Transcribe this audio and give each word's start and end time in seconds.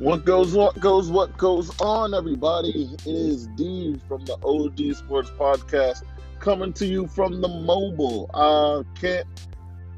What 0.00 0.24
goes, 0.24 0.54
what 0.54 0.80
goes, 0.80 1.10
what 1.10 1.36
goes 1.36 1.78
on, 1.78 2.14
everybody? 2.14 2.88
It 3.04 3.06
is 3.06 3.48
D 3.48 4.00
from 4.08 4.24
the 4.24 4.38
OD 4.42 4.96
Sports 4.96 5.30
Podcast 5.38 6.04
coming 6.38 6.72
to 6.72 6.86
you 6.86 7.06
from 7.06 7.42
the 7.42 7.48
mobile. 7.48 8.30
Uh, 8.32 8.82
can't, 8.98 9.26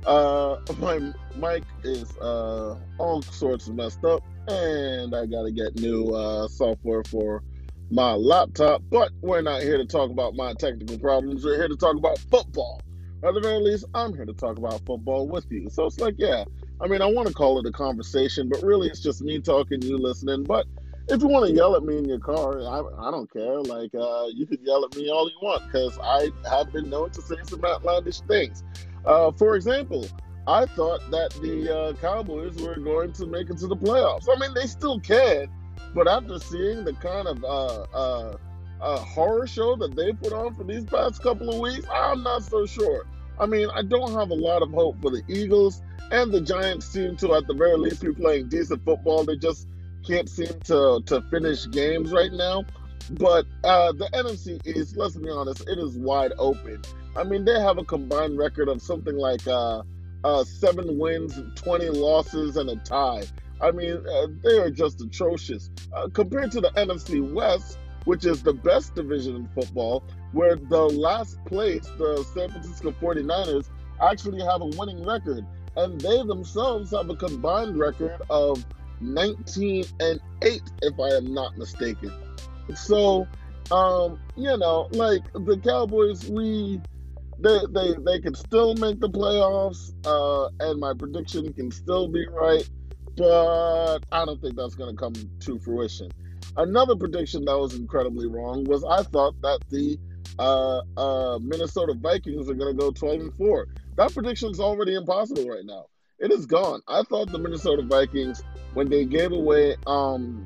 uh, 0.04 0.56
my 0.80 1.12
mic 1.36 1.62
is, 1.84 2.16
uh, 2.16 2.76
all 2.98 3.22
sorts 3.22 3.68
of 3.68 3.76
messed 3.76 4.04
up, 4.04 4.24
and 4.48 5.14
I 5.14 5.24
gotta 5.26 5.52
get 5.52 5.76
new, 5.76 6.12
uh, 6.12 6.48
software 6.48 7.04
for 7.04 7.44
my 7.92 8.14
laptop, 8.14 8.82
but 8.90 9.12
we're 9.20 9.40
not 9.40 9.62
here 9.62 9.78
to 9.78 9.86
talk 9.86 10.10
about 10.10 10.34
my 10.34 10.52
technical 10.54 10.98
problems. 10.98 11.44
We're 11.44 11.58
here 11.58 11.68
to 11.68 11.76
talk 11.76 11.94
about 11.94 12.18
football. 12.18 12.80
At 13.22 13.34
the 13.34 13.40
very 13.40 13.60
least, 13.60 13.84
I'm 13.94 14.12
here 14.14 14.26
to 14.26 14.34
talk 14.34 14.58
about 14.58 14.84
football 14.84 15.28
with 15.28 15.46
you. 15.48 15.70
So 15.70 15.86
it's 15.86 16.00
like, 16.00 16.16
yeah, 16.18 16.42
I 16.82 16.88
mean, 16.88 17.00
I 17.00 17.06
want 17.06 17.28
to 17.28 17.34
call 17.34 17.60
it 17.60 17.66
a 17.66 17.70
conversation, 17.70 18.48
but 18.48 18.60
really 18.62 18.88
it's 18.88 19.00
just 19.00 19.22
me 19.22 19.38
talking, 19.38 19.80
you 19.82 19.98
listening. 19.98 20.42
But 20.42 20.66
if 21.08 21.20
you 21.20 21.28
want 21.28 21.46
to 21.46 21.54
yell 21.54 21.76
at 21.76 21.84
me 21.84 21.96
in 21.96 22.06
your 22.06 22.18
car, 22.18 22.60
I, 22.60 23.06
I 23.06 23.10
don't 23.12 23.32
care. 23.32 23.60
Like, 23.60 23.94
uh, 23.94 24.26
you 24.34 24.46
can 24.46 24.58
yell 24.64 24.84
at 24.84 24.96
me 24.96 25.08
all 25.08 25.28
you 25.28 25.36
want 25.40 25.64
because 25.66 25.96
I 26.02 26.30
have 26.50 26.72
been 26.72 26.90
known 26.90 27.10
to 27.10 27.22
say 27.22 27.36
some 27.44 27.64
outlandish 27.64 28.20
things. 28.22 28.64
Uh, 29.04 29.30
for 29.30 29.54
example, 29.54 30.08
I 30.48 30.66
thought 30.66 31.08
that 31.12 31.30
the 31.40 31.76
uh, 31.76 31.92
Cowboys 32.00 32.56
were 32.56 32.74
going 32.74 33.12
to 33.12 33.26
make 33.26 33.48
it 33.48 33.58
to 33.58 33.68
the 33.68 33.76
playoffs. 33.76 34.26
I 34.28 34.38
mean, 34.40 34.52
they 34.52 34.66
still 34.66 34.98
can, 34.98 35.46
but 35.94 36.08
after 36.08 36.40
seeing 36.40 36.84
the 36.84 36.94
kind 36.94 37.28
of 37.28 37.44
uh, 37.44 37.82
uh, 37.94 38.36
uh, 38.80 38.98
horror 38.98 39.46
show 39.46 39.76
that 39.76 39.94
they 39.94 40.12
put 40.14 40.32
on 40.32 40.56
for 40.56 40.64
these 40.64 40.84
past 40.84 41.22
couple 41.22 41.48
of 41.48 41.60
weeks, 41.60 41.86
I'm 41.92 42.24
not 42.24 42.42
so 42.42 42.66
sure. 42.66 43.06
I 43.38 43.46
mean, 43.46 43.68
I 43.70 43.82
don't 43.82 44.12
have 44.14 44.30
a 44.30 44.34
lot 44.34 44.62
of 44.62 44.72
hope 44.72 45.00
for 45.00 45.10
the 45.10 45.22
Eagles. 45.28 45.80
And 46.10 46.32
the 46.32 46.40
Giants 46.40 46.86
seem 46.86 47.16
to, 47.16 47.34
at 47.34 47.46
the 47.46 47.54
very 47.54 47.76
least, 47.76 48.02
be 48.02 48.12
playing 48.12 48.48
decent 48.48 48.84
football. 48.84 49.24
They 49.24 49.36
just 49.36 49.66
can't 50.06 50.28
seem 50.28 50.60
to, 50.64 51.02
to 51.06 51.22
finish 51.30 51.68
games 51.70 52.12
right 52.12 52.32
now. 52.32 52.64
But 53.10 53.46
uh, 53.64 53.92
the 53.92 54.08
NFC 54.12 54.64
East, 54.66 54.96
let's 54.96 55.16
be 55.16 55.28
honest, 55.28 55.68
it 55.68 55.78
is 55.78 55.96
wide 55.96 56.32
open. 56.38 56.82
I 57.16 57.24
mean, 57.24 57.44
they 57.44 57.60
have 57.60 57.78
a 57.78 57.84
combined 57.84 58.38
record 58.38 58.68
of 58.68 58.80
something 58.80 59.16
like 59.16 59.46
uh, 59.46 59.82
uh, 60.24 60.44
seven 60.44 60.98
wins, 60.98 61.38
20 61.56 61.90
losses, 61.90 62.56
and 62.56 62.70
a 62.70 62.76
tie. 62.76 63.24
I 63.60 63.70
mean, 63.70 64.04
uh, 64.06 64.26
they 64.42 64.58
are 64.58 64.70
just 64.70 65.00
atrocious. 65.00 65.70
Uh, 65.94 66.08
compared 66.12 66.52
to 66.52 66.60
the 66.60 66.70
NFC 66.70 67.32
West, 67.32 67.78
which 68.04 68.24
is 68.24 68.42
the 68.42 68.52
best 68.52 68.94
division 68.94 69.36
in 69.36 69.48
football, 69.48 70.02
where 70.32 70.56
the 70.56 70.82
last 70.82 71.42
place, 71.44 71.86
the 71.98 72.24
San 72.34 72.50
Francisco 72.50 72.92
49ers, 72.92 73.68
actually 74.00 74.42
have 74.42 74.62
a 74.62 74.66
winning 74.66 75.04
record 75.04 75.46
and 75.76 76.00
they 76.00 76.22
themselves 76.24 76.90
have 76.90 77.08
a 77.10 77.16
combined 77.16 77.78
record 77.78 78.20
of 78.30 78.64
19 79.00 79.84
and 80.00 80.20
8 80.42 80.62
if 80.82 81.00
i 81.00 81.08
am 81.16 81.32
not 81.32 81.56
mistaken 81.58 82.12
so 82.74 83.26
um 83.70 84.18
you 84.36 84.56
know 84.56 84.88
like 84.92 85.22
the 85.32 85.58
cowboys 85.64 86.28
we 86.28 86.80
they 87.38 87.58
they, 87.70 87.94
they 88.04 88.20
can 88.20 88.34
still 88.34 88.74
make 88.74 89.00
the 89.00 89.08
playoffs 89.08 89.92
uh 90.06 90.48
and 90.60 90.78
my 90.78 90.92
prediction 90.94 91.52
can 91.52 91.70
still 91.70 92.08
be 92.08 92.24
right 92.28 92.68
but 93.16 93.98
i 94.12 94.24
don't 94.24 94.40
think 94.40 94.56
that's 94.56 94.74
going 94.74 94.94
to 94.94 94.96
come 94.96 95.14
to 95.40 95.58
fruition 95.58 96.08
another 96.56 96.94
prediction 96.94 97.44
that 97.44 97.58
was 97.58 97.74
incredibly 97.74 98.26
wrong 98.26 98.62
was 98.64 98.84
i 98.84 99.02
thought 99.02 99.34
that 99.42 99.58
the 99.70 99.98
uh, 100.38 100.80
uh, 100.96 101.38
Minnesota 101.40 101.94
Vikings 101.94 102.48
are 102.48 102.54
going 102.54 102.76
to 102.76 102.80
go 102.80 102.90
12 102.90 103.20
and 103.20 103.34
4. 103.34 103.66
That 103.96 104.14
prediction 104.14 104.50
is 104.50 104.60
already 104.60 104.94
impossible 104.94 105.48
right 105.48 105.64
now. 105.64 105.86
It 106.18 106.30
is 106.30 106.46
gone. 106.46 106.80
I 106.88 107.02
thought 107.02 107.30
the 107.30 107.38
Minnesota 107.38 107.82
Vikings, 107.82 108.42
when 108.74 108.88
they 108.88 109.04
gave 109.04 109.32
away 109.32 109.76
um, 109.86 110.44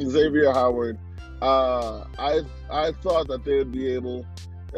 Xavier 0.00 0.52
Howard, 0.52 0.98
uh, 1.42 2.04
I 2.18 2.42
I 2.70 2.92
thought 3.02 3.26
that 3.28 3.44
they 3.44 3.56
would 3.56 3.72
be 3.72 3.92
able. 3.92 4.24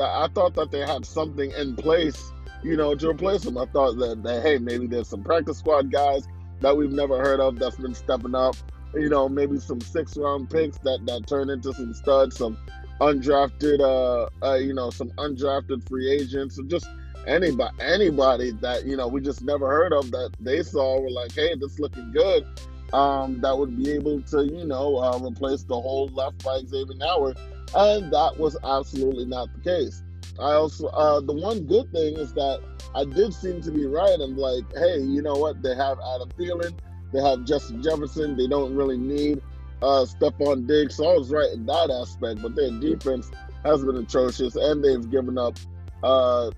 I 0.00 0.28
thought 0.34 0.54
that 0.54 0.70
they 0.70 0.80
had 0.80 1.04
something 1.04 1.52
in 1.52 1.76
place, 1.76 2.32
you 2.62 2.76
know, 2.76 2.94
to 2.94 3.10
replace 3.10 3.44
him. 3.44 3.58
I 3.58 3.66
thought 3.66 3.98
that, 3.98 4.22
that 4.24 4.42
hey, 4.42 4.58
maybe 4.58 4.86
there's 4.86 5.08
some 5.08 5.22
practice 5.22 5.58
squad 5.58 5.92
guys 5.92 6.26
that 6.60 6.76
we've 6.76 6.90
never 6.90 7.18
heard 7.18 7.38
of 7.38 7.58
that's 7.58 7.76
been 7.76 7.94
stepping 7.94 8.34
up. 8.34 8.56
You 8.94 9.08
know, 9.08 9.28
maybe 9.28 9.58
some 9.60 9.80
six 9.80 10.16
round 10.16 10.50
picks 10.50 10.78
that 10.78 11.04
that 11.06 11.26
turn 11.26 11.50
into 11.50 11.72
some 11.74 11.92
studs, 11.92 12.38
some 12.38 12.56
undrafted, 13.00 13.80
uh, 13.80 14.30
uh, 14.44 14.54
you 14.54 14.72
know, 14.72 14.90
some 14.90 15.10
undrafted 15.10 15.86
free 15.88 16.10
agents, 16.10 16.58
and 16.58 16.70
just 16.70 16.88
anybody, 17.26 17.74
anybody 17.80 18.50
that 18.62 18.84
you 18.86 18.96
know 18.96 19.08
we 19.08 19.20
just 19.20 19.42
never 19.42 19.68
heard 19.68 19.92
of 19.92 20.10
that 20.10 20.30
they 20.40 20.62
saw 20.62 21.00
were 21.00 21.10
like, 21.10 21.32
hey, 21.32 21.54
this 21.54 21.78
looking 21.78 22.12
good. 22.12 22.46
Um, 22.92 23.40
that 23.40 23.58
would 23.58 23.76
be 23.76 23.90
able 23.90 24.22
to, 24.22 24.44
you 24.44 24.64
know, 24.64 24.98
uh, 24.98 25.18
replace 25.18 25.64
the 25.64 25.74
whole 25.74 26.06
left 26.08 26.44
by 26.44 26.60
Xavier 26.64 26.94
Howard, 27.00 27.36
and 27.74 28.12
that 28.12 28.38
was 28.38 28.56
absolutely 28.62 29.24
not 29.24 29.48
the 29.52 29.60
case. 29.62 30.02
I 30.38 30.52
also, 30.52 30.86
uh, 30.88 31.20
the 31.20 31.32
one 31.32 31.64
good 31.64 31.90
thing 31.90 32.16
is 32.16 32.32
that 32.34 32.60
I 32.94 33.04
did 33.04 33.34
seem 33.34 33.60
to 33.62 33.72
be 33.72 33.86
right. 33.86 34.16
I'm 34.20 34.36
like, 34.36 34.64
hey, 34.76 35.00
you 35.00 35.22
know 35.22 35.34
what? 35.34 35.60
They 35.60 35.74
have 35.74 35.98
Adam 35.98 36.28
Thielen, 36.38 36.78
they 37.14 37.20
have 37.22 37.44
Justin 37.44 37.80
Jefferson. 37.80 38.36
They 38.36 38.48
don't 38.48 38.74
really 38.74 38.98
need 38.98 39.40
uh, 39.82 40.04
Stefon 40.04 40.66
Diggs. 40.66 40.96
So 40.96 41.08
I 41.08 41.16
was 41.16 41.30
right 41.30 41.50
in 41.52 41.64
that 41.66 41.88
aspect, 41.90 42.42
but 42.42 42.56
their 42.56 42.70
defense 42.72 43.30
has 43.64 43.84
been 43.84 43.96
atrocious, 43.96 44.56
and 44.56 44.84
they've 44.84 45.08
given 45.10 45.38
up, 45.38 45.56
uh, 46.02 46.50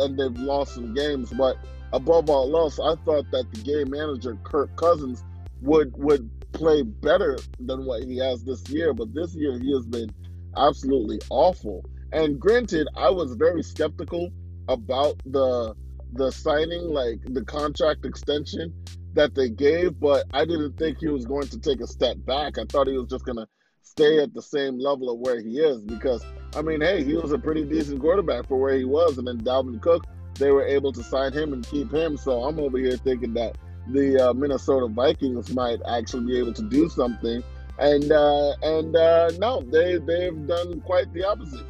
and 0.00 0.18
they've 0.18 0.42
lost 0.42 0.74
some 0.74 0.94
games. 0.94 1.30
But 1.30 1.56
above 1.92 2.28
all 2.28 2.54
else, 2.56 2.78
I 2.78 2.94
thought 3.04 3.30
that 3.30 3.46
the 3.52 3.60
game 3.62 3.90
manager 3.90 4.36
Kirk 4.44 4.74
Cousins 4.76 5.22
would 5.60 5.92
would 5.96 6.30
play 6.52 6.82
better 6.82 7.38
than 7.60 7.84
what 7.84 8.04
he 8.04 8.18
has 8.18 8.44
this 8.44 8.68
year. 8.68 8.92
But 8.92 9.14
this 9.14 9.34
year 9.34 9.58
he 9.58 9.72
has 9.72 9.86
been 9.86 10.12
absolutely 10.56 11.20
awful. 11.30 11.84
And 12.12 12.38
granted, 12.38 12.88
I 12.96 13.10
was 13.10 13.34
very 13.34 13.62
skeptical 13.62 14.30
about 14.68 15.16
the 15.24 15.74
the 16.14 16.30
signing, 16.30 16.88
like 16.88 17.20
the 17.24 17.42
contract 17.44 18.04
extension, 18.04 18.72
that 19.14 19.34
they 19.34 19.48
gave, 19.48 19.98
but 19.98 20.24
I 20.32 20.44
didn't 20.44 20.78
think 20.78 20.98
he 20.98 21.08
was 21.08 21.24
going 21.24 21.48
to 21.48 21.58
take 21.58 21.80
a 21.80 21.86
step 21.86 22.16
back. 22.24 22.58
I 22.58 22.64
thought 22.68 22.86
he 22.86 22.96
was 22.96 23.08
just 23.08 23.24
to 23.26 23.46
stay 23.82 24.20
at 24.20 24.32
the 24.34 24.42
same 24.42 24.78
level 24.78 25.10
of 25.10 25.18
where 25.20 25.40
he 25.40 25.58
is 25.58 25.82
because, 25.82 26.24
I 26.54 26.62
mean, 26.62 26.80
hey, 26.80 27.02
he 27.02 27.14
was 27.14 27.32
a 27.32 27.38
pretty 27.38 27.64
decent 27.64 28.00
quarterback 28.00 28.46
for 28.46 28.58
where 28.58 28.74
he 28.74 28.84
was. 28.84 29.18
And 29.18 29.26
then 29.26 29.38
Dalvin 29.40 29.80
Cook, 29.80 30.06
they 30.34 30.50
were 30.50 30.64
able 30.64 30.92
to 30.92 31.02
sign 31.02 31.32
him 31.32 31.52
and 31.52 31.66
keep 31.66 31.92
him. 31.92 32.16
So 32.16 32.44
I'm 32.44 32.58
over 32.58 32.78
here 32.78 32.96
thinking 32.96 33.34
that 33.34 33.56
the 33.88 34.30
uh, 34.30 34.32
Minnesota 34.34 34.86
Vikings 34.86 35.52
might 35.54 35.80
actually 35.88 36.26
be 36.26 36.38
able 36.38 36.52
to 36.54 36.62
do 36.62 36.88
something. 36.88 37.42
And 37.78 38.12
uh, 38.12 38.52
and 38.62 38.94
uh, 38.94 39.30
no, 39.38 39.62
they 39.62 39.98
they've 39.98 40.46
done 40.46 40.80
quite 40.82 41.12
the 41.12 41.24
opposite. 41.24 41.66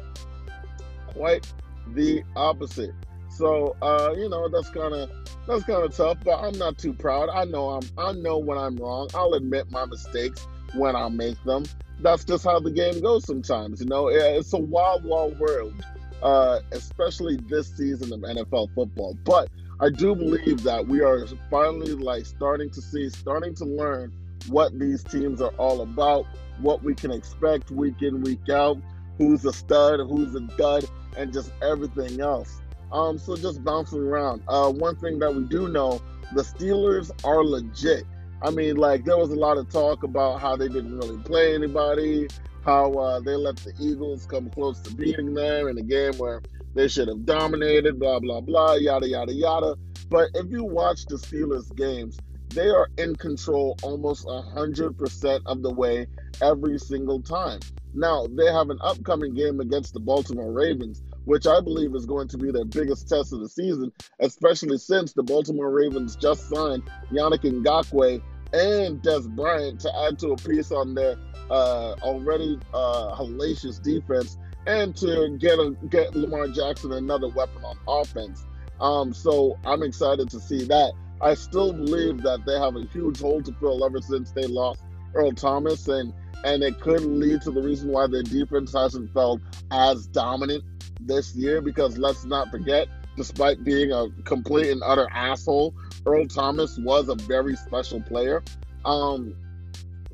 Quite 1.07 1.51
the 1.93 2.23
opposite. 2.35 2.93
So 3.29 3.75
uh, 3.81 4.13
you 4.17 4.29
know 4.29 4.49
that's 4.49 4.69
kind 4.69 4.93
of 4.93 5.09
that's 5.47 5.63
kind 5.63 5.83
of 5.83 5.95
tough, 5.95 6.17
but 6.23 6.39
I'm 6.39 6.57
not 6.57 6.77
too 6.77 6.93
proud. 6.93 7.29
I 7.29 7.45
know 7.45 7.69
I'm 7.69 7.89
I 7.97 8.11
know 8.11 8.37
when 8.37 8.57
I'm 8.57 8.75
wrong. 8.75 9.09
I'll 9.15 9.33
admit 9.33 9.71
my 9.71 9.85
mistakes 9.85 10.45
when 10.75 10.95
I 10.95 11.07
make 11.09 11.41
them. 11.45 11.63
That's 12.03 12.25
just 12.25 12.43
how 12.43 12.59
the 12.59 12.71
game 12.71 12.99
goes 13.01 13.25
sometimes. 13.25 13.79
You 13.79 13.87
know, 13.87 14.09
it's 14.09 14.51
a 14.51 14.57
wild, 14.57 15.05
wild 15.05 15.39
world, 15.39 15.73
uh, 16.21 16.59
especially 16.73 17.37
this 17.47 17.75
season 17.75 18.11
of 18.11 18.19
NFL 18.19 18.75
football. 18.75 19.17
But 19.23 19.49
I 19.79 19.89
do 19.89 20.13
believe 20.13 20.63
that 20.63 20.85
we 20.85 21.01
are 21.01 21.25
finally 21.49 21.93
like 21.93 22.25
starting 22.25 22.69
to 22.71 22.81
see, 22.81 23.09
starting 23.09 23.55
to 23.55 23.65
learn 23.65 24.11
what 24.47 24.77
these 24.77 25.01
teams 25.01 25.41
are 25.41 25.53
all 25.57 25.81
about, 25.81 26.25
what 26.59 26.83
we 26.83 26.93
can 26.93 27.09
expect 27.09 27.71
week 27.71 28.01
in, 28.01 28.21
week 28.21 28.49
out, 28.49 28.77
who's 29.17 29.45
a 29.45 29.53
stud, 29.53 30.01
who's 30.01 30.35
a 30.35 30.41
dud, 30.57 30.85
and 31.17 31.31
just 31.31 31.51
everything 31.61 32.19
else. 32.19 32.61
Um, 32.91 33.17
so 33.17 33.35
just 33.37 33.63
bouncing 33.63 33.99
around. 33.99 34.43
Uh, 34.47 34.71
one 34.71 34.97
thing 34.97 35.19
that 35.19 35.33
we 35.33 35.43
do 35.45 35.69
know, 35.69 36.01
the 36.33 36.41
Steelers 36.41 37.11
are 37.23 37.43
legit. 37.43 38.03
I 38.43 38.49
mean, 38.49 38.75
like 38.75 39.05
there 39.05 39.17
was 39.17 39.29
a 39.29 39.35
lot 39.35 39.57
of 39.57 39.69
talk 39.69 40.03
about 40.03 40.41
how 40.41 40.57
they 40.57 40.67
didn't 40.67 40.97
really 40.97 41.17
play 41.23 41.55
anybody, 41.55 42.27
how 42.65 42.91
uh, 42.91 43.19
they 43.21 43.35
let 43.35 43.55
the 43.55 43.71
Eagles 43.79 44.25
come 44.25 44.49
close 44.49 44.81
to 44.81 44.93
beating 44.93 45.33
them 45.33 45.69
in 45.69 45.77
a 45.77 45.81
game 45.81 46.17
where 46.17 46.41
they 46.75 46.89
should 46.89 47.07
have 47.07 47.25
dominated, 47.25 47.99
blah 47.99 48.19
blah 48.19 48.41
blah, 48.41 48.73
yada 48.73 49.07
yada 49.07 49.33
yada. 49.33 49.75
But 50.09 50.29
if 50.33 50.51
you 50.51 50.65
watch 50.65 51.05
the 51.05 51.15
Steelers 51.15 51.73
games, 51.77 52.19
they 52.49 52.67
are 52.67 52.89
in 52.97 53.15
control 53.15 53.77
almost 53.81 54.27
hundred 54.27 54.97
percent 54.97 55.41
of 55.45 55.61
the 55.63 55.71
way 55.71 56.07
every 56.41 56.77
single 56.79 57.21
time. 57.21 57.61
Now 57.93 58.27
they 58.27 58.47
have 58.47 58.69
an 58.69 58.79
upcoming 58.81 59.35
game 59.35 59.61
against 59.61 59.93
the 59.93 60.01
Baltimore 60.01 60.51
Ravens 60.51 61.01
which 61.25 61.47
I 61.47 61.61
believe 61.61 61.95
is 61.95 62.05
going 62.05 62.27
to 62.29 62.37
be 62.37 62.51
their 62.51 62.65
biggest 62.65 63.07
test 63.07 63.31
of 63.31 63.39
the 63.39 63.47
season, 63.47 63.93
especially 64.19 64.77
since 64.77 65.13
the 65.13 65.23
Baltimore 65.23 65.71
Ravens 65.71 66.15
just 66.15 66.49
signed 66.49 66.83
Yannick 67.11 67.43
Ngakoue 67.43 68.21
and 68.53 69.01
Dez 69.01 69.27
Bryant 69.27 69.79
to 69.81 69.91
add 70.05 70.19
to 70.19 70.29
a 70.31 70.37
piece 70.37 70.71
on 70.71 70.93
their 70.93 71.17
uh, 71.49 71.95
already 72.01 72.59
uh, 72.73 73.15
hellacious 73.15 73.81
defense 73.81 74.37
and 74.65 74.95
to 74.95 75.37
get 75.39 75.59
a, 75.59 75.75
get 75.89 76.15
Lamar 76.15 76.47
Jackson 76.47 76.93
another 76.93 77.27
weapon 77.29 77.63
on 77.65 77.77
offense. 77.87 78.45
Um, 78.79 79.13
so 79.13 79.57
I'm 79.65 79.83
excited 79.83 80.29
to 80.29 80.39
see 80.39 80.63
that. 80.65 80.93
I 81.21 81.33
still 81.35 81.73
believe 81.73 82.21
that 82.23 82.45
they 82.45 82.59
have 82.59 82.75
a 82.75 82.85
huge 82.87 83.19
hole 83.19 83.41
to 83.41 83.53
fill 83.53 83.83
ever 83.85 84.01
since 84.01 84.31
they 84.31 84.45
lost 84.45 84.83
Earl 85.13 85.31
Thomas, 85.31 85.87
and 85.87 86.13
and 86.43 86.61
it 86.63 86.81
could 86.81 87.01
lead 87.01 87.41
to 87.43 87.51
the 87.51 87.61
reason 87.61 87.89
why 87.89 88.07
their 88.07 88.23
defense 88.23 88.73
hasn't 88.73 89.13
felt 89.13 89.39
as 89.71 90.07
dominant 90.07 90.63
this 90.99 91.33
year. 91.35 91.61
Because 91.61 91.97
let's 91.97 92.25
not 92.25 92.51
forget, 92.51 92.89
despite 93.15 93.63
being 93.63 93.91
a 93.91 94.09
complete 94.25 94.69
and 94.69 94.81
utter 94.83 95.07
asshole, 95.11 95.73
Earl 96.05 96.27
Thomas 96.27 96.77
was 96.77 97.09
a 97.09 97.15
very 97.15 97.55
special 97.55 98.01
player. 98.01 98.43
Um, 98.85 99.35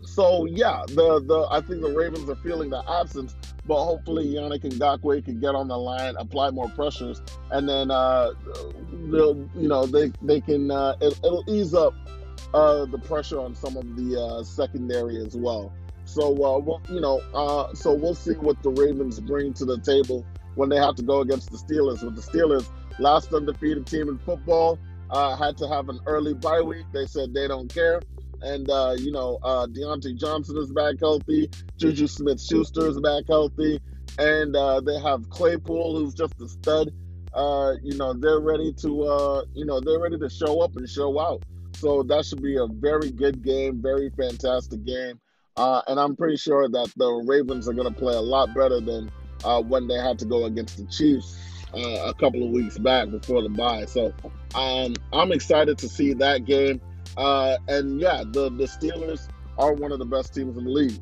so 0.04 0.46
yeah, 0.46 0.84
the 0.88 1.22
the 1.26 1.48
I 1.52 1.62
think 1.62 1.82
the 1.82 1.92
Ravens 1.92 2.30
are 2.30 2.36
feeling 2.36 2.70
the 2.70 2.84
absence, 2.90 3.36
but 3.66 3.84
hopefully 3.84 4.28
Yannick 4.28 4.64
Ngakoue 4.64 5.24
can 5.24 5.40
get 5.40 5.56
on 5.56 5.68
the 5.68 5.78
line, 5.78 6.16
apply 6.18 6.50
more 6.52 6.70
pressures, 6.70 7.22
and 7.52 7.68
then 7.68 7.92
uh, 7.92 8.32
you 8.92 9.68
know 9.68 9.86
they 9.86 10.12
they 10.22 10.42
can 10.42 10.72
uh, 10.72 10.96
it, 11.02 11.20
will 11.22 11.44
ease 11.48 11.74
up 11.74 11.94
uh, 12.54 12.86
the 12.86 12.98
pressure 12.98 13.40
on 13.40 13.56
some 13.56 13.78
of 13.78 13.96
the 13.96 14.20
uh, 14.20 14.44
secondary 14.44 15.18
as 15.24 15.36
well. 15.36 15.72
So 16.06 16.34
uh, 16.44 16.58
we'll, 16.58 16.82
you 16.90 17.02
know, 17.02 17.20
uh, 17.36 17.74
so 17.76 17.94
we'll 17.94 18.16
see 18.16 18.34
what 18.34 18.62
the 18.64 18.72
Ravens 18.72 19.20
bring 19.20 19.54
to 19.54 19.66
the 19.66 19.78
table 19.80 20.26
when 20.56 20.70
they 20.70 20.78
have 20.78 20.96
to 20.96 21.04
go 21.04 21.22
against 21.22 21.52
the 21.52 21.58
Steelers. 21.58 22.04
With 22.04 22.16
the 22.16 22.22
Steelers, 22.22 22.68
last 22.98 23.32
undefeated 23.32 23.86
team 23.86 24.10
in 24.10 24.18
football, 24.18 24.80
uh, 25.10 25.36
had 25.36 25.58
to 25.58 25.68
have 25.68 25.90
an 25.90 26.00
early 26.06 26.34
bye 26.34 26.62
week. 26.62 26.86
They 26.94 27.06
said 27.06 27.34
they 27.34 27.48
don't 27.48 27.74
care. 27.74 28.02
And, 28.42 28.70
uh, 28.70 28.96
you 28.98 29.12
know, 29.12 29.40
uh, 29.44 29.68
Diontae 29.68 30.16
Johnson 30.18 30.58
is 30.58 30.72
back 30.72 30.96
healthy. 31.00 31.50
Juju 31.78 32.08
Smith 32.08 32.42
Schuster 32.42 32.88
is 32.88 33.00
back 33.00 33.24
healthy. 33.28 33.82
And 34.18 34.56
uh, 34.56 34.82
they 34.82 35.00
have 35.00 35.30
Claypool, 35.30 35.98
who's 35.98 36.14
just 36.14 36.40
a 36.42 36.48
stud. 36.48 36.92
Uh, 37.34 37.74
you 37.84 37.98
know, 37.98 38.14
they're 38.14 38.40
ready 38.40 38.74
to, 38.74 39.04
uh, 39.04 39.44
you 39.54 39.66
know, 39.66 39.80
they're 39.80 40.00
ready 40.00 40.18
to 40.18 40.30
show 40.30 40.62
up 40.62 40.76
and 40.78 40.88
show 40.88 41.20
out. 41.20 41.44
So 41.76 42.04
that 42.04 42.26
should 42.26 42.42
be 42.42 42.58
a 42.58 42.68
very 42.68 43.12
good 43.12 43.44
game, 43.44 43.82
very 43.82 44.10
fantastic 44.12 44.84
game. 44.86 45.20
Uh, 45.56 45.82
and 45.88 46.00
I'm 46.00 46.16
pretty 46.16 46.38
sure 46.38 46.70
that 46.70 46.94
the 46.96 47.12
Ravens 47.26 47.68
are 47.68 47.74
going 47.74 47.94
to 47.94 48.00
play 48.00 48.16
a 48.16 48.22
lot 48.22 48.54
better 48.56 48.80
than 48.80 49.12
when 49.68 49.88
they 49.88 49.98
had 49.98 50.18
to 50.20 50.26
go 50.26 50.46
against 50.46 50.78
the 50.78 50.86
Chiefs 50.86 51.38
uh, 51.74 52.10
a 52.10 52.14
couple 52.14 52.44
of 52.44 52.52
weeks 52.52 52.78
back 52.78 53.10
before 53.10 53.42
the 53.42 53.50
bye. 53.50 53.86
So 53.86 54.14
um, 54.56 54.96
I'm 55.14 55.32
excited 55.32 55.78
to 55.80 55.90
see 55.90 56.14
that 56.14 56.46
game. 56.46 56.82
Uh, 57.18 57.58
and 57.68 58.00
yeah, 58.00 58.24
the, 58.26 58.50
the 58.50 58.66
Steelers 58.66 59.28
are 59.58 59.74
one 59.74 59.92
of 59.92 60.00
the 60.00 60.06
best 60.06 60.34
teams 60.34 60.58
in 60.58 60.64
the 60.64 60.70
league. 60.70 61.00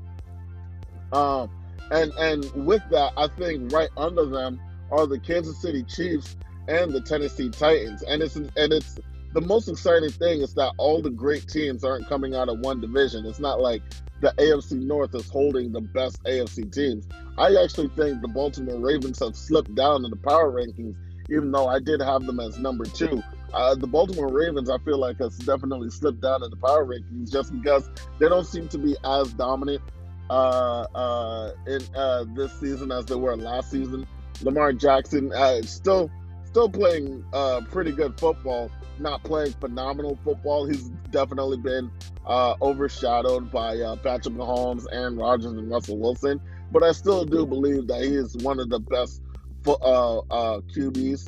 Um, 1.14 1.50
and 1.92 2.12
and 2.20 2.66
with 2.66 2.84
that, 2.92 3.14
I 3.18 3.28
think 3.28 3.72
right 3.72 3.90
under 3.96 4.26
them 4.26 4.60
are 4.92 5.08
the 5.08 5.20
Kansas 5.20 5.62
City 5.62 5.84
Chiefs 5.84 6.36
and 6.68 6.92
the 6.92 7.02
Tennessee 7.02 7.50
Titans. 7.50 8.04
And 8.04 8.22
it's 8.22 8.36
and 8.36 8.52
it's 8.56 8.98
the 9.34 9.42
most 9.42 9.70
exciting 9.70 10.10
thing 10.10 10.42
is 10.42 10.54
that 10.56 10.74
all 10.78 11.02
the 11.02 11.10
great 11.10 11.48
teams 11.48 11.84
aren't 11.84 12.08
coming 12.08 12.36
out 12.36 12.50
of 12.50 12.60
one 12.60 12.82
division. 12.82 13.26
It's 13.26 13.40
not 13.40 13.62
like 13.62 13.82
the 14.22 14.34
AFC 14.38 14.74
North 14.74 15.14
is 15.16 15.30
holding 15.30 15.72
the 15.72 15.82
best 15.82 16.22
AFC 16.24 16.72
teams. 16.74 17.08
I 17.38 17.56
actually 17.64 17.90
think 17.90 18.22
the 18.22 18.28
Baltimore 18.28 18.80
Ravens 18.80 19.20
have 19.20 19.36
slipped 19.36 19.74
down 19.76 20.06
in 20.06 20.12
the 20.12 20.18
power 20.18 20.52
rankings, 20.52 20.96
even 21.30 21.52
though 21.52 21.68
I 21.68 21.80
did 21.80 22.02
have 22.02 22.26
them 22.26 22.40
as 22.40 22.58
number 22.58 22.86
two. 22.86 23.22
Uh, 23.54 23.76
the 23.76 23.88
Baltimore 23.88 24.32
Ravens, 24.32 24.70
I 24.70 24.78
feel 24.80 24.98
like, 24.98 25.20
has 25.20 25.38
definitely 25.38 25.90
slipped 25.90 26.22
down 26.22 26.44
in 26.44 26.50
the 26.50 26.58
power 26.58 26.86
rankings 26.86 27.32
just 27.32 27.54
because 27.54 27.90
they 28.20 28.28
don't 28.28 28.46
seem 28.46 28.68
to 28.70 28.78
be 28.78 28.96
as 29.04 29.32
dominant 29.34 29.82
uh, 30.30 30.86
uh, 30.94 31.52
in 31.68 31.82
uh, 31.96 32.26
this 32.36 32.52
season 32.60 32.92
as 32.92 33.06
they 33.06 33.16
were 33.16 33.36
last 33.38 33.72
season. 33.72 34.06
Lamar 34.42 34.74
Jackson 34.74 35.32
uh, 35.34 35.62
still 35.62 36.12
still 36.58 36.70
playing 36.70 37.24
uh, 37.34 37.62
pretty 37.70 37.92
good 37.92 38.20
football, 38.20 38.72
not 38.98 39.22
playing 39.22 39.54
phenomenal 39.62 40.18
football. 40.24 40.66
He's 40.66 40.90
definitely 41.12 41.58
been 41.58 41.92
uh, 42.26 42.56
overshadowed 42.64 43.52
by 43.52 43.78
uh, 43.78 43.96
Patrick 43.98 44.34
Mahomes 44.34 44.88
and 44.92 45.20
Rodgers 45.20 45.52
and 45.52 45.70
Russell 45.70 46.00
Wilson. 46.00 46.42
But 46.72 46.82
I 46.82 46.94
still 46.94 47.26
do 47.26 47.46
believe 47.46 47.86
that 47.90 48.02
he 48.02 48.16
is 48.16 48.36
one 48.38 48.60
of 48.60 48.72
the 48.72 48.80
best 48.80 49.22
uh, 49.68 50.18
uh, 50.18 50.62
QBs 50.76 51.28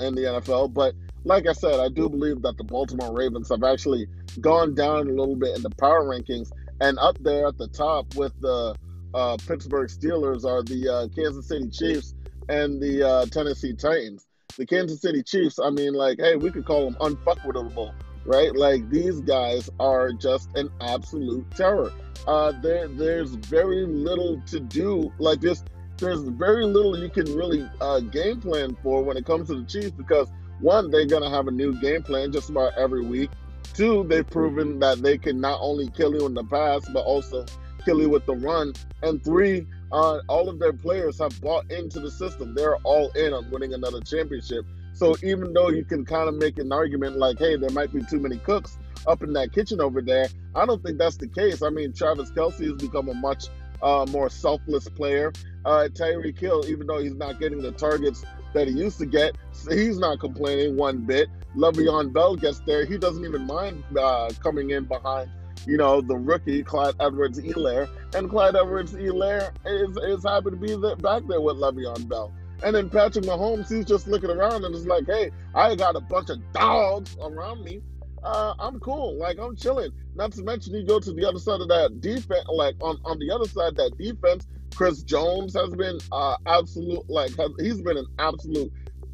in 0.00 0.14
the 0.14 0.22
NFL. 0.22 0.72
But 0.72 0.94
like 1.24 1.46
I 1.46 1.52
said, 1.52 1.78
I 1.78 1.90
do 1.90 2.08
believe 2.08 2.40
that 2.40 2.56
the 2.56 2.64
Baltimore 2.64 3.14
Ravens 3.14 3.50
have 3.50 3.62
actually 3.62 4.06
gone 4.40 4.74
down 4.74 5.08
a 5.08 5.12
little 5.12 5.36
bit 5.36 5.56
in 5.56 5.62
the 5.62 5.68
power 5.78 6.04
rankings, 6.04 6.52
and 6.80 6.98
up 7.00 7.18
there 7.20 7.48
at 7.48 7.58
the 7.58 7.68
top 7.68 8.14
with 8.14 8.32
the 8.40 8.74
uh, 9.12 9.36
Pittsburgh 9.46 9.90
Steelers 9.90 10.46
are 10.46 10.62
the 10.62 10.88
uh, 10.88 11.08
Kansas 11.14 11.48
City 11.48 11.68
Chiefs 11.68 12.14
and 12.48 12.80
the 12.80 13.06
uh, 13.06 13.26
Tennessee 13.26 13.74
Titans. 13.74 14.26
The 14.60 14.66
Kansas 14.66 15.00
City 15.00 15.22
Chiefs, 15.22 15.58
I 15.58 15.70
mean, 15.70 15.94
like, 15.94 16.18
hey, 16.20 16.36
we 16.36 16.50
could 16.50 16.66
call 16.66 16.84
them 16.84 16.96
unfuckwittable 17.00 17.94
right? 18.26 18.54
Like 18.54 18.88
these 18.90 19.20
guys 19.20 19.70
are 19.80 20.12
just 20.12 20.54
an 20.54 20.70
absolute 20.80 21.50
terror. 21.52 21.90
Uh, 22.26 22.52
there, 22.60 22.88
there's 22.88 23.34
very 23.34 23.86
little 23.86 24.40
to 24.48 24.60
do. 24.60 25.12
Like 25.18 25.40
this, 25.40 25.64
there's 25.96 26.22
very 26.22 26.66
little 26.66 26.98
you 26.98 27.08
can 27.08 27.34
really 27.34 27.68
uh, 27.80 28.00
game 28.00 28.40
plan 28.40 28.76
for 28.82 29.02
when 29.02 29.16
it 29.16 29.24
comes 29.24 29.48
to 29.48 29.60
the 29.60 29.64
Chiefs 29.64 29.92
because 29.92 30.30
one, 30.60 30.90
they're 30.90 31.06
gonna 31.06 31.30
have 31.30 31.48
a 31.48 31.50
new 31.50 31.78
game 31.80 32.02
plan 32.02 32.30
just 32.30 32.50
about 32.50 32.74
every 32.76 33.02
week. 33.02 33.30
Two, 33.72 34.04
they've 34.04 34.28
proven 34.28 34.78
that 34.80 35.02
they 35.02 35.16
can 35.16 35.40
not 35.40 35.58
only 35.62 35.88
kill 35.90 36.12
you 36.14 36.26
in 36.26 36.34
the 36.34 36.44
pass 36.44 36.86
but 36.92 37.00
also 37.00 37.46
kill 37.84 38.00
you 38.00 38.10
with 38.10 38.26
the 38.26 38.34
run. 38.34 38.74
And 39.02 39.24
three, 39.24 39.66
uh, 39.92 40.20
all 40.28 40.48
of 40.48 40.58
their 40.58 40.72
players 40.72 41.18
have 41.18 41.38
bought 41.40 41.70
into 41.70 42.00
the 42.00 42.10
system. 42.10 42.54
They're 42.54 42.76
all 42.78 43.10
in 43.12 43.32
on 43.32 43.50
winning 43.50 43.74
another 43.74 44.00
championship. 44.00 44.64
So 44.92 45.16
even 45.22 45.52
though 45.52 45.70
you 45.70 45.84
can 45.84 46.04
kind 46.04 46.28
of 46.28 46.34
make 46.34 46.58
an 46.58 46.72
argument 46.72 47.16
like, 47.16 47.38
hey, 47.38 47.56
there 47.56 47.70
might 47.70 47.92
be 47.92 48.02
too 48.02 48.18
many 48.18 48.38
cooks 48.38 48.76
up 49.06 49.22
in 49.22 49.32
that 49.32 49.52
kitchen 49.52 49.80
over 49.80 50.02
there, 50.02 50.28
I 50.54 50.66
don't 50.66 50.82
think 50.82 50.98
that's 50.98 51.16
the 51.16 51.28
case. 51.28 51.62
I 51.62 51.70
mean, 51.70 51.92
Travis 51.92 52.30
Kelce 52.30 52.64
has 52.64 52.74
become 52.74 53.08
a 53.08 53.14
much 53.14 53.46
uh, 53.82 54.06
more 54.10 54.28
selfless 54.28 54.88
player. 54.88 55.32
Uh, 55.64 55.88
Tyreek 55.92 56.38
Hill, 56.38 56.64
even 56.68 56.86
though 56.86 56.98
he's 56.98 57.14
not 57.14 57.38
getting 57.40 57.62
the 57.62 57.72
targets 57.72 58.24
that 58.52 58.66
he 58.68 58.74
used 58.74 58.98
to 58.98 59.06
get, 59.06 59.36
he's 59.70 59.98
not 59.98 60.20
complaining 60.20 60.76
one 60.76 60.98
bit. 60.98 61.28
Le'Veon 61.56 62.12
Bell 62.12 62.36
gets 62.36 62.60
there. 62.60 62.84
He 62.84 62.98
doesn't 62.98 63.24
even 63.24 63.46
mind 63.46 63.82
uh, 63.96 64.30
coming 64.42 64.70
in 64.70 64.84
behind, 64.84 65.30
you 65.66 65.76
know, 65.76 66.00
the 66.00 66.16
rookie, 66.16 66.62
Clyde 66.62 66.94
Edwards-Helaire. 67.00 67.88
And 68.14 68.28
Clyde 68.28 68.56
Edwards-Helaire 68.56 69.52
is, 69.66 69.96
is 69.96 70.24
happy 70.24 70.50
to 70.50 70.56
be 70.56 70.76
there, 70.76 70.96
back 70.96 71.22
there 71.28 71.40
with 71.40 71.56
Le'Veon 71.56 72.08
Bell. 72.08 72.32
And 72.62 72.74
then 72.76 72.90
Patrick 72.90 73.24
Mahomes, 73.24 73.74
he's 73.74 73.86
just 73.86 74.06
looking 74.06 74.30
around 74.30 74.64
and 74.64 74.74
it's 74.74 74.86
like, 74.86 75.06
hey, 75.06 75.30
I 75.54 75.74
got 75.74 75.96
a 75.96 76.00
bunch 76.00 76.30
of 76.30 76.38
dogs 76.52 77.16
around 77.22 77.64
me. 77.64 77.80
Uh, 78.22 78.54
I'm 78.58 78.78
cool. 78.80 79.16
Like 79.16 79.38
I'm 79.38 79.56
chilling. 79.56 79.92
Not 80.14 80.32
to 80.32 80.42
mention, 80.42 80.74
you 80.74 80.84
go 80.84 81.00
to 81.00 81.12
the 81.12 81.26
other 81.26 81.38
side 81.38 81.60
of 81.60 81.68
that 81.68 82.00
defense. 82.00 82.44
Like 82.48 82.76
on, 82.82 82.98
on 83.04 83.18
the 83.18 83.30
other 83.30 83.46
side, 83.46 83.76
that 83.76 83.96
defense, 83.96 84.46
Chris 84.74 85.02
Jones 85.02 85.54
has 85.54 85.70
been 85.70 85.98
uh, 86.12 86.36
absolute. 86.46 87.08
Like 87.08 87.34
has, 87.36 87.50
he's 87.58 87.80
been 87.80 87.96
an 87.96 88.06
absolute 88.18 88.70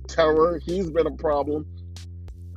terror. 0.09 0.61
He's 0.65 0.91
been 0.91 1.07
a 1.07 1.13
problem, 1.13 1.67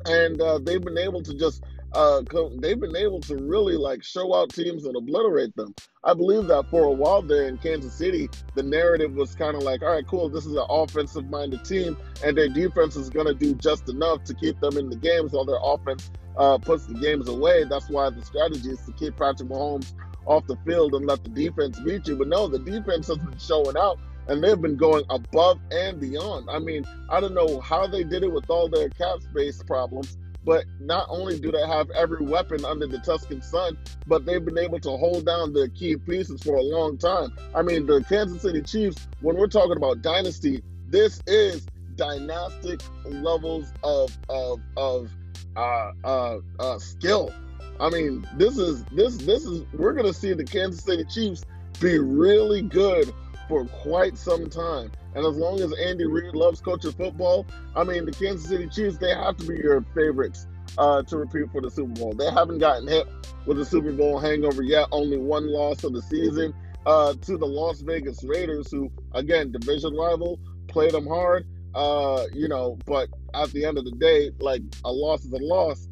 and 0.06 0.42
uh, 0.42 0.60
they've 0.60 0.82
been 0.82 0.98
able 0.98 1.22
to 1.24 1.34
just 1.36 1.64
uh, 1.94 2.22
they've 2.60 2.80
been 2.80 2.96
able 2.96 3.20
to 3.22 3.36
really 3.36 3.76
like 3.76 4.04
show 4.04 4.36
out 4.36 4.50
teams 4.50 4.86
and 4.86 4.96
obliterate 4.96 5.56
them. 5.56 5.74
I 6.04 6.14
believe 6.14 6.48
that 6.48 6.70
for 6.70 6.84
a 6.84 6.92
while 6.92 7.22
there 7.22 7.48
in 7.48 7.58
Kansas 7.58 7.94
City, 7.94 8.30
the 8.56 8.64
narrative 8.64 9.14
was 9.16 9.36
kind 9.36 9.56
of 9.56 9.64
like, 9.64 9.82
all 9.82 9.90
right, 9.90 10.06
cool, 10.08 10.30
this 10.30 10.46
is 10.46 10.56
an 10.56 10.66
offensive 10.70 11.30
minded 11.30 11.66
team, 11.66 11.98
and 12.24 12.38
their 12.38 12.50
defense 12.50 12.96
is 12.96 13.10
going 13.10 13.28
to 13.28 13.34
do 13.34 13.54
just 13.56 13.90
enough 13.90 14.24
to 14.26 14.34
keep 14.34 14.60
them 14.60 14.78
in 14.78 14.90
the 14.90 14.96
games 14.96 15.34
while 15.34 15.46
their 15.46 15.60
offense 15.62 16.12
uh, 16.38 16.58
puts 16.58 16.86
the 16.86 16.94
games 16.96 17.28
away. 17.28 17.64
That's 17.66 17.90
why 17.90 18.10
the 18.10 18.24
strategy 18.24 18.70
is 18.70 18.80
to 18.86 18.94
keep 18.94 19.18
Patrick 19.18 19.50
Mahomes 19.50 19.94
off 20.26 20.46
the 20.48 20.58
field 20.66 20.94
and 20.94 21.06
let 21.06 21.24
the 21.24 21.30
defense 21.30 21.80
beat 21.80 22.08
you. 22.08 22.16
But 22.16 22.28
no, 22.28 22.48
the 22.48 22.60
defense 22.60 23.08
has 23.08 23.18
been 23.18 23.38
showing 23.38 23.76
out 23.76 24.00
and 24.30 24.44
they've 24.44 24.62
been 24.62 24.78
going 24.78 25.04
above 25.10 25.60
and 25.72 26.00
beyond. 26.00 26.50
I 26.50 26.60
mean, 26.60 26.86
I 27.10 27.20
don't 27.20 27.34
know 27.34 27.60
how 27.60 27.88
they 27.88 28.04
did 28.04 28.24
it 28.24 28.32
with 28.32 28.50
all 28.50 28.70
their 28.70 28.90
cap 28.90 29.22
space 29.22 29.62
problems, 29.64 30.18
but 30.44 30.66
not 30.80 31.06
only 31.10 31.40
do 31.40 31.52
they 31.52 31.66
have 31.68 31.90
every 31.92 32.26
weapon 32.26 32.64
under 32.66 32.88
the 32.88 33.00
Tuscan 33.00 33.42
sun, 33.42 33.78
but 34.08 34.26
they've 34.26 34.44
been 34.44 34.58
able 34.58 34.80
to 34.80 34.90
hold 34.90 35.26
down 35.26 35.54
the 35.54 35.70
key 35.70 35.98
pieces 35.98 36.42
for 36.42 36.56
a 36.56 36.62
long 36.62 36.98
time. 36.98 37.36
I 37.56 37.62
mean, 37.62 37.86
the 37.86 38.04
Kansas 38.04 38.42
City 38.42 38.62
Chiefs, 38.62 39.08
when 39.22 39.36
we're 39.38 39.48
talking 39.48 39.78
about 39.78 40.02
dynasty, 40.02 40.64
this 40.88 41.22
is 41.28 41.68
dynastic 41.96 42.82
levels 43.06 43.72
of 43.84 44.18
of 44.30 44.62
of 44.78 45.12
uh, 45.56 45.92
uh, 46.04 46.40
uh, 46.60 46.80
skill. 46.80 47.34
I 47.80 47.90
mean, 47.90 48.28
this 48.38 48.58
is 48.58 48.84
this 48.86 49.18
this 49.18 49.46
is 49.46 49.64
we're 49.74 49.94
gonna 49.94 50.14
see 50.14 50.34
the 50.34 50.46
Kansas 50.46 50.84
City 50.84 51.04
Chiefs 51.06 51.46
be 51.80 52.00
really 52.00 52.62
good 52.62 53.14
for 53.48 53.66
quite 53.66 54.18
some 54.18 54.50
time. 54.50 54.92
And 55.16 55.26
as 55.26 55.36
long 55.36 55.60
as 55.62 55.74
Andy 55.74 56.06
Reid 56.06 56.36
loves 56.36 56.62
coaching 56.62 56.92
football, 56.92 57.46
I 57.76 57.84
mean, 57.84 58.06
the 58.06 58.12
Kansas 58.12 58.50
City 58.50 58.68
Chiefs, 58.68 58.98
they 58.98 59.10
have 59.10 59.38
to 59.38 59.46
be 59.46 59.56
your 59.56 59.84
favorites 59.96 60.48
uh, 60.78 61.02
to 61.04 61.18
repeat 61.18 61.52
for 61.52 61.62
the 61.62 61.72
Super 61.72 61.94
Bowl. 62.00 62.14
They 62.14 62.30
haven't 62.32 62.60
gotten 62.60 62.88
hit 62.88 63.08
with 63.46 63.60
a 63.60 63.66
Super 63.66 63.92
Bowl 63.92 64.20
hangover 64.20 64.62
yet, 64.64 64.88
only 64.92 65.18
one 65.18 65.48
loss 65.52 65.84
of 65.84 65.94
the 65.94 66.02
season 66.04 66.54
uh, 66.86 67.14
to 67.14 67.38
the 67.38 67.46
Las 67.48 67.82
Vegas 67.82 68.24
Raiders, 68.24 68.72
who, 68.72 68.92
again, 69.14 69.52
division 69.52 69.96
rival, 69.96 70.40
played 70.68 70.92
them 70.92 71.08
hard, 71.08 71.48
uh, 71.74 72.26
you 72.34 72.48
know, 72.48 72.78
but 72.86 73.10
at 73.34 73.52
the 73.52 73.66
end 73.66 73.78
of 73.78 73.86
the 73.86 73.92
day, 73.92 74.32
like 74.40 74.62
a 74.86 74.92
loss 74.92 75.26
is 75.26 75.34
a 75.34 75.38
loss. 75.38 75.88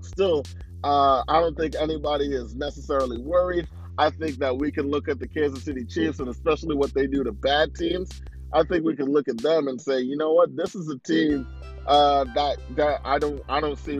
Still, 0.00 0.42
Uh, 0.84 1.24
I 1.26 1.40
don't 1.40 1.56
think 1.56 1.74
anybody 1.74 2.32
is 2.32 2.54
necessarily 2.54 3.18
worried. 3.18 3.66
I 3.98 4.10
think 4.10 4.38
that 4.38 4.58
we 4.58 4.70
can 4.70 4.90
look 4.90 5.08
at 5.08 5.18
the 5.18 5.26
Kansas 5.26 5.64
City 5.64 5.84
Chiefs 5.84 6.20
and 6.20 6.28
especially 6.28 6.74
what 6.74 6.92
they 6.94 7.06
do 7.06 7.24
to 7.24 7.32
bad 7.32 7.74
teams. 7.74 8.22
I 8.52 8.62
think 8.62 8.84
we 8.84 8.94
can 8.94 9.06
look 9.06 9.28
at 9.28 9.38
them 9.38 9.68
and 9.68 9.80
say, 9.80 10.00
you 10.00 10.16
know 10.16 10.32
what, 10.32 10.54
this 10.56 10.74
is 10.74 10.88
a 10.88 10.98
team 10.98 11.46
uh, 11.86 12.24
that 12.34 12.58
that 12.76 13.00
I 13.04 13.18
don't 13.18 13.42
I 13.48 13.60
don't 13.60 13.78
see 13.78 13.96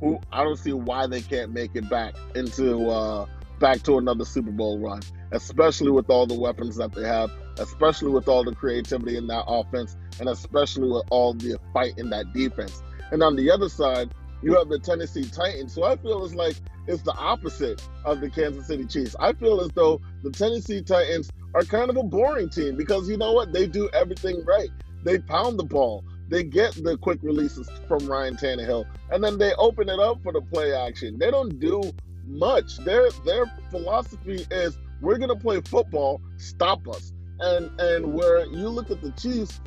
who 0.00 0.20
I 0.32 0.44
don't 0.44 0.58
see 0.58 0.72
why 0.72 1.06
they 1.06 1.20
can't 1.20 1.52
make 1.52 1.70
it 1.74 1.88
back 1.88 2.14
into 2.34 2.88
uh, 2.88 3.26
back 3.58 3.82
to 3.84 3.98
another 3.98 4.24
Super 4.24 4.50
Bowl 4.50 4.78
run, 4.78 5.00
especially 5.32 5.90
with 5.90 6.10
all 6.10 6.26
the 6.26 6.38
weapons 6.38 6.76
that 6.76 6.92
they 6.92 7.06
have, 7.06 7.30
especially 7.58 8.10
with 8.10 8.28
all 8.28 8.44
the 8.44 8.54
creativity 8.54 9.16
in 9.16 9.26
that 9.28 9.44
offense, 9.46 9.96
and 10.20 10.28
especially 10.28 10.90
with 10.90 11.04
all 11.10 11.34
the 11.34 11.58
fight 11.72 11.94
in 11.96 12.10
that 12.10 12.32
defense. 12.32 12.82
And 13.10 13.22
on 13.22 13.36
the 13.36 13.50
other 13.50 13.68
side, 13.68 14.12
you 14.42 14.54
have 14.56 14.68
the 14.68 14.78
Tennessee 14.78 15.24
Titans. 15.24 15.74
So 15.74 15.84
I 15.84 15.96
feel 15.96 16.24
it's 16.24 16.34
like 16.34 16.56
it's 16.86 17.02
the 17.02 17.14
opposite 17.14 17.86
of 18.04 18.20
the 18.20 18.30
Kansas 18.30 18.66
City 18.66 18.84
Chiefs. 18.84 19.16
I 19.18 19.32
feel 19.32 19.60
as 19.60 19.70
though 19.70 20.00
the 20.22 20.30
Tennessee 20.30 20.82
Titans 20.82 21.30
are 21.54 21.62
kind 21.62 21.90
of 21.90 21.96
a 21.96 22.02
boring 22.02 22.48
team 22.48 22.76
because 22.76 23.08
you 23.08 23.16
know 23.16 23.32
what? 23.32 23.52
They 23.52 23.66
do 23.66 23.88
everything 23.92 24.44
right. 24.44 24.70
They 25.04 25.18
pound 25.18 25.58
the 25.58 25.64
ball. 25.64 26.04
They 26.28 26.44
get 26.44 26.74
the 26.82 26.96
quick 26.98 27.20
releases 27.22 27.68
from 27.86 28.06
Ryan 28.06 28.36
Tannehill, 28.36 28.84
and 29.10 29.24
then 29.24 29.38
they 29.38 29.54
open 29.54 29.88
it 29.88 29.98
up 29.98 30.22
for 30.22 30.32
the 30.32 30.42
play 30.42 30.74
action. 30.74 31.18
They 31.18 31.30
don't 31.30 31.58
do 31.58 31.82
much. 32.26 32.76
Their 32.78 33.10
their 33.24 33.46
philosophy 33.70 34.46
is 34.50 34.76
we're 35.00 35.18
gonna 35.18 35.36
play 35.36 35.60
football, 35.62 36.20
stop 36.36 36.86
us. 36.88 37.12
And 37.40 37.70
and 37.80 38.12
where 38.12 38.44
you 38.46 38.68
look 38.68 38.90
at 38.90 39.00
the 39.00 39.10
Chiefs, 39.12 39.60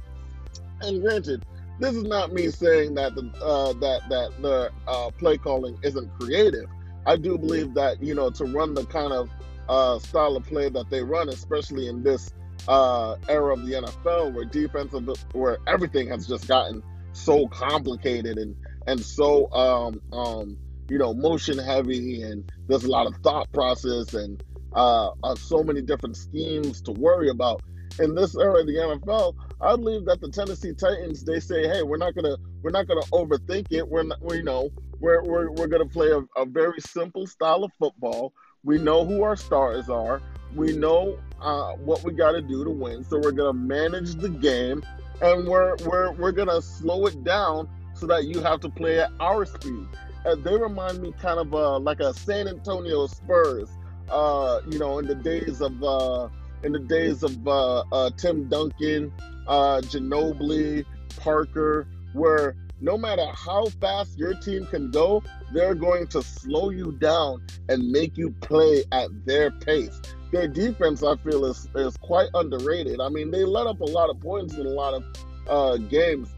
and 0.82 1.02
granted, 1.02 1.46
this 1.82 1.96
is 1.96 2.04
not 2.04 2.32
me 2.32 2.50
saying 2.50 2.94
that 2.96 3.16
the 3.16 3.24
uh, 3.44 3.74
that 3.74 4.02
that 4.10 4.42
the 4.42 4.72
uh, 4.88 5.10
play 5.12 5.38
calling 5.38 5.78
isn't 5.84 6.10
creative. 6.20 6.70
I 7.06 7.18
do 7.18 7.38
believe 7.38 7.74
that 7.74 8.02
you 8.02 8.14
know 8.14 8.30
to 8.30 8.46
run 8.46 8.76
the 8.76 8.86
kind 8.86 9.12
of 9.12 9.30
uh, 9.68 10.00
style 10.00 10.36
of 10.36 10.46
play 10.46 10.70
that 10.70 10.90
they 10.90 11.02
run, 11.02 11.30
especially 11.30 11.88
in 11.88 12.04
this 12.04 12.32
uh, 12.68 13.16
era 13.28 13.54
of 13.54 13.66
the 13.66 13.74
NFL, 13.74 14.34
where 14.34 14.46
defensive, 14.46 15.10
where 15.34 15.58
everything 15.68 16.08
has 16.10 16.28
just 16.28 16.48
gotten 16.48 16.84
so 17.14 17.48
complicated 17.48 18.38
and 18.38 18.56
and 18.88 19.00
so 19.00 19.52
um, 19.52 20.02
um, 20.14 20.58
you 20.88 21.00
know 21.00 21.14
motion 21.14 21.58
heavy, 21.58 22.22
and 22.22 22.52
there's 22.68 22.84
a 22.84 22.90
lot 22.90 23.08
of 23.08 23.16
thought 23.24 23.52
process 23.54 24.14
and 24.14 24.44
uh, 24.74 25.10
uh, 25.24 25.36
so 25.36 25.64
many 25.64 25.82
different 25.82 26.16
schemes 26.16 26.82
to 26.82 26.92
worry 26.92 27.30
about. 27.30 27.62
In 28.00 28.16
this 28.16 28.36
era 28.36 28.62
of 28.62 28.68
the 28.68 28.74
NFL, 28.74 29.36
I 29.60 29.76
believe 29.76 30.06
that 30.06 30.22
the 30.22 30.30
Tennessee 30.30 30.74
Titans 30.74 31.24
they 31.24 31.40
say, 31.40 31.68
hey, 31.68 31.84
we're 31.84 31.98
not 31.98 32.16
gonna 32.16 32.38
we're 32.62 32.72
not 32.72 32.88
gonna 32.88 33.02
overthink 33.12 33.68
it. 33.72 33.88
We're 33.88 34.04
not, 34.04 34.22
we 34.22 34.38
you 34.38 34.44
know 34.44 34.70
we're 35.00 35.24
we're, 35.24 35.52
we're 35.52 35.68
gonna 35.68 35.86
play 35.86 36.12
a, 36.12 36.22
a 36.40 36.46
very 36.46 36.80
simple 36.80 37.28
style 37.28 37.64
of 37.64 37.72
football. 37.80 38.34
We 38.64 38.78
know 38.78 39.06
who 39.06 39.24
our 39.24 39.36
stars 39.36 39.90
are. 39.90 40.22
We 40.56 40.78
know 40.78 41.18
uh, 41.42 41.74
what 41.74 42.04
we 42.04 42.14
got 42.14 42.32
to 42.34 42.42
do 42.42 42.64
to 42.64 42.70
win. 42.70 43.04
So 43.04 43.20
we're 43.20 43.32
gonna 43.32 43.54
manage 43.54 44.16
the 44.16 44.30
game, 44.30 44.84
and 45.22 45.48
we're 45.48 45.76
we're 45.86 46.12
we're 46.14 46.32
gonna 46.32 46.62
slow 46.62 47.06
it 47.08 47.24
down 47.24 47.68
so 47.94 48.08
that 48.08 48.26
you 48.26 48.42
have 48.42 48.60
to 48.62 48.70
play 48.70 49.00
at 49.00 49.12
our 49.20 49.46
speed. 49.46 49.88
And 50.24 50.44
they 50.44 50.56
remind 50.56 51.02
me 51.02 51.14
kind 51.20 51.40
of 51.40 51.54
uh, 51.54 51.80
like 51.80 52.00
a 52.00 52.14
San 52.14 52.48
Antonio 52.48 53.08
Spurs. 53.08 53.70
Uh, 54.10 54.60
you 54.70 54.78
know, 54.78 55.00
in 55.00 55.08
the 55.08 55.16
days 55.16 55.62
of 55.62 55.82
uh, 55.82 56.28
in 56.64 56.72
the 56.72 56.80
days 56.80 57.24
of 57.24 57.48
uh, 57.48 57.84
uh, 57.92 58.10
Tim 58.18 58.48
Duncan, 58.48 59.12
uh, 59.48 59.82
Ginobili, 59.84 60.86
Parker, 61.18 61.88
where 62.14 62.56
no 62.80 62.98
matter 62.98 63.26
how 63.34 63.66
fast 63.80 64.18
your 64.18 64.34
team 64.34 64.66
can 64.68 64.92
go, 64.92 65.24
they're 65.54 65.76
going 65.76 66.08
to 66.08 66.22
slow 66.22 66.72
you 66.72 66.92
down 66.94 67.46
and 67.70 67.90
make 67.92 68.18
you 68.18 68.32
play 68.42 68.84
at 68.92 69.10
their 69.26 69.52
pace. 69.52 70.02
Their 70.32 70.48
defense, 70.48 71.04
I 71.04 71.16
feel, 71.18 71.46
is, 71.46 71.68
is 71.76 71.98
quite 71.98 72.30
underrated. 72.34 73.00
I 73.00 73.10
mean, 73.10 73.32
they 73.32 73.44
let 73.44 73.68
up 73.68 73.82
a 73.82 73.86
lot 73.86 74.10
of 74.10 74.20
points 74.20 74.56
in 74.56 74.66
a 74.66 74.70
lot 74.70 74.94
of 74.94 75.04
uh, 75.48 75.78
games, 75.78 76.30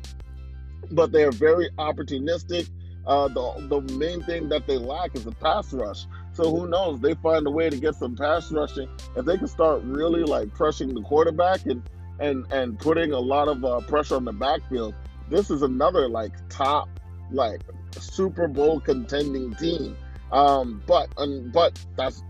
but 0.92 1.12
they're 1.12 1.32
very 1.32 1.70
opportunistic. 1.78 2.70
Uh, 3.06 3.28
the, 3.28 3.68
the 3.68 3.82
main 3.94 4.24
thing 4.24 4.50
that 4.50 4.66
they 4.66 4.78
lack 4.78 5.16
is 5.16 5.26
a 5.26 5.32
pass 5.32 5.74
rush. 5.74 6.06
So 6.34 6.50
who 6.50 6.68
knows? 6.68 7.00
They 7.00 7.14
find 7.16 7.46
a 7.46 7.52
way 7.52 7.70
to 7.70 7.78
get 7.78 7.96
some 7.96 8.16
pass 8.16 8.52
rushing. 8.52 8.90
If 9.16 9.26
they 9.26 9.38
can 9.38 9.48
start 9.48 9.84
really 9.84 10.24
like 10.24 10.54
pressing 10.54 10.94
the 10.94 11.02
quarterback 11.02 11.66
and 11.66 11.88
and 12.20 12.46
and 12.52 12.80
putting 12.80 13.12
a 13.12 13.20
lot 13.20 13.48
of 13.48 13.64
uh, 13.64 13.82
pressure 13.82 14.16
on 14.16 14.26
the 14.26 14.34
backfield, 14.34 14.96
this 15.30 15.52
is 15.52 15.62
another 15.62 16.10
like 16.10 16.32
top 16.50 16.90
like 17.32 17.62
Super 18.00 18.48
Bowl 18.48 18.80
contending 18.80 19.54
team. 19.56 19.96
Um, 20.32 20.82
but 20.88 21.10
but 21.52 21.80
that's 21.96 22.24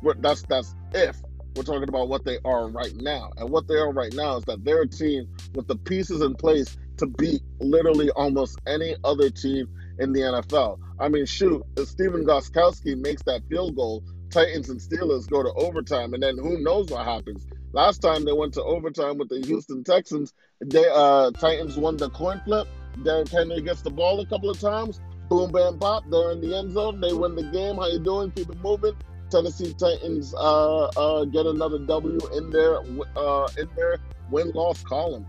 what 0.00 0.22
that's 0.22 0.42
that's 0.44 0.74
if 0.94 1.16
we're 1.56 1.64
talking 1.64 1.88
about 1.88 2.08
what 2.08 2.24
they 2.24 2.38
are 2.44 2.68
right 2.68 2.94
now, 2.94 3.32
and 3.36 3.50
what 3.50 3.66
they 3.66 3.74
are 3.74 3.92
right 3.92 4.14
now 4.14 4.36
is 4.36 4.44
that 4.44 4.64
they're 4.64 4.82
a 4.82 4.88
team 4.88 5.28
with 5.54 5.66
the 5.66 5.76
pieces 5.76 6.22
in 6.22 6.34
place 6.34 6.76
to 6.98 7.06
beat 7.06 7.42
literally 7.60 8.10
almost 8.10 8.58
any 8.66 8.94
other 9.02 9.30
team 9.30 9.68
in 9.98 10.12
the 10.12 10.20
NFL. 10.20 10.78
I 10.98 11.08
mean, 11.08 11.26
shoot, 11.26 11.62
if 11.76 11.88
Stephen 11.88 12.24
Gostkowski 12.24 12.96
makes 12.96 13.22
that 13.24 13.42
field 13.48 13.76
goal, 13.76 14.02
Titans 14.30 14.68
and 14.68 14.80
Steelers 14.80 15.28
go 15.28 15.42
to 15.42 15.52
overtime, 15.54 16.14
and 16.14 16.22
then 16.22 16.36
who 16.38 16.58
knows 16.58 16.90
what 16.90 17.04
happens. 17.04 17.46
Last 17.72 17.98
time 17.98 18.24
they 18.24 18.32
went 18.32 18.54
to 18.54 18.62
overtime 18.62 19.18
with 19.18 19.28
the 19.28 19.40
Houston 19.46 19.84
Texans, 19.84 20.32
they 20.60 20.86
uh, 20.92 21.30
Titans 21.32 21.76
won 21.76 21.96
the 21.96 22.10
coin 22.10 22.40
flip. 22.44 22.66
Derrick 23.04 23.28
Henry 23.28 23.60
gets 23.60 23.82
the 23.82 23.90
ball 23.90 24.20
a 24.20 24.26
couple 24.26 24.50
of 24.50 24.60
times. 24.60 25.00
Boom, 25.28 25.52
bam, 25.52 25.78
pop. 25.78 26.04
They're 26.10 26.32
in 26.32 26.40
the 26.40 26.56
end 26.56 26.72
zone. 26.72 27.00
They 27.00 27.12
win 27.12 27.34
the 27.34 27.42
game. 27.44 27.76
How 27.76 27.86
you 27.86 27.98
doing? 27.98 28.30
Keep 28.32 28.50
it 28.50 28.60
moving. 28.60 28.94
Tennessee 29.30 29.74
Titans 29.74 30.34
uh, 30.34 30.84
uh, 30.96 31.24
get 31.26 31.46
another 31.46 31.78
W 31.78 32.18
in 32.34 32.50
their 32.50 32.78
uh, 33.16 33.48
in 33.58 33.68
their 33.76 33.98
win 34.30 34.50
loss 34.52 34.82
column. 34.82 35.26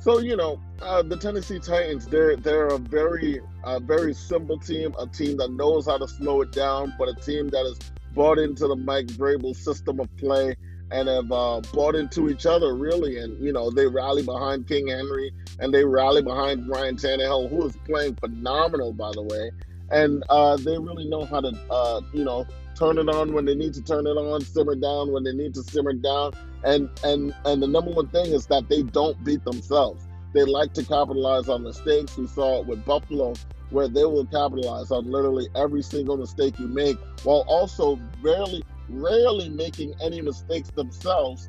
So 0.00 0.18
you 0.18 0.34
know 0.34 0.58
uh, 0.80 1.02
the 1.02 1.16
Tennessee 1.16 1.58
Titans, 1.58 2.06
they're 2.06 2.34
they're 2.34 2.68
a 2.68 2.78
very 2.78 3.40
a 3.64 3.78
very 3.78 4.14
simple 4.14 4.58
team, 4.58 4.94
a 4.98 5.06
team 5.06 5.36
that 5.36 5.52
knows 5.52 5.86
how 5.86 5.98
to 5.98 6.08
slow 6.08 6.40
it 6.40 6.52
down, 6.52 6.94
but 6.98 7.08
a 7.08 7.14
team 7.14 7.48
that 7.48 7.66
is 7.66 7.78
bought 8.14 8.38
into 8.38 8.66
the 8.66 8.76
Mike 8.76 9.08
Vrabel 9.08 9.54
system 9.54 10.00
of 10.00 10.08
play 10.16 10.56
and 10.90 11.06
have 11.06 11.30
uh, 11.30 11.60
bought 11.74 11.94
into 11.94 12.30
each 12.30 12.46
other 12.46 12.74
really. 12.74 13.18
And 13.18 13.44
you 13.44 13.52
know 13.52 13.70
they 13.70 13.86
rally 13.86 14.22
behind 14.22 14.66
King 14.66 14.88
Henry 14.88 15.32
and 15.58 15.72
they 15.72 15.84
rally 15.84 16.22
behind 16.22 16.66
Ryan 16.66 16.96
Tannehill, 16.96 17.50
who 17.50 17.66
is 17.66 17.76
playing 17.84 18.14
phenomenal 18.14 18.94
by 18.94 19.12
the 19.12 19.22
way. 19.22 19.50
And 19.90 20.22
uh, 20.28 20.56
they 20.56 20.78
really 20.78 21.08
know 21.08 21.24
how 21.24 21.40
to 21.40 21.58
uh, 21.70 22.00
you 22.12 22.24
know 22.24 22.46
turn 22.76 22.98
it 22.98 23.08
on 23.08 23.32
when 23.32 23.44
they 23.44 23.54
need 23.54 23.74
to 23.74 23.82
turn 23.82 24.06
it 24.06 24.10
on, 24.10 24.40
simmer 24.42 24.74
down 24.74 25.12
when 25.12 25.24
they 25.24 25.32
need 25.32 25.54
to 25.54 25.62
simmer 25.62 25.92
down. 25.92 26.32
And 26.64 26.88
and 27.04 27.34
and 27.44 27.62
the 27.62 27.66
number 27.66 27.90
one 27.90 28.08
thing 28.08 28.26
is 28.26 28.46
that 28.46 28.68
they 28.68 28.82
don't 28.82 29.22
beat 29.24 29.44
themselves. 29.44 30.06
They 30.32 30.44
like 30.44 30.72
to 30.74 30.84
capitalize 30.84 31.48
on 31.48 31.64
mistakes. 31.64 32.16
We 32.16 32.26
saw 32.28 32.60
it 32.60 32.66
with 32.66 32.84
Buffalo 32.84 33.34
where 33.70 33.88
they 33.88 34.04
will 34.04 34.26
capitalize 34.26 34.90
on 34.90 35.10
literally 35.10 35.48
every 35.54 35.82
single 35.82 36.16
mistake 36.16 36.58
you 36.58 36.66
make 36.66 36.96
while 37.22 37.44
also 37.48 37.98
rarely 38.20 38.62
rarely 38.88 39.48
making 39.48 39.94
any 40.02 40.20
mistakes 40.20 40.70
themselves 40.70 41.48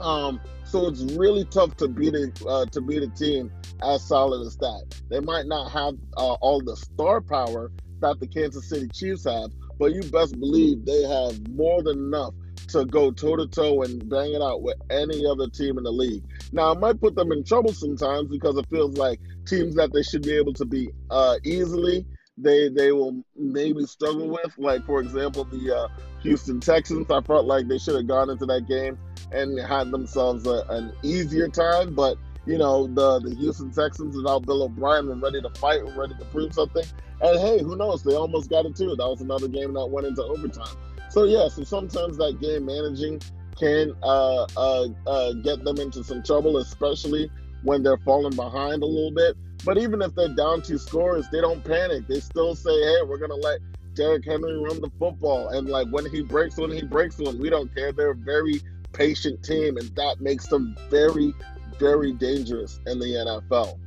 um, 0.00 0.40
so 0.72 0.88
it's 0.88 1.02
really 1.12 1.44
tough 1.44 1.76
to 1.76 1.86
beat 1.86 2.14
a 2.14 2.32
uh, 2.48 2.64
to 2.66 2.80
beat 2.80 3.02
a 3.02 3.08
team 3.08 3.52
as 3.82 4.02
solid 4.02 4.44
as 4.46 4.56
that 4.56 4.84
they 5.10 5.20
might 5.20 5.46
not 5.46 5.70
have 5.70 5.94
uh, 6.16 6.32
all 6.40 6.62
the 6.62 6.74
star 6.76 7.20
power 7.20 7.70
that 8.00 8.18
the 8.18 8.26
kansas 8.26 8.68
city 8.68 8.88
chiefs 8.88 9.24
have 9.24 9.50
but 9.78 9.92
you 9.92 10.02
best 10.10 10.38
believe 10.40 10.84
they 10.86 11.02
have 11.02 11.48
more 11.50 11.82
than 11.82 11.98
enough 11.98 12.32
to 12.68 12.86
go 12.86 13.10
toe 13.10 13.36
to 13.36 13.46
toe 13.46 13.82
and 13.82 14.08
bang 14.08 14.32
it 14.32 14.40
out 14.40 14.62
with 14.62 14.76
any 14.90 15.26
other 15.26 15.48
team 15.48 15.76
in 15.76 15.84
the 15.84 15.90
league. 15.90 16.22
Now, 16.52 16.72
it 16.72 16.80
might 16.80 17.00
put 17.00 17.14
them 17.14 17.32
in 17.32 17.44
trouble 17.44 17.72
sometimes 17.72 18.30
because 18.30 18.56
it 18.56 18.66
feels 18.70 18.96
like 18.96 19.20
teams 19.46 19.74
that 19.74 19.92
they 19.92 20.02
should 20.02 20.22
be 20.22 20.36
able 20.36 20.54
to 20.54 20.64
beat 20.64 20.90
uh, 21.10 21.36
easily, 21.44 22.06
they 22.38 22.68
they 22.70 22.92
will 22.92 23.22
maybe 23.36 23.84
struggle 23.84 24.28
with. 24.28 24.56
Like 24.56 24.84
for 24.86 25.00
example, 25.00 25.44
the 25.44 25.76
uh, 25.76 25.88
Houston 26.22 26.60
Texans. 26.60 27.10
I 27.10 27.20
felt 27.20 27.46
like 27.46 27.68
they 27.68 27.78
should 27.78 27.94
have 27.94 28.06
gone 28.06 28.30
into 28.30 28.46
that 28.46 28.66
game 28.66 28.98
and 29.32 29.58
had 29.58 29.90
themselves 29.90 30.46
a, 30.46 30.64
an 30.68 30.92
easier 31.02 31.48
time, 31.48 31.94
but 31.94 32.16
you 32.44 32.58
know, 32.58 32.88
the, 32.88 33.20
the 33.20 33.34
Houston 33.36 33.70
Texans 33.70 34.16
without 34.16 34.44
Bill 34.44 34.64
O'Brien 34.64 35.06
were 35.06 35.14
ready 35.14 35.40
to 35.40 35.50
fight, 35.50 35.84
were 35.84 35.92
ready 35.92 36.14
to 36.18 36.24
prove 36.26 36.52
something. 36.52 36.84
And 37.20 37.38
hey, 37.38 37.62
who 37.62 37.76
knows? 37.76 38.02
They 38.02 38.14
almost 38.14 38.50
got 38.50 38.66
it 38.66 38.74
too. 38.74 38.96
That 38.96 39.08
was 39.08 39.20
another 39.20 39.46
game 39.46 39.74
that 39.74 39.86
went 39.86 40.06
into 40.06 40.24
overtime. 40.24 40.76
So 41.08 41.24
yeah, 41.24 41.48
so 41.48 41.62
sometimes 41.62 42.16
that 42.18 42.40
game 42.40 42.66
managing 42.66 43.20
can 43.58 43.94
uh, 44.02 44.46
uh, 44.56 44.88
uh, 45.06 45.32
get 45.34 45.62
them 45.62 45.78
into 45.78 46.02
some 46.02 46.22
trouble, 46.22 46.56
especially 46.56 47.30
when 47.62 47.82
they're 47.82 47.98
falling 47.98 48.34
behind 48.34 48.82
a 48.82 48.86
little 48.86 49.12
bit. 49.12 49.36
But 49.64 49.78
even 49.78 50.02
if 50.02 50.14
they're 50.16 50.34
down 50.34 50.62
two 50.62 50.78
scores, 50.78 51.28
they 51.30 51.40
don't 51.40 51.62
panic. 51.62 52.08
They 52.08 52.18
still 52.18 52.56
say, 52.56 52.72
"Hey, 52.72 53.02
we're 53.06 53.18
gonna 53.18 53.36
let 53.36 53.60
Derrick 53.94 54.24
Henry 54.24 54.58
run 54.58 54.80
the 54.80 54.90
football," 54.98 55.50
and 55.50 55.68
like 55.68 55.86
when 55.90 56.10
he 56.10 56.22
breaks 56.22 56.56
one, 56.56 56.72
he 56.72 56.82
breaks 56.82 57.18
one. 57.18 57.38
We 57.38 57.50
don't 57.50 57.72
care. 57.72 57.92
They're 57.92 58.14
very 58.14 58.60
patient 58.92 59.42
team, 59.42 59.76
and 59.76 59.94
that 59.96 60.20
makes 60.20 60.46
them 60.48 60.76
very, 60.90 61.34
very 61.78 62.12
dangerous 62.12 62.80
in 62.86 62.98
the 62.98 63.06
NFL. 63.06 63.78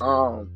Um, 0.00 0.50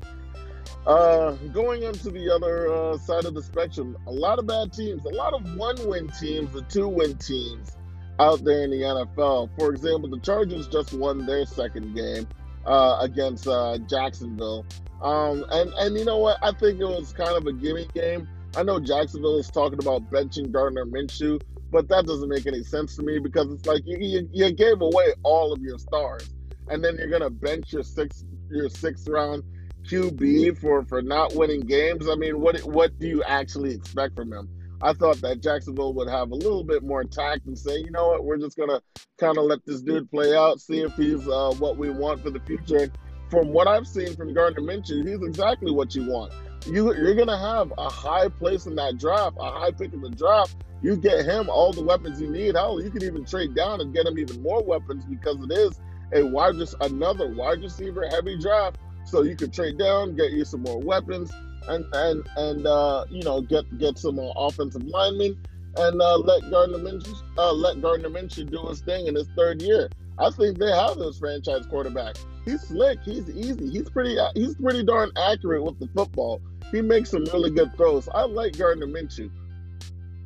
Uh, 0.87 1.33
going 1.53 1.83
into 1.83 2.11
the 2.11 2.31
other 2.31 2.73
uh, 2.73 2.97
side 2.97 3.27
of 3.27 3.35
the 3.35 3.43
spectrum, 3.43 3.97
a 4.07 4.11
lot 4.11 4.39
of 4.39 4.47
bad 4.47 4.73
teams, 4.73 5.05
a 5.05 5.09
lot 5.11 5.35
of 5.35 5.57
one-win 5.57 6.09
teams, 6.09 6.51
the 6.53 6.63
two-win 6.63 7.15
teams 7.19 7.77
out 8.19 8.43
there 8.43 8.65
in 8.65 8.71
the 8.71 8.81
NFL. 8.81 9.51
For 9.59 9.71
example, 9.71 10.09
the 10.09 10.19
Chargers 10.21 10.67
just 10.67 10.95
won 10.95 11.27
their 11.27 11.45
second 11.45 11.95
game 11.95 12.27
uh, 12.65 12.99
against 13.01 13.47
uh, 13.47 13.77
Jacksonville, 13.87 14.65
um, 15.03 15.45
and 15.51 15.71
and 15.75 15.99
you 15.99 16.07
know 16.07 16.19
what? 16.19 16.39
I 16.43 16.53
think 16.53 16.81
it 16.81 16.87
was 16.87 17.13
kind 17.13 17.37
of 17.37 17.47
a 17.47 17.53
gimme 17.53 17.87
game. 17.93 18.27
I 18.57 18.63
know 18.63 18.81
Jacksonville 18.81 19.39
is 19.39 19.49
talking 19.51 19.79
about 19.79 20.11
benching 20.11 20.51
Gardner 20.53 20.87
Minshew, 20.87 21.39
but 21.71 21.89
that 21.89 22.07
doesn't 22.07 22.29
make 22.29 22.47
any 22.47 22.63
sense 22.63 22.97
to 22.97 23.03
me 23.03 23.19
because 23.19 23.53
it's 23.53 23.67
like 23.67 23.83
you, 23.85 23.99
you, 24.01 24.29
you 24.33 24.53
gave 24.53 24.81
away 24.81 25.13
all 25.23 25.53
of 25.53 25.61
your 25.61 25.79
stars, 25.79 26.31
and 26.69 26.83
then 26.83 26.97
you're 26.97 27.11
gonna 27.11 27.31
bench 27.31 27.73
your 27.73 27.83
six 27.83 28.25
your 28.51 28.69
sixth 28.69 29.09
round 29.09 29.43
QB 29.85 30.59
for 30.59 30.85
for 30.85 31.03
not 31.03 31.35
winning 31.35 31.61
games. 31.61 32.09
I 32.09 32.15
mean, 32.15 32.41
what 32.41 32.59
what 32.65 32.99
do 32.99 33.07
you 33.07 33.23
actually 33.25 33.75
expect 33.75 34.17
from 34.17 34.33
him? 34.33 34.49
I 34.81 34.93
thought 34.93 35.21
that 35.23 35.43
Jacksonville 35.43 35.93
would 35.95 36.09
have 36.09 36.31
a 36.31 36.35
little 36.37 36.63
bit 36.63 36.85
more 36.85 37.03
tact 37.03 37.47
and 37.47 37.59
say, 37.59 37.79
you 37.79 37.91
know 37.91 38.09
what, 38.09 38.25
we're 38.25 38.39
just 38.39 38.57
gonna 38.57 38.81
kind 39.19 39.37
of 39.37 39.45
let 39.45 39.65
this 39.67 39.81
dude 39.81 40.11
play 40.11 40.37
out, 40.37 40.61
see 40.61 40.83
if 40.83 40.95
he's 40.95 41.27
uh, 41.29 41.53
what 41.59 41.77
we 41.77 41.91
want 41.91 42.23
for 42.23 42.31
the 42.31 42.41
future. 42.41 42.91
From 43.29 43.53
what 43.53 43.67
I've 43.67 43.87
seen 43.87 44.15
from 44.15 44.33
Gardner 44.33 44.63
Minshew, 44.63 45.07
he's 45.07 45.23
exactly 45.23 45.73
what 45.73 45.95
you 45.95 46.09
want. 46.09 46.33
You 46.67 46.95
you're 46.95 47.15
gonna 47.15 47.39
have 47.39 47.73
a 47.77 47.89
high 47.89 48.29
place 48.29 48.67
in 48.67 48.77
that 48.77 48.99
draft, 48.99 49.37
a 49.41 49.51
high 49.51 49.73
pick 49.73 49.93
in 49.93 50.01
the 50.01 50.11
draft. 50.11 50.57
You 50.83 50.97
get 50.97 51.25
him 51.25 51.49
all 51.51 51.73
the 51.73 51.83
weapons 51.83 52.21
you 52.21 52.31
need. 52.31 52.55
Hell, 52.55 52.81
you 52.81 52.91
could 52.91 53.03
even 53.03 53.25
trade 53.25 53.55
down 53.55 53.81
and 53.81 53.93
get 53.93 54.07
him 54.07 54.19
even 54.19 54.43
more 54.43 54.63
weapons 54.63 55.05
because 55.05 55.37
it 55.43 55.53
is 55.53 55.81
a 56.13 56.23
wide 56.23 56.55
just 56.57 56.75
another 56.81 57.35
wide 57.35 57.61
receiver 57.61 58.07
heavy 58.09 58.39
draft 58.39 58.79
so 59.05 59.23
you 59.23 59.37
could 59.37 59.53
trade 59.53 59.79
down, 59.79 60.15
get 60.17 60.33
you 60.33 60.45
some 60.45 60.63
more 60.63 60.79
weapons, 60.79 61.33
and 61.69 61.85
and 61.95 62.29
and 62.37 62.67
uh, 62.67 63.05
you 63.11 63.23
know 63.23 63.41
get 63.41 63.65
get 63.79 63.99
some 63.99 64.17
more 64.17 64.33
offensive 64.37 64.85
linemen, 64.85 65.37
and 65.77 66.01
uh, 66.01 66.19
let 66.19 66.49
Gardner 66.51 66.79
Minshew 66.79 67.17
uh, 67.39 67.53
let 67.53 67.81
Gardner 67.81 68.11
Minshew 68.11 68.51
do 68.51 68.67
his 68.69 68.81
thing 68.81 69.07
in 69.07 69.15
his 69.15 69.29
third 69.37 69.63
year. 69.63 69.89
I 70.19 70.31
think 70.31 70.59
they 70.59 70.71
have 70.71 70.97
this 70.99 71.19
franchise 71.19 71.67
quarterback. 71.67 72.17
He's 72.45 72.63
slick. 72.63 72.99
He's 73.05 73.31
easy. 73.31 73.71
He's 73.71 73.89
pretty. 73.89 74.19
Uh, 74.19 74.31
he's 74.35 74.55
pretty 74.57 74.85
darn 74.85 75.11
accurate 75.17 75.65
with 75.65 75.79
the 75.79 75.89
football. 75.89 76.41
He 76.71 76.83
makes 76.83 77.11
some 77.11 77.25
really 77.33 77.51
good 77.51 77.75
throws. 77.77 78.09
I 78.11 78.25
like 78.25 78.59
Gardner 78.59 78.87
Minshew. 78.87 79.31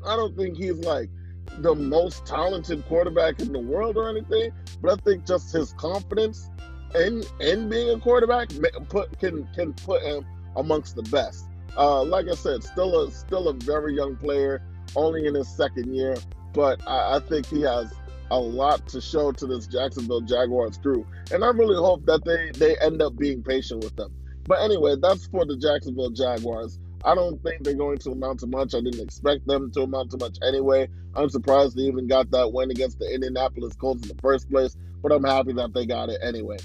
I 0.06 0.16
don't 0.16 0.36
think 0.36 0.56
he's 0.56 0.78
like 0.78 1.10
the 1.58 1.74
most 1.74 2.24
talented 2.26 2.86
quarterback 2.86 3.40
in 3.40 3.52
the 3.52 3.58
world 3.58 3.96
or 3.96 4.08
anything, 4.08 4.52
but 4.80 4.98
I 4.98 5.02
think 5.02 5.26
just 5.26 5.52
his 5.52 5.72
confidence 5.74 6.50
and 6.94 7.26
and 7.40 7.70
being 7.70 7.90
a 7.90 7.98
quarterback 8.00 8.50
put 8.88 9.18
can 9.18 9.46
can 9.54 9.72
put 9.74 10.02
him 10.02 10.24
amongst 10.56 10.96
the 10.96 11.02
best. 11.04 11.46
Uh, 11.76 12.02
like 12.02 12.28
I 12.28 12.34
said, 12.34 12.62
still 12.62 13.02
a 13.02 13.10
still 13.10 13.48
a 13.48 13.54
very 13.54 13.94
young 13.94 14.16
player, 14.16 14.62
only 14.94 15.26
in 15.26 15.34
his 15.34 15.48
second 15.48 15.94
year, 15.94 16.16
but 16.52 16.86
I, 16.86 17.16
I 17.16 17.20
think 17.20 17.46
he 17.46 17.62
has 17.62 17.92
a 18.30 18.38
lot 18.38 18.86
to 18.88 19.00
show 19.00 19.32
to 19.32 19.46
this 19.46 19.66
Jacksonville 19.66 20.20
Jaguars 20.20 20.78
crew, 20.78 21.06
and 21.30 21.44
I 21.44 21.48
really 21.48 21.76
hope 21.76 22.04
that 22.06 22.24
they 22.24 22.50
they 22.58 22.76
end 22.78 23.00
up 23.00 23.16
being 23.16 23.42
patient 23.42 23.82
with 23.82 23.96
them. 23.96 24.12
But 24.46 24.60
anyway, 24.62 24.96
that's 25.00 25.26
for 25.26 25.44
the 25.46 25.56
Jacksonville 25.56 26.10
Jaguars. 26.10 26.78
I 27.04 27.14
don't 27.14 27.42
think 27.42 27.64
they're 27.64 27.74
going 27.74 27.98
to 27.98 28.10
amount 28.12 28.40
to 28.40 28.46
much. 28.46 28.74
I 28.74 28.80
didn't 28.80 29.00
expect 29.00 29.46
them 29.46 29.70
to 29.72 29.82
amount 29.82 30.10
to 30.12 30.18
much 30.18 30.38
anyway. 30.46 30.88
I'm 31.14 31.28
surprised 31.28 31.76
they 31.76 31.82
even 31.82 32.06
got 32.06 32.30
that 32.30 32.52
win 32.52 32.70
against 32.70 32.98
the 32.98 33.12
Indianapolis 33.12 33.74
Colts 33.74 34.02
in 34.02 34.08
the 34.08 34.22
first 34.22 34.50
place, 34.50 34.76
but 35.02 35.12
I'm 35.12 35.24
happy 35.24 35.52
that 35.54 35.74
they 35.74 35.86
got 35.86 36.08
it 36.08 36.20
anyway 36.22 36.58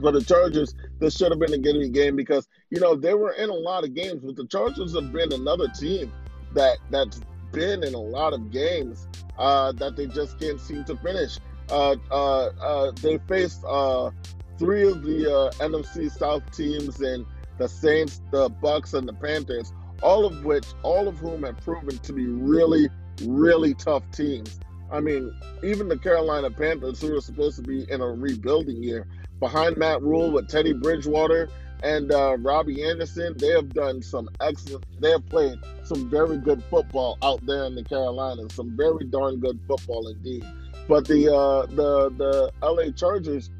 for 0.00 0.12
the 0.12 0.22
Chargers, 0.22 0.74
this 0.98 1.16
should 1.16 1.30
have 1.30 1.38
been 1.38 1.52
a 1.54 1.58
gimme 1.58 1.88
game 1.88 2.16
because 2.16 2.48
you 2.70 2.80
know 2.80 2.94
they 2.94 3.14
were 3.14 3.32
in 3.32 3.50
a 3.50 3.54
lot 3.54 3.84
of 3.84 3.94
games, 3.94 4.22
but 4.22 4.36
the 4.36 4.46
Chargers 4.46 4.94
have 4.94 5.12
been 5.12 5.32
another 5.32 5.68
team 5.68 6.12
that 6.54 6.78
that's 6.90 7.20
been 7.52 7.82
in 7.84 7.94
a 7.94 8.00
lot 8.00 8.32
of 8.32 8.50
games 8.50 9.08
uh, 9.38 9.72
that 9.72 9.96
they 9.96 10.06
just 10.06 10.38
can't 10.38 10.60
seem 10.60 10.84
to 10.84 10.96
finish. 10.96 11.38
Uh, 11.70 11.96
uh, 12.10 12.46
uh 12.60 12.92
they 13.02 13.18
faced 13.28 13.64
uh, 13.66 14.10
three 14.58 14.86
of 14.88 15.02
the 15.02 15.32
uh, 15.32 15.50
NFC 15.64 16.10
South 16.10 16.42
teams 16.56 17.00
and 17.00 17.26
the 17.58 17.68
Saints, 17.68 18.20
the 18.30 18.48
Bucks, 18.48 18.94
and 18.94 19.08
the 19.08 19.12
Panthers, 19.14 19.72
all 20.02 20.26
of 20.26 20.44
which, 20.44 20.66
all 20.82 21.08
of 21.08 21.18
whom 21.18 21.42
have 21.42 21.56
proven 21.58 21.98
to 21.98 22.12
be 22.12 22.26
really, 22.26 22.88
really 23.22 23.74
tough 23.74 24.02
teams. 24.12 24.58
I 24.90 25.00
mean, 25.00 25.34
even 25.64 25.88
the 25.88 25.98
Carolina 25.98 26.50
Panthers, 26.50 27.00
who 27.00 27.16
are 27.16 27.20
supposed 27.20 27.56
to 27.56 27.62
be 27.62 27.90
in 27.90 28.00
a 28.00 28.06
rebuilding 28.06 28.82
year, 28.82 29.06
behind 29.40 29.76
Matt 29.76 30.02
Rhule 30.02 30.30
with 30.30 30.48
Teddy 30.48 30.72
Bridgewater 30.72 31.48
and 31.82 32.12
uh, 32.12 32.36
Robbie 32.38 32.84
Anderson. 32.84 33.34
They 33.36 33.50
have 33.50 33.72
done 33.72 34.02
some 34.02 34.28
excellent. 34.40 34.84
They 35.00 35.10
have 35.10 35.26
played 35.26 35.58
some 35.84 36.08
very 36.08 36.38
good 36.38 36.62
football 36.64 37.18
out 37.22 37.44
there 37.46 37.64
in 37.64 37.74
the 37.74 37.84
Carolinas. 37.84 38.54
Some 38.54 38.76
very 38.76 39.04
darn 39.04 39.40
good 39.40 39.60
football 39.66 40.08
indeed. 40.08 40.44
But 40.88 41.06
the 41.06 41.34
uh, 41.34 41.66
the 41.66 42.10
the 42.10 42.52
LA 42.62 42.90
Chargers, 42.92 43.50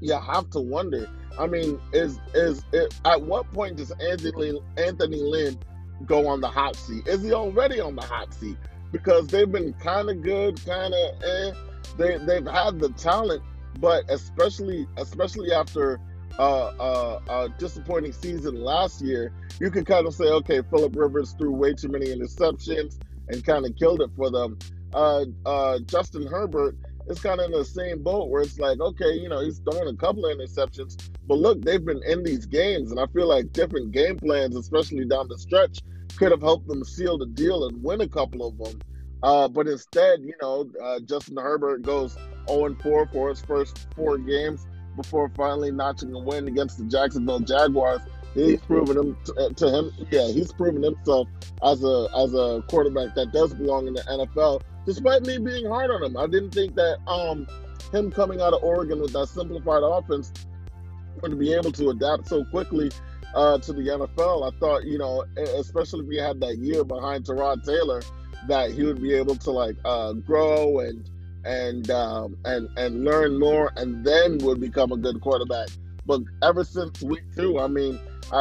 you 0.00 0.18
have 0.18 0.50
to 0.50 0.60
wonder. 0.60 1.08
I 1.38 1.46
mean, 1.46 1.80
is 1.92 2.18
is 2.34 2.64
it, 2.72 2.98
at 3.04 3.22
what 3.22 3.50
point 3.52 3.76
does 3.76 3.90
Anthony 3.92 4.60
Anthony 4.76 5.20
Lynn 5.20 5.58
go 6.06 6.26
on 6.26 6.40
the 6.40 6.48
hot 6.48 6.76
seat? 6.76 7.06
Is 7.06 7.22
he 7.22 7.32
already 7.32 7.80
on 7.80 7.96
the 7.96 8.02
hot 8.02 8.32
seat? 8.34 8.56
Because 8.90 9.26
they've 9.28 9.50
been 9.50 9.72
kind 9.74 10.10
of 10.10 10.22
good, 10.22 10.64
kind 10.64 10.92
of 10.92 11.22
eh. 11.22 11.52
They 11.96 12.18
they've 12.18 12.46
had 12.46 12.78
the 12.78 12.90
talent 12.96 13.42
but 13.80 14.04
especially 14.08 14.86
especially 14.96 15.52
after 15.52 16.00
uh, 16.38 16.66
uh, 16.78 17.20
a 17.28 17.48
disappointing 17.58 18.12
season 18.12 18.62
last 18.62 19.02
year, 19.02 19.32
you 19.60 19.70
can 19.70 19.84
kind 19.84 20.06
of 20.06 20.14
say, 20.14 20.24
okay, 20.24 20.62
Philip 20.70 20.96
Rivers 20.96 21.32
threw 21.32 21.52
way 21.52 21.74
too 21.74 21.88
many 21.88 22.06
interceptions 22.06 22.98
and 23.28 23.44
kind 23.44 23.66
of 23.66 23.76
killed 23.76 24.00
it 24.00 24.10
for 24.16 24.30
them. 24.30 24.58
Uh, 24.94 25.26
uh, 25.44 25.78
Justin 25.80 26.26
Herbert 26.26 26.76
is 27.12 27.20
kind 27.20 27.40
of 27.40 27.46
in 27.46 27.52
the 27.52 27.64
same 27.64 28.02
boat 28.02 28.28
where 28.28 28.42
it's 28.42 28.58
like, 28.58 28.80
okay, 28.80 29.12
you 29.12 29.28
know, 29.28 29.40
he's 29.40 29.60
throwing 29.60 29.88
a 29.88 29.96
couple 29.96 30.26
of 30.26 30.36
interceptions, 30.36 31.10
but 31.26 31.38
look, 31.38 31.62
they've 31.62 31.84
been 31.84 32.02
in 32.06 32.22
these 32.22 32.46
games, 32.46 32.90
and 32.90 32.98
I 32.98 33.06
feel 33.06 33.28
like 33.28 33.52
different 33.52 33.92
game 33.92 34.16
plans, 34.16 34.56
especially 34.56 35.04
down 35.04 35.28
the 35.28 35.38
stretch, 35.38 35.80
could 36.16 36.32
have 36.32 36.42
helped 36.42 36.66
them 36.66 36.84
seal 36.84 37.18
the 37.18 37.26
deal 37.26 37.66
and 37.66 37.82
win 37.82 38.00
a 38.00 38.08
couple 38.08 38.46
of 38.46 38.58
them. 38.58 38.80
Uh, 39.22 39.46
but 39.46 39.68
instead, 39.68 40.20
you 40.22 40.34
know, 40.40 40.68
uh, 40.82 40.98
Justin 41.00 41.36
Herbert 41.36 41.82
goes 41.82 42.16
0 42.48 42.76
4 42.82 43.06
for 43.06 43.28
his 43.28 43.40
first 43.42 43.86
four 43.94 44.18
games 44.18 44.66
before 44.96 45.30
finally 45.36 45.70
notching 45.70 46.12
a 46.12 46.18
win 46.18 46.48
against 46.48 46.78
the 46.78 46.84
Jacksonville 46.84 47.40
Jaguars. 47.40 48.00
He's 48.34 48.60
proven 48.62 48.96
him 48.96 49.16
to, 49.24 49.34
uh, 49.34 49.48
to 49.50 49.70
him, 49.70 49.92
yeah, 50.10 50.26
he's 50.28 50.52
proven 50.52 50.82
himself 50.82 51.28
as 51.62 51.84
a 51.84 52.08
as 52.16 52.32
a 52.34 52.64
quarterback 52.68 53.14
that 53.14 53.30
does 53.32 53.52
belong 53.52 53.86
in 53.86 53.94
the 53.94 54.02
NFL. 54.02 54.62
Despite 54.84 55.22
me 55.22 55.38
being 55.38 55.66
hard 55.66 55.90
on 55.90 56.02
him, 56.02 56.16
I 56.16 56.26
didn't 56.26 56.50
think 56.50 56.74
that 56.74 56.98
um 57.06 57.46
him 57.92 58.10
coming 58.10 58.40
out 58.40 58.52
of 58.52 58.62
Oregon 58.62 59.00
with 59.00 59.12
that 59.12 59.28
simplified 59.28 59.82
offense 59.82 60.32
would 61.20 61.38
be 61.38 61.52
able 61.52 61.72
to 61.72 61.90
adapt 61.90 62.26
so 62.28 62.44
quickly 62.46 62.90
uh, 63.34 63.58
to 63.58 63.72
the 63.72 63.82
NFL. 63.82 64.50
I 64.50 64.58
thought, 64.58 64.84
you 64.84 64.98
know, 64.98 65.24
especially 65.36 66.04
if 66.04 66.10
he 66.10 66.18
had 66.18 66.40
that 66.40 66.58
year 66.58 66.84
behind 66.84 67.24
Tyrod 67.24 67.64
Taylor, 67.64 68.02
that 68.48 68.72
he 68.72 68.82
would 68.82 69.00
be 69.00 69.14
able 69.14 69.36
to 69.36 69.50
like 69.50 69.76
uh, 69.84 70.12
grow 70.14 70.80
and 70.80 71.08
and 71.44 71.90
um, 71.90 72.36
and 72.44 72.68
and 72.76 73.04
learn 73.04 73.38
more, 73.38 73.72
and 73.76 74.04
then 74.04 74.38
would 74.38 74.60
become 74.60 74.92
a 74.92 74.96
good 74.96 75.20
quarterback. 75.20 75.68
But 76.06 76.22
ever 76.42 76.64
since 76.64 77.00
week 77.02 77.24
two, 77.36 77.58
I 77.58 77.68
mean, 77.68 77.98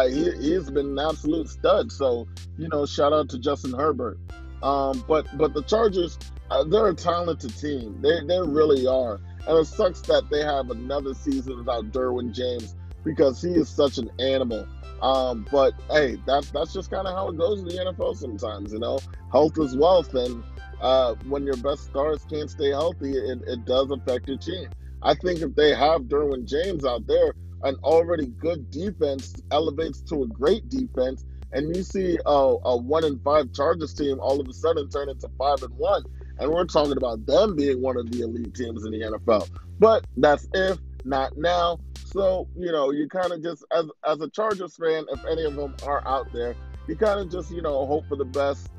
he, 0.10 0.32
he's 0.40 0.70
been 0.72 0.98
an 0.98 1.00
absolute 1.00 1.50
stud. 1.50 1.92
So 1.92 2.28
you 2.58 2.68
know, 2.70 2.86
shout 2.86 3.14
out 3.14 3.30
to 3.30 3.40
Justin 3.40 3.74
Herbert. 3.74 4.18
Um, 4.64 5.04
but 5.08 5.26
but 5.38 5.54
the 5.54 5.64
Chargers, 5.64 6.18
uh, 6.52 6.66
they're 6.66 6.90
a 6.90 6.94
talented 6.94 7.58
team. 7.58 8.02
They 8.02 8.20
they 8.28 8.40
really 8.42 8.86
are, 8.86 9.20
and 9.48 9.58
it 9.58 9.66
sucks 9.66 10.02
that 10.02 10.30
they 10.30 10.44
have 10.44 10.70
another 10.70 11.14
season 11.14 11.58
without 11.58 11.92
Derwin 11.92 12.34
James 12.34 12.76
because 13.06 13.42
he 13.42 13.52
is 13.52 13.70
such 13.70 13.98
an 13.98 14.12
animal. 14.20 14.68
Um, 15.02 15.48
but 15.50 15.74
hey, 15.90 16.18
that's 16.28 16.52
that's 16.52 16.74
just 16.74 16.92
kind 16.92 17.08
of 17.08 17.16
how 17.16 17.30
it 17.30 17.38
goes 17.38 17.62
in 17.62 17.66
the 17.66 17.94
NFL 17.94 18.18
sometimes. 18.18 18.74
You 18.74 18.80
know, 18.80 19.00
health 19.32 19.58
is 19.60 19.78
wealth, 19.78 20.14
and 20.14 20.44
uh, 20.82 21.16
when 21.26 21.46
your 21.46 21.56
best 21.58 21.86
stars 21.86 22.26
can't 22.30 22.50
stay 22.50 22.70
healthy, 22.70 23.14
it, 23.14 23.42
it 23.48 23.66
does 23.66 23.90
affect 23.90 24.28
your 24.28 24.38
team. 24.38 24.68
I 25.02 25.16
think 25.16 25.40
if 25.40 25.56
they 25.56 25.74
have 25.74 26.02
Derwin 26.04 26.46
James 26.46 26.84
out 26.86 27.08
there, 27.08 27.34
an 27.64 27.78
already 27.84 28.28
good 28.28 28.70
defense 28.70 29.34
elevates 29.52 30.02
to 30.02 30.24
a 30.24 30.28
great 30.28 30.68
defense, 30.70 31.24
and 31.54 31.74
you 31.76 31.82
see 31.82 32.18
a, 32.26 32.56
a 32.66 32.78
one 32.78 33.06
in 33.06 33.20
five 33.20 33.54
Chargers 33.54 33.94
team 33.94 34.20
all 34.20 34.42
of 34.42 34.48
a 34.48 34.54
sudden 34.54 34.90
turn 34.90 35.08
into 35.08 35.30
five 35.38 35.64
and 35.64 35.74
one, 35.78 36.04
and 36.42 36.52
we're 36.52 36.66
talking 36.66 36.98
about 36.98 37.26
them 37.28 37.56
being 37.56 37.82
one 37.82 37.98
of 37.98 38.12
the 38.12 38.22
elite 38.22 38.54
teams 38.56 38.84
in 38.84 38.92
the 38.92 39.00
NFL. 39.00 39.48
But 39.80 40.06
that's 40.18 40.48
if, 40.54 40.80
not 41.06 41.38
now. 41.38 41.80
So 42.06 42.48
you 42.58 42.72
know, 42.72 42.92
you 42.92 43.08
kind 43.08 43.32
of 43.32 43.42
just 43.42 43.64
as 43.72 43.86
as 44.06 44.20
a 44.20 44.30
Chargers 44.30 44.76
fan, 44.76 45.06
if 45.10 45.24
any 45.26 45.46
of 45.46 45.56
them 45.56 45.76
are 45.86 46.06
out 46.06 46.34
there, 46.34 46.56
you 46.88 46.96
kind 46.96 47.20
of 47.20 47.32
just 47.32 47.52
you 47.52 47.62
know 47.62 47.86
hope 47.86 48.08
for 48.08 48.18
the 48.18 48.26
best, 48.26 48.70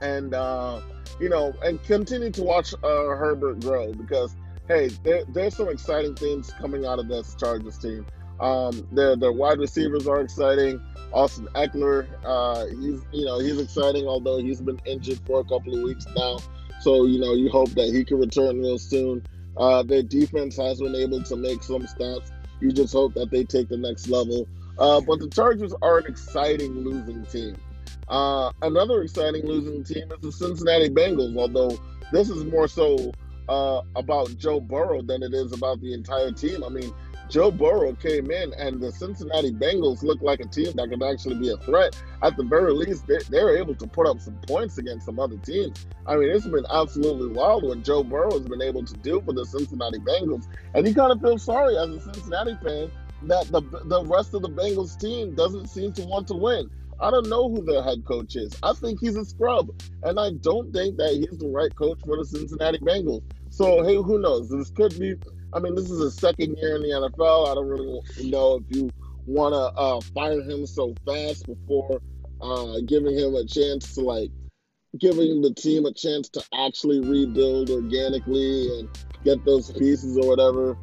and 0.00 0.34
uh, 0.34 0.80
you 1.20 1.28
know, 1.28 1.54
and 1.62 1.82
continue 1.84 2.30
to 2.32 2.42
watch 2.42 2.74
uh, 2.74 3.06
Herbert 3.16 3.60
grow 3.60 3.92
because 3.92 4.36
hey, 4.66 4.88
there, 5.02 5.22
there's 5.28 5.56
some 5.56 5.68
exciting 5.68 6.14
things 6.14 6.50
coming 6.50 6.84
out 6.84 6.98
of 6.98 7.08
this 7.08 7.34
Chargers 7.36 7.78
team. 7.78 8.04
Um, 8.40 8.86
their 8.92 9.32
wide 9.32 9.58
receivers 9.58 10.06
are 10.06 10.20
exciting. 10.20 10.80
Austin 11.12 11.48
Ekeler, 11.54 12.06
uh, 12.24 12.66
he's 12.66 13.00
you 13.12 13.24
know 13.24 13.38
he's 13.38 13.58
exciting, 13.58 14.06
although 14.06 14.38
he's 14.38 14.60
been 14.60 14.80
injured 14.84 15.20
for 15.26 15.40
a 15.40 15.44
couple 15.44 15.74
of 15.74 15.82
weeks 15.82 16.06
now. 16.14 16.38
So 16.80 17.06
you 17.06 17.18
know 17.18 17.34
you 17.34 17.48
hope 17.48 17.70
that 17.70 17.88
he 17.88 18.04
can 18.04 18.18
return 18.18 18.60
real 18.60 18.78
soon. 18.78 19.24
Uh, 19.56 19.82
their 19.82 20.02
defense 20.02 20.56
has 20.56 20.80
been 20.80 20.94
able 20.94 21.22
to 21.22 21.36
make 21.36 21.62
some 21.62 21.86
stops. 21.86 22.30
You 22.60 22.72
just 22.72 22.92
hope 22.92 23.14
that 23.14 23.30
they 23.30 23.44
take 23.44 23.68
the 23.68 23.76
next 23.76 24.08
level. 24.08 24.46
Uh, 24.78 25.00
but 25.00 25.18
the 25.18 25.28
Chargers 25.28 25.74
are 25.82 25.98
an 25.98 26.06
exciting 26.06 26.84
losing 26.84 27.24
team. 27.26 27.56
Uh, 28.08 28.52
another 28.62 29.02
exciting 29.02 29.44
losing 29.44 29.82
team 29.82 30.10
is 30.12 30.20
the 30.20 30.32
Cincinnati 30.32 30.88
Bengals, 30.88 31.36
although 31.36 31.78
this 32.12 32.30
is 32.30 32.44
more 32.44 32.68
so 32.68 33.12
uh, 33.48 33.82
about 33.96 34.36
Joe 34.38 34.60
Burrow 34.60 35.02
than 35.02 35.22
it 35.22 35.34
is 35.34 35.52
about 35.52 35.80
the 35.80 35.92
entire 35.92 36.32
team. 36.32 36.62
I 36.62 36.68
mean, 36.68 36.92
Joe 37.28 37.50
Burrow 37.50 37.92
came 37.94 38.30
in, 38.30 38.54
and 38.54 38.80
the 38.80 38.90
Cincinnati 38.90 39.52
Bengals 39.52 40.02
look 40.02 40.22
like 40.22 40.40
a 40.40 40.46
team 40.46 40.72
that 40.76 40.88
could 40.88 41.02
actually 41.02 41.34
be 41.34 41.50
a 41.50 41.58
threat. 41.58 42.00
At 42.22 42.36
the 42.36 42.44
very 42.44 42.72
least, 42.72 43.06
they, 43.06 43.18
they're 43.28 43.56
able 43.58 43.74
to 43.74 43.86
put 43.86 44.06
up 44.06 44.20
some 44.20 44.38
points 44.46 44.78
against 44.78 45.04
some 45.04 45.20
other 45.20 45.36
teams. 45.36 45.86
I 46.06 46.16
mean, 46.16 46.30
it's 46.30 46.46
been 46.46 46.64
absolutely 46.70 47.28
wild 47.28 47.64
what 47.64 47.82
Joe 47.84 48.02
Burrow 48.02 48.30
has 48.30 48.48
been 48.48 48.62
able 48.62 48.84
to 48.84 48.94
do 48.94 49.20
for 49.20 49.34
the 49.34 49.44
Cincinnati 49.44 49.98
Bengals. 49.98 50.48
And 50.74 50.88
you 50.88 50.94
kind 50.94 51.12
of 51.12 51.20
feel 51.20 51.36
sorry 51.36 51.76
as 51.76 51.90
a 51.90 52.00
Cincinnati 52.00 52.56
fan 52.64 52.90
that 53.24 53.48
the, 53.48 53.60
the 53.84 54.04
rest 54.06 54.32
of 54.32 54.42
the 54.42 54.48
Bengals 54.48 54.98
team 54.98 55.34
doesn't 55.34 55.66
seem 55.68 55.92
to 55.94 56.06
want 56.06 56.28
to 56.28 56.34
win. 56.34 56.70
I 57.00 57.10
don't 57.10 57.28
know 57.28 57.48
who 57.48 57.62
their 57.62 57.82
head 57.82 58.04
coach 58.06 58.36
is. 58.36 58.56
I 58.62 58.72
think 58.72 59.00
he's 59.00 59.16
a 59.16 59.24
scrub, 59.24 59.70
and 60.02 60.18
I 60.18 60.32
don't 60.40 60.72
think 60.72 60.96
that 60.96 61.10
he's 61.10 61.38
the 61.38 61.48
right 61.48 61.74
coach 61.76 61.98
for 62.04 62.16
the 62.16 62.24
Cincinnati 62.24 62.78
Bengals. 62.78 63.22
So, 63.50 63.84
hey, 63.84 63.96
who 63.96 64.18
knows? 64.18 64.48
This 64.48 64.70
could 64.70 64.98
be 64.98 65.14
I 65.52 65.60
mean, 65.60 65.74
this 65.74 65.90
is 65.90 66.00
his 66.00 66.14
second 66.14 66.56
year 66.58 66.76
in 66.76 66.82
the 66.82 66.88
NFL. 66.88 67.48
I 67.48 67.54
don't 67.54 67.68
really 67.68 68.00
know 68.30 68.56
if 68.56 68.76
you 68.76 68.90
want 69.26 69.54
to 69.54 69.80
uh, 69.80 70.00
fire 70.14 70.42
him 70.42 70.66
so 70.66 70.94
fast 71.06 71.46
before 71.46 72.00
uh, 72.40 72.80
giving 72.86 73.16
him 73.16 73.34
a 73.34 73.44
chance 73.44 73.94
to 73.94 74.02
like 74.02 74.30
giving 74.98 75.42
the 75.42 75.52
team 75.54 75.84
a 75.86 75.92
chance 75.92 76.28
to 76.30 76.42
actually 76.54 77.00
rebuild 77.00 77.70
organically 77.70 78.78
and 78.78 78.88
get 79.24 79.44
those 79.44 79.70
pieces 79.70 80.16
or 80.16 80.28
whatever. 80.28 80.76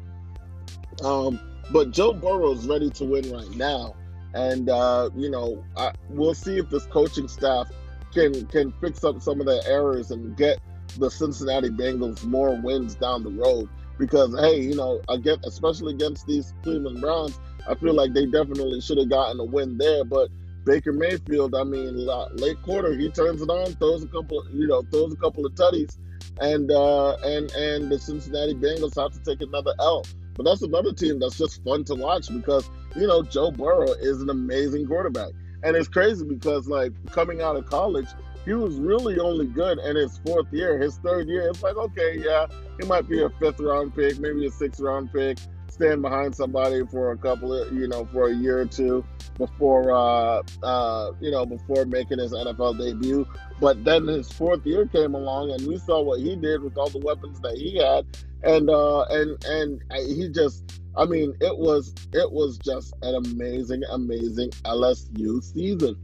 Um, 1.04 1.40
but 1.72 1.90
Joe 1.90 2.12
Burrow 2.12 2.52
is 2.52 2.66
ready 2.66 2.90
to 2.90 3.04
win 3.04 3.30
right 3.30 3.50
now, 3.50 3.94
and 4.34 4.68
uh, 4.68 5.10
you 5.16 5.30
know 5.30 5.64
I, 5.76 5.92
we'll 6.10 6.34
see 6.34 6.58
if 6.58 6.70
this 6.70 6.86
coaching 6.86 7.28
staff 7.28 7.68
can 8.12 8.46
can 8.46 8.72
fix 8.80 9.04
up 9.04 9.20
some 9.20 9.40
of 9.40 9.46
their 9.46 9.62
errors 9.66 10.10
and 10.10 10.36
get 10.36 10.58
the 10.98 11.10
Cincinnati 11.10 11.68
Bengals 11.68 12.24
more 12.24 12.56
wins 12.60 12.94
down 12.94 13.22
the 13.22 13.30
road 13.30 13.68
because 13.98 14.38
hey, 14.40 14.60
you 14.60 14.74
know, 14.74 15.00
again, 15.08 15.38
especially 15.44 15.94
against 15.94 16.26
these 16.26 16.52
Cleveland 16.62 17.00
Browns, 17.00 17.38
I 17.68 17.74
feel 17.74 17.94
like 17.94 18.12
they 18.12 18.26
definitely 18.26 18.80
should 18.80 18.98
have 18.98 19.10
gotten 19.10 19.40
a 19.40 19.44
win 19.44 19.78
there. 19.78 20.04
But 20.04 20.30
Baker 20.64 20.92
Mayfield, 20.92 21.54
I 21.54 21.64
mean, 21.64 22.06
late 22.34 22.60
quarter, 22.62 22.96
he 22.96 23.10
turns 23.10 23.40
it 23.40 23.48
on, 23.48 23.72
throws 23.74 24.02
a 24.02 24.08
couple, 24.08 24.44
you 24.52 24.66
know, 24.66 24.82
throws 24.90 25.12
a 25.12 25.16
couple 25.16 25.46
of 25.46 25.54
tutties, 25.54 25.96
and 26.40 26.70
uh, 26.70 27.16
and 27.24 27.50
and 27.52 27.90
the 27.90 27.98
Cincinnati 27.98 28.54
Bengals 28.54 29.00
have 29.00 29.12
to 29.12 29.20
take 29.20 29.40
another 29.40 29.72
L. 29.78 30.04
But 30.34 30.44
that's 30.44 30.62
another 30.62 30.92
team 30.92 31.18
that's 31.18 31.38
just 31.38 31.64
fun 31.64 31.84
to 31.84 31.94
watch 31.94 32.28
because 32.28 32.68
you 32.94 33.06
know 33.06 33.22
Joe 33.22 33.50
Burrow 33.50 33.92
is 33.92 34.20
an 34.20 34.28
amazing 34.28 34.86
quarterback, 34.86 35.30
and 35.62 35.76
it's 35.76 35.88
crazy 35.88 36.24
because 36.24 36.68
like 36.68 36.92
coming 37.10 37.40
out 37.40 37.56
of 37.56 37.66
college, 37.66 38.08
he 38.46 38.54
was 38.54 38.78
really 38.78 39.18
only 39.18 39.46
good 39.46 39.78
in 39.80 39.96
his 39.96 40.18
fourth 40.18 40.46
year. 40.52 40.78
His 40.78 40.96
third 40.98 41.28
year, 41.28 41.48
it's 41.48 41.62
like, 41.64 41.76
okay, 41.76 42.16
yeah, 42.16 42.46
he 42.80 42.86
might 42.86 43.08
be 43.08 43.22
a 43.22 43.28
fifth 43.28 43.58
round 43.58 43.94
pick, 43.94 44.20
maybe 44.20 44.46
a 44.46 44.50
sixth 44.50 44.80
round 44.80 45.12
pick, 45.12 45.38
stand 45.68 46.00
behind 46.00 46.34
somebody 46.34 46.86
for 46.86 47.10
a 47.10 47.18
couple 47.18 47.52
of, 47.52 47.72
you 47.72 47.88
know, 47.88 48.06
for 48.12 48.28
a 48.28 48.34
year 48.34 48.60
or 48.60 48.66
two 48.66 49.04
before, 49.36 49.90
uh, 49.90 50.42
uh, 50.62 51.10
you 51.20 51.32
know, 51.32 51.44
before 51.44 51.86
making 51.86 52.20
his 52.20 52.32
NFL 52.32 52.78
debut. 52.78 53.26
But 53.60 53.84
then 53.84 54.06
his 54.06 54.30
fourth 54.30 54.64
year 54.64 54.86
came 54.86 55.16
along, 55.16 55.50
and 55.50 55.66
we 55.66 55.76
saw 55.78 56.00
what 56.00 56.20
he 56.20 56.36
did 56.36 56.62
with 56.62 56.78
all 56.78 56.88
the 56.88 57.00
weapons 57.00 57.40
that 57.40 57.56
he 57.56 57.78
had, 57.78 58.06
and 58.44 58.70
uh, 58.70 59.02
and 59.10 59.44
and 59.44 59.82
he 59.92 60.28
just, 60.28 60.80
I 60.96 61.04
mean, 61.04 61.34
it 61.40 61.58
was 61.58 61.92
it 62.12 62.30
was 62.30 62.58
just 62.58 62.94
an 63.02 63.16
amazing, 63.16 63.82
amazing 63.90 64.50
LSU 64.64 65.42
season 65.42 65.98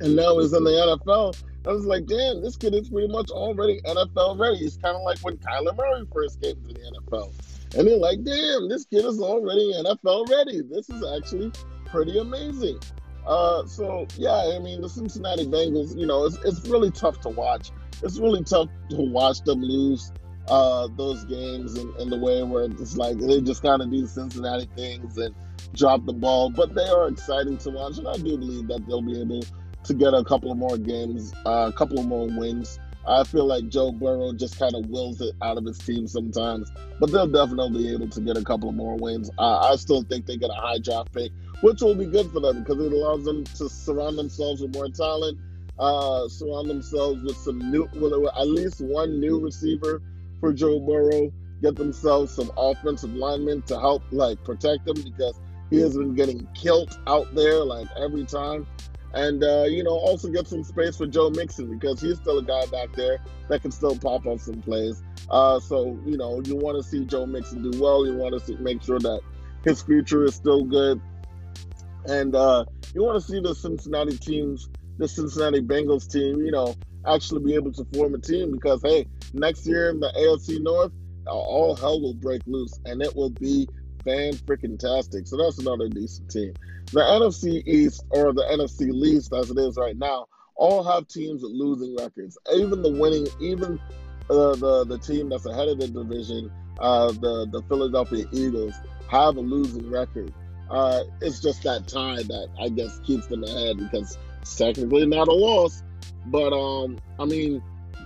and 0.00 0.16
now 0.16 0.38
he's 0.38 0.52
in 0.52 0.64
the 0.64 0.70
NFL. 0.70 1.42
I 1.66 1.72
was 1.72 1.86
like, 1.86 2.06
damn, 2.06 2.42
this 2.42 2.56
kid 2.56 2.74
is 2.74 2.90
pretty 2.90 3.08
much 3.08 3.30
already 3.30 3.80
NFL 3.82 4.38
ready. 4.38 4.58
It's 4.58 4.76
kind 4.76 4.96
of 4.96 5.02
like 5.02 5.18
when 5.20 5.38
Kyler 5.38 5.76
Murray 5.76 6.06
first 6.12 6.42
came 6.42 6.56
to 6.56 6.74
the 6.74 6.80
NFL. 6.80 7.32
And 7.76 7.88
they're 7.88 7.96
like, 7.96 8.22
damn, 8.22 8.68
this 8.68 8.84
kid 8.84 9.04
is 9.04 9.20
already 9.20 9.72
NFL 9.72 10.28
ready. 10.28 10.60
This 10.62 10.90
is 10.90 11.02
actually 11.16 11.52
pretty 11.86 12.18
amazing. 12.18 12.78
Uh, 13.26 13.64
so, 13.66 14.06
yeah, 14.16 14.52
I 14.54 14.58
mean, 14.58 14.82
the 14.82 14.88
Cincinnati 14.88 15.46
Bengals, 15.46 15.98
you 15.98 16.06
know, 16.06 16.26
it's, 16.26 16.36
it's 16.44 16.68
really 16.68 16.90
tough 16.90 17.20
to 17.22 17.30
watch. 17.30 17.70
It's 18.02 18.18
really 18.18 18.44
tough 18.44 18.68
to 18.90 19.00
watch 19.00 19.40
them 19.42 19.62
lose 19.62 20.12
uh, 20.48 20.88
those 20.96 21.24
games 21.24 21.76
in, 21.78 21.92
in 21.98 22.10
the 22.10 22.18
way 22.18 22.42
where 22.42 22.64
it's 22.64 22.96
like 22.96 23.18
they 23.18 23.40
just 23.40 23.62
kind 23.62 23.80
of 23.80 23.90
do 23.90 24.06
Cincinnati 24.06 24.68
things 24.76 25.16
and 25.16 25.34
drop 25.72 26.04
the 26.04 26.12
ball. 26.12 26.50
But 26.50 26.74
they 26.74 26.86
are 26.86 27.08
exciting 27.08 27.56
to 27.58 27.70
watch, 27.70 27.96
and 27.96 28.06
I 28.06 28.16
do 28.16 28.36
believe 28.36 28.68
that 28.68 28.86
they'll 28.86 29.00
be 29.00 29.20
able 29.20 29.40
to 29.84 29.94
get 29.94 30.14
a 30.14 30.24
couple 30.24 30.50
of 30.50 30.58
more 30.58 30.78
games, 30.78 31.32
uh, 31.46 31.70
a 31.72 31.76
couple 31.76 31.98
of 31.98 32.06
more 32.06 32.26
wins. 32.26 32.78
I 33.06 33.22
feel 33.24 33.44
like 33.44 33.68
Joe 33.68 33.92
Burrow 33.92 34.32
just 34.32 34.58
kind 34.58 34.74
of 34.74 34.86
wills 34.86 35.20
it 35.20 35.34
out 35.42 35.58
of 35.58 35.64
his 35.64 35.76
team 35.78 36.06
sometimes, 36.06 36.72
but 36.98 37.12
they'll 37.12 37.26
definitely 37.26 37.84
be 37.84 37.92
able 37.92 38.08
to 38.08 38.20
get 38.20 38.38
a 38.38 38.42
couple 38.42 38.70
of 38.70 38.74
more 38.74 38.96
wins. 38.96 39.30
Uh, 39.38 39.58
I 39.58 39.76
still 39.76 40.02
think 40.02 40.24
they 40.24 40.38
get 40.38 40.50
a 40.50 40.54
high 40.54 40.78
draft 40.78 41.12
pick, 41.12 41.30
which 41.60 41.82
will 41.82 41.94
be 41.94 42.06
good 42.06 42.30
for 42.30 42.40
them 42.40 42.62
because 42.62 42.82
it 42.82 42.92
allows 42.92 43.24
them 43.24 43.44
to 43.44 43.68
surround 43.68 44.16
themselves 44.16 44.62
with 44.62 44.74
more 44.74 44.88
talent, 44.88 45.38
uh, 45.78 46.28
surround 46.28 46.70
themselves 46.70 47.22
with 47.22 47.36
some 47.36 47.58
new, 47.70 47.86
with 47.94 48.12
at 48.12 48.48
least 48.48 48.80
one 48.80 49.20
new 49.20 49.38
receiver 49.38 50.00
for 50.40 50.52
Joe 50.54 50.80
Burrow, 50.80 51.30
get 51.60 51.76
themselves 51.76 52.34
some 52.34 52.50
offensive 52.56 53.14
linemen 53.14 53.62
to 53.62 53.78
help 53.78 54.02
like 54.12 54.42
protect 54.44 54.86
them 54.86 54.96
because 55.02 55.38
he 55.70 55.78
has 55.80 55.96
been 55.96 56.14
getting 56.14 56.46
killed 56.54 56.98
out 57.06 57.34
there 57.34 57.64
like 57.64 57.88
every 57.98 58.24
time 58.24 58.66
and 59.14 59.44
uh, 59.44 59.64
you 59.64 59.82
know 59.82 59.92
also 59.92 60.28
get 60.28 60.46
some 60.46 60.62
space 60.64 60.96
for 60.96 61.06
Joe 61.06 61.30
Mixon 61.30 61.78
because 61.78 62.00
he's 62.00 62.18
still 62.18 62.38
a 62.38 62.42
guy 62.42 62.66
back 62.66 62.92
there 62.94 63.18
that 63.48 63.62
can 63.62 63.70
still 63.70 63.96
pop 63.96 64.26
up 64.26 64.40
some 64.40 64.60
plays. 64.60 65.02
Uh, 65.30 65.60
so 65.60 65.98
you 66.04 66.16
know 66.16 66.42
you 66.44 66.56
want 66.56 66.76
to 66.76 66.82
see 66.82 67.04
Joe 67.04 67.24
Mixon 67.24 67.70
do 67.70 67.80
well. 67.80 68.06
You 68.06 68.16
want 68.16 68.44
to 68.44 68.56
make 68.58 68.82
sure 68.82 68.98
that 68.98 69.20
his 69.64 69.82
future 69.82 70.24
is 70.24 70.34
still 70.34 70.64
good, 70.64 71.00
and 72.06 72.34
uh, 72.34 72.64
you 72.94 73.02
want 73.02 73.20
to 73.20 73.26
see 73.26 73.40
the 73.40 73.54
Cincinnati 73.54 74.18
teams, 74.18 74.68
the 74.98 75.08
Cincinnati 75.08 75.60
Bengals 75.60 76.10
team, 76.10 76.44
you 76.44 76.50
know, 76.50 76.74
actually 77.06 77.44
be 77.44 77.54
able 77.54 77.72
to 77.72 77.86
form 77.94 78.14
a 78.14 78.18
team 78.18 78.50
because 78.52 78.82
hey, 78.82 79.06
next 79.32 79.66
year 79.66 79.90
in 79.90 80.00
the 80.00 80.12
AFC 80.16 80.60
North, 80.60 80.92
all 81.26 81.76
hell 81.76 82.00
will 82.00 82.14
break 82.14 82.42
loose, 82.46 82.78
and 82.84 83.00
it 83.00 83.14
will 83.14 83.30
be 83.30 83.68
fan 84.04 84.34
freaking 84.34 84.78
tastic. 84.78 85.26
So 85.26 85.36
that's 85.36 85.58
another 85.58 85.88
decent 85.88 86.30
team. 86.30 86.54
The 86.92 87.00
NFC 87.00 87.62
East 87.66 88.04
or 88.10 88.32
the 88.32 88.44
NFC 88.52 88.92
least 88.92 89.32
as 89.32 89.50
it 89.50 89.58
is 89.58 89.76
right 89.76 89.96
now, 89.96 90.26
all 90.56 90.84
have 90.84 91.08
teams 91.08 91.42
with 91.42 91.52
losing 91.52 91.96
records. 91.96 92.38
Even 92.54 92.82
the 92.82 92.92
winning, 92.92 93.26
even 93.40 93.80
uh, 94.30 94.54
the 94.54 94.84
the 94.86 94.98
team 94.98 95.28
that's 95.28 95.46
ahead 95.46 95.68
of 95.68 95.78
the 95.78 95.88
division, 95.88 96.50
uh, 96.78 97.08
the 97.08 97.48
the 97.50 97.62
Philadelphia 97.68 98.26
Eagles, 98.32 98.74
have 99.08 99.36
a 99.36 99.40
losing 99.40 99.90
record. 99.90 100.32
Uh, 100.70 101.02
it's 101.20 101.40
just 101.40 101.62
that 101.62 101.86
tie 101.86 102.22
that 102.22 102.48
I 102.60 102.68
guess 102.68 102.98
keeps 103.00 103.26
them 103.26 103.44
ahead 103.44 103.78
because 103.78 104.16
it's 104.40 104.56
technically 104.56 105.06
not 105.06 105.28
a 105.28 105.32
loss. 105.32 105.82
But 106.26 106.52
um, 106.52 106.98
I 107.18 107.24
mean, 107.24 107.62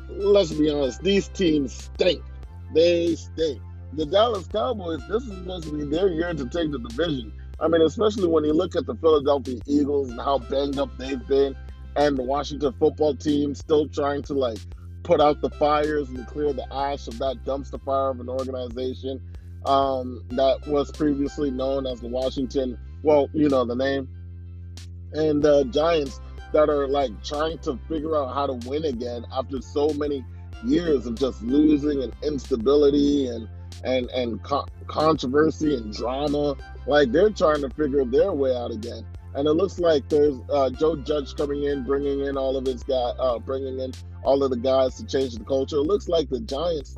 let's 0.09 0.53
be 0.53 0.71
honest, 0.71 1.03
these 1.03 1.29
teams 1.29 1.73
stink. 1.75 2.23
They 2.75 3.15
stink 3.15 3.61
the 3.93 4.07
Dallas 4.07 4.47
Cowboys, 4.49 5.01
this 5.09 5.23
is 5.25 5.39
supposed 5.39 5.65
to 5.65 5.73
be 5.73 5.85
their 5.85 6.09
year 6.09 6.35
to 6.35 6.49
take 6.49 6.71
the 6.71 6.79
division. 6.79 7.33
I 7.61 7.69
mean, 7.69 7.83
especially 7.83 8.29
when 8.29 8.45
you 8.45 8.53
look 8.53 8.77
at 8.77 8.87
the 8.87 8.95
Philadelphia 8.95 9.61
Eagles 9.67 10.11
and 10.11 10.21
how 10.21 10.39
banged 10.39 10.79
up 10.79 10.97
they've 10.99 11.27
been, 11.27 11.57
and 11.97 12.17
the 12.17 12.23
Washington 12.23 12.73
football 12.79 13.17
team 13.17 13.55
still 13.55 13.89
trying 13.89 14.23
to 14.25 14.35
like 14.35 14.59
put 15.03 15.21
out 15.21 15.41
the 15.41 15.51
fires 15.51 16.09
and 16.11 16.27
clear 16.27 16.53
the 16.53 16.73
ash 16.73 17.09
of 17.09 17.19
that 17.19 17.45
dumpster 17.45 17.83
fire 17.83 18.11
of 18.11 18.21
an 18.21 18.29
organization 18.29 19.21
um, 19.67 20.25
that 20.31 20.67
was 20.67 20.93
previously 20.93 21.51
known 21.51 21.87
as 21.87 22.01
the 22.01 22.09
Washington, 22.09 22.79
well, 23.03 23.29
you 23.33 23.49
know, 23.49 23.65
the 23.65 23.75
name, 23.75 24.09
and 25.13 25.43
the 25.43 25.61
uh, 25.61 25.65
Giants 25.65 26.21
that 26.53 26.69
are 26.69 26.87
like 26.87 27.11
trying 27.25 27.59
to 27.59 27.79
figure 27.89 28.17
out 28.17 28.35
how 28.35 28.47
to 28.47 28.69
win 28.69 28.85
again 28.85 29.27
after 29.33 29.61
so 29.61 29.89
many 29.95 30.25
years 30.65 31.07
of 31.07 31.15
just 31.15 31.43
losing 31.43 32.03
and 32.03 32.15
instability 32.23 33.29
and 33.29 33.49
and 33.85 34.11
and 34.11 34.43
co- 34.43 34.67
controversy 34.87 35.75
and 35.75 35.93
drama. 35.95 36.57
Like 36.87 37.13
they're 37.13 37.31
trying 37.31 37.63
to 37.63 37.71
figure 37.71 38.05
their 38.05 38.33
way 38.33 38.55
out 38.57 38.71
again. 38.71 39.07
And 39.35 39.47
it 39.47 39.53
looks 39.53 39.79
like 39.79 40.09
there's 40.09 40.37
uh, 40.51 40.71
Joe 40.71 40.97
Judge 40.97 41.37
coming 41.37 41.65
in, 41.65 41.85
bringing 41.85 42.21
in 42.21 42.37
all 42.37 42.57
of 42.57 42.67
his 42.67 42.83
guys, 42.83 43.15
uh, 43.19 43.39
bringing 43.39 43.79
in 43.79 43.93
all 44.23 44.43
of 44.43 44.51
the 44.51 44.57
guys 44.57 44.97
to 44.97 45.07
change 45.07 45.35
the 45.35 45.45
culture. 45.45 45.77
It 45.77 45.83
looks 45.83 46.09
like 46.09 46.29
the 46.29 46.41
Giants 46.41 46.97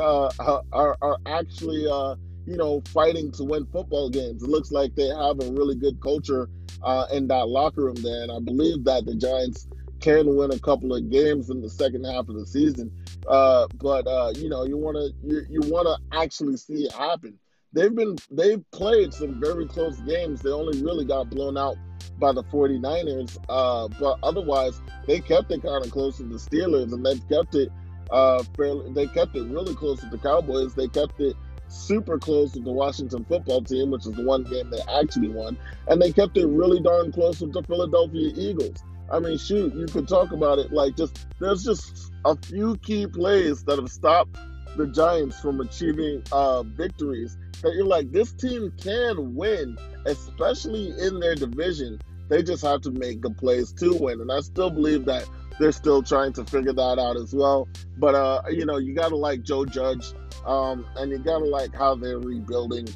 uh, 0.00 0.30
are, 0.72 0.96
are 1.02 1.18
actually 1.26 1.86
uh, 1.90 2.14
you 2.46 2.56
know, 2.56 2.82
fighting 2.92 3.30
to 3.32 3.44
win 3.44 3.66
football 3.66 4.10
games. 4.10 4.42
It 4.42 4.48
looks 4.48 4.72
like 4.72 4.94
they 4.94 5.08
have 5.08 5.40
a 5.40 5.52
really 5.52 5.74
good 5.74 6.00
culture 6.00 6.48
uh, 6.82 7.06
in 7.12 7.28
that 7.28 7.48
locker 7.48 7.84
room 7.84 7.96
there, 7.96 8.22
and 8.22 8.32
I 8.32 8.40
believe 8.40 8.84
that 8.84 9.06
the 9.06 9.14
Giants 9.14 9.68
can 10.02 10.36
win 10.36 10.50
a 10.50 10.58
couple 10.58 10.94
of 10.94 11.10
games 11.10 11.48
in 11.48 11.62
the 11.62 11.70
second 11.70 12.04
half 12.04 12.28
of 12.28 12.34
the 12.34 12.46
season. 12.46 12.92
Uh, 13.26 13.66
but 13.76 14.06
uh, 14.06 14.32
you 14.36 14.48
know, 14.48 14.64
you 14.64 14.76
want 14.76 14.96
to 14.96 15.12
you, 15.26 15.42
you 15.48 15.60
want 15.70 15.86
to 15.86 16.16
actually 16.16 16.56
see 16.56 16.84
it 16.84 16.92
happen. 16.92 17.38
They've 17.72 17.94
been 17.94 18.16
they've 18.30 18.62
played 18.72 19.14
some 19.14 19.40
very 19.40 19.66
close 19.66 19.98
games. 20.00 20.42
They 20.42 20.50
only 20.50 20.82
really 20.82 21.04
got 21.04 21.30
blown 21.30 21.56
out 21.56 21.76
by 22.18 22.32
the 22.32 22.44
49ers, 22.44 23.38
uh, 23.48 23.88
but 23.98 24.18
otherwise 24.22 24.80
they 25.06 25.20
kept 25.20 25.50
it 25.50 25.62
kind 25.62 25.84
of 25.84 25.90
close 25.90 26.18
to 26.18 26.24
the 26.24 26.36
Steelers, 26.36 26.92
and 26.92 27.06
they've 27.06 27.26
kept 27.28 27.54
it 27.54 27.70
uh, 28.10 28.42
fairly. 28.56 28.92
They 28.92 29.06
kept 29.06 29.36
it 29.36 29.44
really 29.44 29.74
close 29.74 30.00
to 30.00 30.06
the 30.06 30.18
Cowboys. 30.18 30.74
They 30.74 30.88
kept 30.88 31.20
it 31.20 31.36
super 31.68 32.18
close 32.18 32.54
with 32.54 32.64
the 32.64 32.72
Washington 32.72 33.24
football 33.24 33.62
team, 33.62 33.90
which 33.90 34.04
is 34.04 34.12
the 34.12 34.24
one 34.24 34.44
game 34.44 34.68
they 34.68 34.82
actually 34.92 35.28
won, 35.28 35.56
and 35.88 36.02
they 36.02 36.12
kept 36.12 36.36
it 36.36 36.46
really 36.46 36.80
darn 36.80 37.12
close 37.12 37.40
with 37.40 37.52
the 37.52 37.62
Philadelphia 37.62 38.32
Eagles. 38.36 38.82
I 39.12 39.18
mean, 39.18 39.36
shoot, 39.36 39.74
you 39.74 39.86
could 39.86 40.08
talk 40.08 40.32
about 40.32 40.58
it 40.58 40.72
like 40.72 40.96
just 40.96 41.26
there's 41.38 41.62
just 41.62 42.12
a 42.24 42.34
few 42.36 42.76
key 42.78 43.06
plays 43.06 43.62
that 43.64 43.78
have 43.78 43.90
stopped 43.90 44.38
the 44.76 44.86
Giants 44.86 45.38
from 45.38 45.60
achieving 45.60 46.22
uh, 46.32 46.62
victories 46.62 47.36
that 47.62 47.74
you're 47.74 47.86
like, 47.86 48.10
this 48.10 48.32
team 48.32 48.72
can 48.82 49.34
win, 49.34 49.78
especially 50.06 50.94
in 50.98 51.20
their 51.20 51.34
division. 51.34 52.00
They 52.28 52.42
just 52.42 52.64
have 52.64 52.80
to 52.82 52.90
make 52.90 53.22
the 53.22 53.30
plays 53.30 53.72
to 53.74 53.94
win. 53.94 54.20
And 54.20 54.32
I 54.32 54.40
still 54.40 54.70
believe 54.70 55.04
that 55.04 55.28
they're 55.60 55.72
still 55.72 56.02
trying 56.02 56.32
to 56.34 56.44
figure 56.44 56.72
that 56.72 56.98
out 56.98 57.16
as 57.16 57.34
well. 57.34 57.68
But, 57.98 58.14
uh, 58.14 58.42
you 58.50 58.64
know, 58.64 58.78
you 58.78 58.94
got 58.94 59.10
to 59.10 59.16
like 59.16 59.42
Joe 59.42 59.64
Judge 59.64 60.12
um, 60.46 60.86
and 60.96 61.10
you 61.10 61.18
got 61.18 61.40
to 61.40 61.44
like 61.44 61.74
how 61.74 61.94
they're 61.94 62.18
rebuilding. 62.18 62.88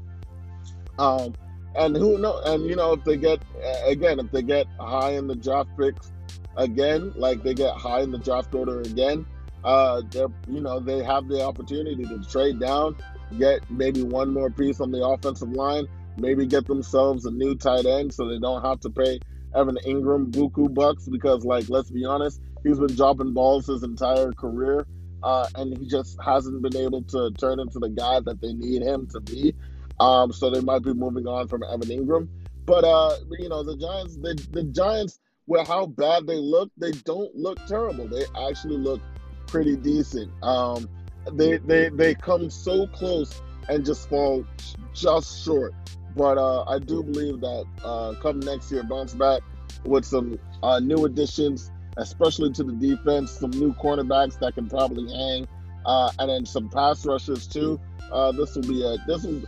Um, 0.99 1.35
and 1.77 1.97
who 1.97 2.19
know? 2.19 2.41
And 2.45 2.65
you 2.67 2.77
know, 2.77 2.93
if 2.93 3.05
they 3.05 3.17
get 3.17 3.41
again, 3.85 4.19
if 4.19 4.31
they 4.31 4.43
get 4.43 4.67
high 4.79 5.13
in 5.13 5.27
the 5.27 5.35
draft 5.35 5.71
picks 5.79 6.13
again, 6.57 7.13
like 7.17 7.43
they 7.43 7.55
get 7.55 7.75
high 7.75 8.01
in 8.01 8.11
the 8.11 8.19
draft 8.19 8.55
order 8.55 8.81
again, 8.81 9.27
uh, 9.65 10.03
they're 10.11 10.29
you 10.49 10.61
know 10.61 10.81
they 10.81 11.03
have 11.03 11.29
the 11.29 11.43
opportunity 11.45 12.05
to 12.05 12.23
trade 12.31 12.59
down, 12.59 12.97
get 13.39 13.69
maybe 13.71 14.03
one 14.03 14.33
more 14.33 14.51
piece 14.51 14.81
on 14.81 14.91
the 14.91 15.05
offensive 15.05 15.51
line, 15.51 15.87
maybe 16.17 16.47
get 16.47 16.67
themselves 16.67 17.25
a 17.27 17.31
new 17.31 17.55
tight 17.55 17.87
end 17.87 18.13
so 18.13 18.29
they 18.29 18.39
don't 18.39 18.65
have 18.65 18.81
to 18.81 18.91
pay 18.91 19.21
Evan 19.55 19.77
Engram 19.87 20.31
buku 20.31 20.73
bucks 20.73 21.09
because 21.09 21.45
like 21.45 21.69
let's 21.69 21.91
be 21.91 22.05
honest, 22.05 22.41
he's 22.63 22.79
been 22.79 22.95
dropping 22.95 23.33
balls 23.33 23.67
his 23.67 23.83
entire 23.83 24.33
career. 24.33 24.87
Uh, 25.23 25.49
and 25.57 25.77
he 25.77 25.87
just 25.87 26.17
hasn't 26.25 26.63
been 26.63 26.77
able 26.77 27.03
to 27.03 27.33
turn 27.33 27.59
into 27.59 27.81
the 27.81 27.89
guy 27.89 28.21
that 28.21 28.41
they 28.41 28.53
need 28.53 28.83
him 28.83 29.09
to 29.09 29.19
be. 29.19 29.53
Um, 30.01 30.33
so 30.33 30.51
they 30.51 30.61
might 30.61 30.83
be 30.83 30.93
moving 30.93 31.27
on 31.27 31.49
from 31.49 31.63
Evan 31.63 31.89
Engram. 31.89 32.29
But 32.67 32.85
uh, 32.85 33.17
you 33.39 33.49
know, 33.49 33.63
the 33.63 33.77
Giants, 33.77 34.17
the, 34.17 34.65
Giants, 34.65 35.21
with 35.47 35.67
how 35.67 35.87
bad 35.87 36.27
they 36.27 36.37
look, 36.37 36.71
they 36.77 36.91
don't 36.91 37.35
look 37.35 37.65
terrible. 37.67 38.09
They 38.09 38.25
actually 38.49 38.79
look 38.79 39.01
pretty 39.47 39.77
decent. 39.77 40.31
Um, 40.43 40.89
they 41.33 41.59
they 41.59 41.89
they 41.89 42.15
come 42.15 42.51
so 42.51 42.87
close 42.89 43.41
and 43.69 43.85
just 43.85 44.09
fall 44.09 44.45
just 44.93 45.45
short. 45.45 45.73
But 46.17 46.39
uh, 46.39 46.65
I 46.65 46.79
do 46.79 47.03
believe 47.03 47.41
that 47.41 47.67
uh, 47.85 48.15
come 48.21 48.41
next 48.41 48.73
year, 48.73 48.83
bounce 48.83 49.15
back 49.15 49.43
with 49.85 50.05
some 50.05 50.39
uh, 50.63 50.81
new 50.81 51.05
additions, 51.05 51.71
especially 51.99 52.53
to 52.55 52.65
the 52.65 52.73
defense, 52.73 53.33
some 53.33 53.51
new 53.51 53.73
cornerbacks 53.75 54.39
that 54.41 54.55
can 54.55 54.69
probably 54.69 55.13
hang, 55.13 55.47
uh, 55.85 56.11
and 56.19 56.31
then 56.31 56.47
some 56.47 56.69
pass 56.69 57.05
rushers 57.07 57.47
too. 57.47 57.79
Uh, 58.11 58.33
this 58.33 58.55
will 58.55 58.63
be 58.63 58.83
a 58.83 58.97
this 59.07 59.25
is 59.25 59.45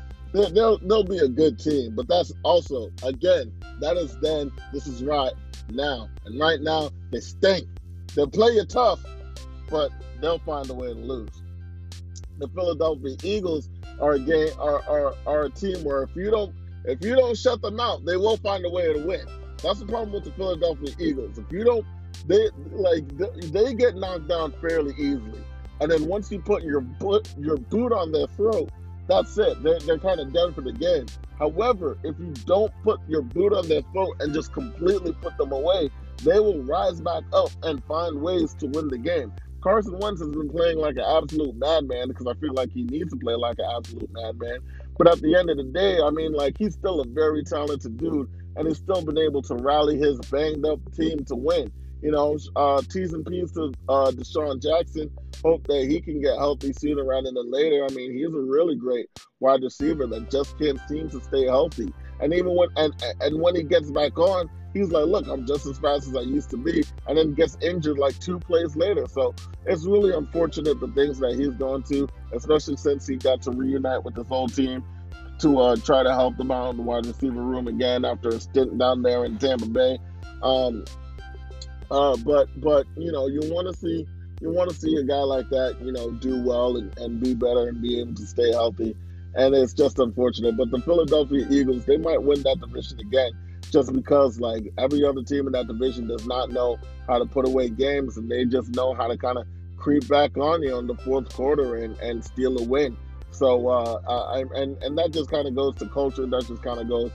they'll, 0.46 0.78
they'll 0.78 1.04
be 1.04 1.18
a 1.18 1.28
good 1.28 1.58
team. 1.58 1.94
But 1.94 2.08
that's 2.08 2.32
also, 2.42 2.90
again, 3.02 3.52
that 3.80 3.96
is 3.96 4.16
then, 4.20 4.52
this 4.72 4.86
is 4.86 5.02
right 5.02 5.32
now. 5.70 6.08
And 6.24 6.38
right 6.38 6.60
now, 6.60 6.90
they 7.10 7.20
stink. 7.20 7.66
They'll 8.14 8.28
play 8.28 8.52
you 8.52 8.64
tough, 8.64 9.00
but 9.70 9.90
they'll 10.20 10.38
find 10.40 10.68
a 10.70 10.74
way 10.74 10.88
to 10.88 10.94
lose. 10.94 11.30
The 12.38 12.48
Philadelphia 12.48 13.16
Eagles 13.22 13.68
are 14.00 14.12
a 14.12 14.18
game 14.18 14.50
are, 14.58 14.82
are, 14.88 15.14
are 15.26 15.44
a 15.44 15.50
team 15.50 15.82
where 15.84 16.02
if 16.04 16.14
you 16.14 16.30
don't 16.30 16.54
if 16.84 17.04
you 17.04 17.16
don't 17.16 17.36
shut 17.36 17.60
them 17.60 17.80
out, 17.80 18.04
they 18.04 18.16
will 18.16 18.36
find 18.36 18.64
a 18.64 18.70
way 18.70 18.92
to 18.92 19.04
win. 19.04 19.26
That's 19.62 19.80
the 19.80 19.86
problem 19.86 20.12
with 20.12 20.24
the 20.24 20.30
Philadelphia 20.32 20.94
Eagles. 20.98 21.38
If 21.38 21.50
you 21.52 21.64
don't, 21.64 21.84
they 22.26 22.48
like 22.70 23.04
they 23.52 23.74
get 23.74 23.96
knocked 23.96 24.28
down 24.28 24.52
fairly 24.60 24.94
easily, 24.96 25.40
and 25.80 25.90
then 25.90 26.06
once 26.06 26.30
you 26.30 26.40
put 26.40 26.62
your 26.62 26.84
your 27.38 27.56
boot 27.56 27.92
on 27.92 28.12
their 28.12 28.28
throat, 28.28 28.70
that's 29.08 29.36
it. 29.38 29.62
They're, 29.62 29.80
they're 29.80 29.98
kind 29.98 30.20
of 30.20 30.32
done 30.32 30.54
for 30.54 30.60
the 30.60 30.72
game. 30.72 31.06
However, 31.38 31.98
if 32.04 32.18
you 32.18 32.32
don't 32.46 32.72
put 32.82 33.00
your 33.08 33.22
boot 33.22 33.52
on 33.52 33.68
their 33.68 33.82
throat 33.92 34.16
and 34.20 34.34
just 34.34 34.52
completely 34.52 35.12
put 35.12 35.36
them 35.38 35.52
away, 35.52 35.90
they 36.22 36.38
will 36.38 36.62
rise 36.62 37.00
back 37.00 37.22
up 37.32 37.50
and 37.62 37.82
find 37.84 38.20
ways 38.20 38.54
to 38.54 38.66
win 38.66 38.88
the 38.88 38.98
game. 38.98 39.32
Carson 39.60 39.98
Wentz 39.98 40.20
has 40.20 40.30
been 40.30 40.48
playing 40.48 40.78
like 40.78 40.96
an 40.96 41.04
absolute 41.06 41.56
madman 41.56 42.08
because 42.08 42.26
I 42.26 42.34
feel 42.34 42.52
like 42.54 42.70
he 42.70 42.84
needs 42.84 43.10
to 43.12 43.18
play 43.18 43.34
like 43.34 43.58
an 43.58 43.66
absolute 43.76 44.10
madman. 44.12 44.58
But 44.96 45.08
at 45.08 45.20
the 45.20 45.36
end 45.36 45.50
of 45.50 45.56
the 45.56 45.64
day, 45.64 46.00
I 46.00 46.10
mean, 46.10 46.32
like 46.32 46.56
he's 46.58 46.74
still 46.74 47.00
a 47.00 47.06
very 47.06 47.44
talented 47.44 47.96
dude, 47.96 48.30
and 48.56 48.68
he's 48.68 48.78
still 48.78 49.04
been 49.04 49.18
able 49.18 49.42
to 49.42 49.54
rally 49.54 49.96
his 49.98 50.18
banged 50.30 50.64
up 50.66 50.80
team 50.94 51.24
to 51.26 51.34
win. 51.34 51.72
You 52.02 52.12
know, 52.12 52.38
uh, 52.54 52.80
T's 52.82 53.12
and 53.12 53.26
P's 53.26 53.52
to 53.52 53.72
uh, 53.88 54.10
DeSean 54.12 54.62
Jackson. 54.62 55.10
Hope 55.42 55.66
that 55.66 55.86
he 55.88 56.00
can 56.00 56.20
get 56.20 56.36
healthy 56.36 56.72
sooner 56.72 57.04
rather 57.04 57.30
than 57.32 57.50
later. 57.50 57.84
I 57.88 57.92
mean, 57.92 58.12
he's 58.12 58.26
a 58.26 58.38
really 58.38 58.76
great 58.76 59.08
wide 59.40 59.62
receiver 59.62 60.06
that 60.06 60.30
just 60.30 60.58
can't 60.58 60.80
seem 60.88 61.08
to 61.10 61.20
stay 61.20 61.46
healthy. 61.46 61.92
And 62.20 62.32
even 62.32 62.54
when 62.54 62.68
and 62.76 62.92
and 63.20 63.40
when 63.40 63.54
he 63.54 63.62
gets 63.62 63.90
back 63.90 64.18
on, 64.18 64.50
he's 64.74 64.90
like, 64.90 65.06
"Look, 65.06 65.26
I'm 65.28 65.46
just 65.46 65.66
as 65.66 65.78
fast 65.78 66.08
as 66.08 66.16
I 66.16 66.20
used 66.20 66.50
to 66.50 66.56
be," 66.56 66.84
and 67.06 67.18
then 67.18 67.34
gets 67.34 67.56
injured 67.60 67.98
like 67.98 68.18
two 68.18 68.38
plays 68.38 68.76
later. 68.76 69.06
So 69.08 69.34
it's 69.66 69.84
really 69.86 70.12
unfortunate 70.14 70.80
the 70.80 70.88
things 70.88 71.18
that 71.18 71.36
he's 71.36 71.54
going 71.54 71.82
to, 71.84 72.08
especially 72.32 72.76
since 72.76 73.06
he 73.06 73.16
got 73.16 73.42
to 73.42 73.50
reunite 73.50 74.04
with 74.04 74.16
his 74.16 74.26
whole 74.26 74.48
team 74.48 74.84
to 75.40 75.58
uh, 75.60 75.76
try 75.76 76.02
to 76.02 76.12
help 76.12 76.36
them 76.36 76.50
out 76.50 76.70
in 76.70 76.76
the 76.76 76.82
wide 76.82 77.06
receiver 77.06 77.42
room 77.42 77.68
again 77.68 78.04
after 78.04 78.28
a 78.30 78.40
stint 78.40 78.76
down 78.78 79.02
there 79.02 79.24
in 79.24 79.38
Tampa 79.38 79.66
Bay. 79.66 79.98
Um, 80.42 80.84
uh, 81.90 82.16
but 82.18 82.48
but 82.60 82.86
you 82.96 83.12
know 83.12 83.26
you 83.26 83.40
want 83.44 83.66
to 83.66 83.74
see 83.74 84.06
you 84.40 84.50
want 84.50 84.70
to 84.70 84.76
see 84.76 84.96
a 84.96 85.02
guy 85.02 85.20
like 85.20 85.48
that 85.50 85.76
you 85.80 85.92
know 85.92 86.10
do 86.12 86.42
well 86.42 86.76
and, 86.76 86.96
and 86.98 87.20
be 87.20 87.34
better 87.34 87.68
and 87.68 87.80
be 87.82 88.00
able 88.00 88.14
to 88.14 88.26
stay 88.26 88.52
healthy. 88.52 88.96
And 89.34 89.54
it's 89.54 89.74
just 89.74 89.98
unfortunate. 89.98 90.56
But 90.56 90.70
the 90.70 90.80
Philadelphia 90.80 91.46
Eagles 91.50 91.84
they 91.84 91.96
might 91.96 92.22
win 92.22 92.42
that 92.42 92.60
division 92.60 92.98
again 93.00 93.32
just 93.70 93.92
because 93.92 94.40
like 94.40 94.64
every 94.78 95.04
other 95.04 95.22
team 95.22 95.46
in 95.46 95.52
that 95.52 95.66
division 95.66 96.08
does 96.08 96.26
not 96.26 96.50
know 96.50 96.78
how 97.06 97.18
to 97.18 97.26
put 97.26 97.46
away 97.46 97.68
games 97.68 98.16
and 98.16 98.30
they 98.30 98.44
just 98.44 98.70
know 98.70 98.94
how 98.94 99.06
to 99.06 99.16
kind 99.16 99.38
of 99.38 99.46
creep 99.76 100.06
back 100.08 100.36
on 100.36 100.62
you 100.62 100.76
in 100.78 100.86
the 100.86 100.96
fourth 100.96 101.32
quarter 101.32 101.76
and, 101.76 101.96
and 101.98 102.24
steal 102.24 102.58
a 102.58 102.64
win. 102.64 102.96
So 103.30 103.68
uh, 103.68 104.00
I, 104.08 104.40
and 104.58 104.82
and 104.82 104.98
that 104.98 105.12
just 105.12 105.30
kind 105.30 105.46
of 105.46 105.54
goes 105.54 105.74
to 105.76 105.88
culture. 105.88 106.26
That 106.26 106.46
just 106.46 106.62
kind 106.62 106.80
of 106.80 106.88
goes 106.88 107.12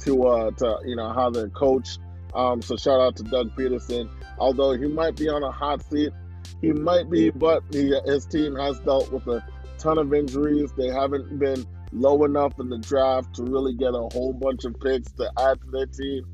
to 0.00 0.26
uh, 0.26 0.50
to 0.52 0.78
you 0.84 0.96
know 0.96 1.12
how 1.12 1.30
they're 1.30 1.48
coached 1.50 1.98
um, 2.34 2.62
so 2.62 2.76
shout 2.76 3.00
out 3.00 3.16
to 3.16 3.22
Doug 3.22 3.54
Pederson. 3.56 4.08
Although 4.38 4.72
he 4.72 4.86
might 4.86 5.16
be 5.16 5.28
on 5.28 5.42
a 5.42 5.50
hot 5.50 5.82
seat, 5.90 6.12
he 6.60 6.72
might 6.72 7.10
be, 7.10 7.30
but 7.30 7.62
he, 7.70 7.94
his 8.04 8.26
team 8.26 8.56
has 8.56 8.78
dealt 8.80 9.10
with 9.12 9.26
a 9.26 9.44
ton 9.78 9.98
of 9.98 10.12
injuries. 10.12 10.72
They 10.76 10.88
haven't 10.88 11.38
been 11.38 11.66
low 11.92 12.24
enough 12.24 12.58
in 12.58 12.68
the 12.68 12.78
draft 12.78 13.34
to 13.36 13.44
really 13.44 13.74
get 13.74 13.94
a 13.94 14.08
whole 14.12 14.32
bunch 14.32 14.64
of 14.64 14.78
picks 14.80 15.10
to 15.12 15.30
add 15.38 15.60
to 15.60 15.70
their 15.70 15.86
team. 15.86 16.24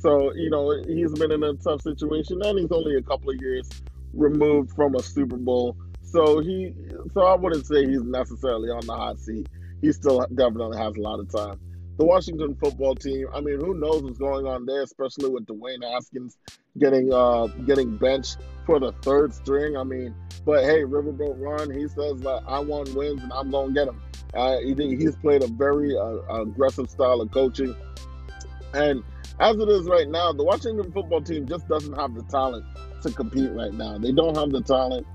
So, 0.00 0.32
you 0.34 0.50
know, 0.50 0.70
he's 0.86 1.12
been 1.12 1.32
in 1.32 1.42
a 1.42 1.54
tough 1.54 1.82
situation 1.82 2.40
and 2.44 2.58
he's 2.58 2.70
only 2.70 2.96
a 2.96 3.02
couple 3.02 3.30
of 3.30 3.36
years 3.40 3.68
removed 4.12 4.72
from 4.72 4.94
a 4.94 5.02
Super 5.02 5.36
Bowl. 5.36 5.76
So 6.02 6.40
he 6.40 6.72
so 7.12 7.22
I 7.22 7.34
wouldn't 7.36 7.66
say 7.66 7.86
he's 7.86 8.02
necessarily 8.02 8.70
on 8.70 8.86
the 8.86 8.94
hot 8.94 9.18
seat. 9.18 9.48
He 9.82 9.92
still 9.92 10.20
definitely 10.34 10.78
has 10.78 10.94
a 10.96 11.00
lot 11.00 11.20
of 11.20 11.30
time 11.30 11.60
the 11.98 12.04
Washington 12.04 12.54
football 12.54 12.94
team. 12.94 13.26
I 13.34 13.40
mean, 13.40 13.60
who 13.60 13.74
knows 13.74 14.02
what's 14.02 14.18
going 14.18 14.46
on 14.46 14.64
there, 14.64 14.82
especially 14.82 15.28
with 15.28 15.46
Dwayne 15.46 15.82
Haskins 15.82 16.38
getting 16.78 17.12
uh 17.12 17.48
getting 17.66 17.96
benched 17.96 18.38
for 18.64 18.78
the 18.78 18.92
third 19.02 19.34
string. 19.34 19.76
I 19.76 19.82
mean, 19.82 20.14
but 20.46 20.64
hey, 20.64 20.82
Riverboat 20.82 21.40
Ron, 21.40 21.70
he 21.70 21.88
says 21.88 22.20
that 22.20 22.44
I 22.46 22.60
want 22.60 22.94
wins 22.94 23.22
and 23.22 23.32
I'm 23.32 23.50
gonna 23.50 23.72
get 23.72 23.86
them. 23.86 24.00
Uh, 24.32 24.58
he, 24.58 24.74
he's 24.96 25.16
played 25.16 25.42
a 25.42 25.48
very 25.48 25.96
uh, 25.96 26.42
aggressive 26.42 26.88
style 26.88 27.20
of 27.20 27.30
coaching, 27.32 27.74
and 28.74 29.02
as 29.40 29.56
it 29.56 29.68
is 29.68 29.86
right 29.86 30.08
now, 30.08 30.32
the 30.32 30.44
Washington 30.44 30.92
football 30.92 31.22
team 31.22 31.46
just 31.46 31.66
doesn't 31.66 31.94
have 31.94 32.14
the 32.14 32.22
talent 32.24 32.64
to 33.02 33.10
compete 33.10 33.50
right 33.52 33.72
now. 33.72 33.98
They 33.98 34.12
don't 34.12 34.36
have 34.36 34.50
the 34.50 34.60
talent, 34.60 35.06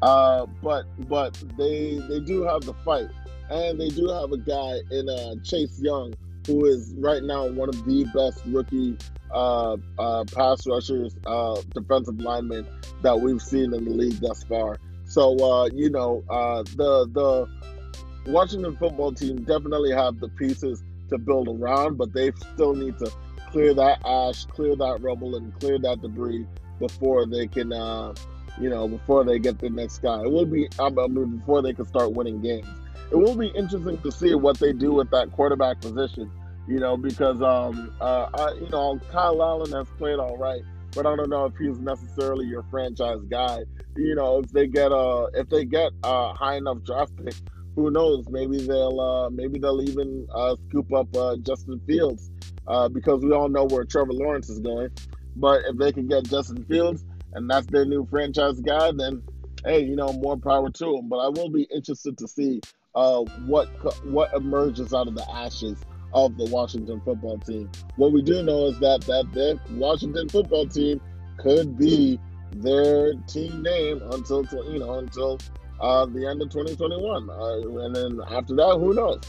uh, 0.00 0.46
but 0.60 0.86
but 1.08 1.34
they 1.56 2.00
they 2.08 2.18
do 2.18 2.42
have 2.42 2.62
the 2.62 2.74
fight, 2.84 3.08
and 3.50 3.78
they 3.78 3.90
do 3.90 4.08
have 4.08 4.32
a 4.32 4.38
guy 4.38 4.78
in 4.90 5.08
uh, 5.08 5.34
Chase 5.44 5.78
Young 5.80 6.14
who 6.46 6.66
is 6.66 6.94
right 6.98 7.22
now 7.22 7.48
one 7.48 7.68
of 7.68 7.84
the 7.84 8.04
best 8.14 8.42
rookie 8.46 8.96
uh, 9.30 9.76
uh, 9.98 10.24
pass 10.34 10.66
rushers, 10.66 11.16
uh, 11.26 11.60
defensive 11.74 12.18
linemen 12.20 12.66
that 13.02 13.20
we've 13.20 13.42
seen 13.42 13.72
in 13.74 13.84
the 13.84 13.90
league 13.90 14.20
thus 14.20 14.42
far. 14.44 14.78
So 15.04 15.36
uh, 15.38 15.66
you 15.72 15.90
know 15.90 16.24
uh, 16.28 16.62
the 16.76 17.08
the 17.12 18.30
Washington 18.30 18.76
football 18.76 19.12
team 19.12 19.42
definitely 19.42 19.92
have 19.92 20.20
the 20.20 20.28
pieces 20.28 20.82
to 21.10 21.18
build 21.18 21.48
around, 21.48 21.98
but 21.98 22.12
they 22.12 22.32
still 22.54 22.74
need 22.74 22.98
to 22.98 23.12
clear 23.50 23.74
that 23.74 24.00
ash, 24.04 24.44
clear 24.46 24.74
that 24.76 25.02
rubble, 25.02 25.36
and 25.36 25.58
clear 25.60 25.78
that 25.78 26.00
debris 26.00 26.46
before 26.78 27.26
they 27.26 27.46
can, 27.46 27.72
uh, 27.72 28.14
you 28.60 28.70
know, 28.70 28.88
before 28.88 29.24
they 29.24 29.38
get 29.38 29.58
the 29.58 29.70
next 29.70 29.98
guy. 29.98 30.22
It 30.22 30.30
will 30.30 30.46
be, 30.46 30.68
I 30.78 30.88
mean, 30.88 31.36
before 31.36 31.62
they 31.62 31.72
can 31.72 31.86
start 31.86 32.12
winning 32.12 32.40
games. 32.40 32.66
It 33.12 33.16
will 33.16 33.36
be 33.36 33.48
interesting 33.48 33.98
to 33.98 34.10
see 34.10 34.34
what 34.34 34.58
they 34.58 34.72
do 34.72 34.92
with 34.92 35.10
that 35.10 35.30
quarterback 35.32 35.80
position, 35.80 36.30
you 36.66 36.80
know, 36.80 36.96
because, 36.96 37.40
um, 37.42 37.94
uh, 38.00 38.26
I, 38.34 38.52
you 38.54 38.68
know, 38.70 38.98
Kyle 39.10 39.42
Allen 39.42 39.72
has 39.72 39.86
played 39.98 40.18
all 40.18 40.38
right, 40.38 40.62
but 40.94 41.06
I 41.06 41.14
don't 41.14 41.28
know 41.28 41.44
if 41.44 41.54
he's 41.56 41.78
necessarily 41.78 42.46
your 42.46 42.64
franchise 42.70 43.20
guy. 43.30 43.60
You 43.96 44.14
know, 44.14 44.38
if 44.38 44.50
they 44.50 44.66
get 44.66 44.92
a, 44.92 45.28
if 45.34 45.48
they 45.50 45.66
get 45.66 45.92
a 46.02 46.32
high 46.32 46.56
enough 46.56 46.78
draft 46.84 47.12
pick 47.22 47.34
who 47.74 47.90
knows? 47.90 48.28
Maybe 48.28 48.58
they'll 48.58 49.00
uh, 49.00 49.30
maybe 49.30 49.58
they'll 49.58 49.82
even 49.82 50.26
uh, 50.34 50.56
scoop 50.68 50.92
up 50.92 51.14
uh, 51.16 51.36
Justin 51.36 51.80
Fields 51.86 52.30
uh, 52.66 52.88
because 52.88 53.22
we 53.22 53.32
all 53.32 53.48
know 53.48 53.64
where 53.64 53.84
Trevor 53.84 54.12
Lawrence 54.12 54.48
is 54.48 54.60
going. 54.60 54.90
But 55.36 55.62
if 55.66 55.76
they 55.78 55.92
can 55.92 56.06
get 56.06 56.24
Justin 56.24 56.64
Fields 56.64 57.04
and 57.32 57.48
that's 57.48 57.66
their 57.68 57.86
new 57.86 58.06
franchise 58.06 58.60
guy, 58.60 58.92
then 58.92 59.22
hey, 59.64 59.84
you 59.84 59.96
know, 59.96 60.12
more 60.12 60.36
power 60.36 60.70
to 60.70 60.84
them. 60.84 61.08
But 61.08 61.18
I 61.18 61.28
will 61.28 61.48
be 61.48 61.66
interested 61.74 62.18
to 62.18 62.28
see 62.28 62.60
uh, 62.94 63.20
what 63.46 63.68
what 64.06 64.32
emerges 64.34 64.92
out 64.92 65.08
of 65.08 65.14
the 65.14 65.28
ashes 65.30 65.78
of 66.14 66.36
the 66.36 66.44
Washington 66.46 67.00
football 67.04 67.38
team. 67.38 67.70
What 67.96 68.12
we 68.12 68.22
do 68.22 68.42
know 68.42 68.66
is 68.66 68.78
that 68.80 69.00
that 69.02 69.32
the 69.32 69.58
Washington 69.74 70.28
football 70.28 70.66
team 70.66 71.00
could 71.38 71.78
be 71.78 72.20
their 72.56 73.14
team 73.26 73.62
name 73.62 74.02
until 74.12 74.44
you 74.70 74.78
know 74.78 74.98
until 74.98 75.38
uh, 75.80 76.06
the 76.06 76.26
end 76.26 76.42
of 76.42 76.50
2021. 76.50 77.30
Uh, 77.30 77.84
and 77.84 77.96
then 77.96 78.20
after 78.30 78.54
that, 78.56 78.76
who 78.78 78.94
knows? 78.94 79.20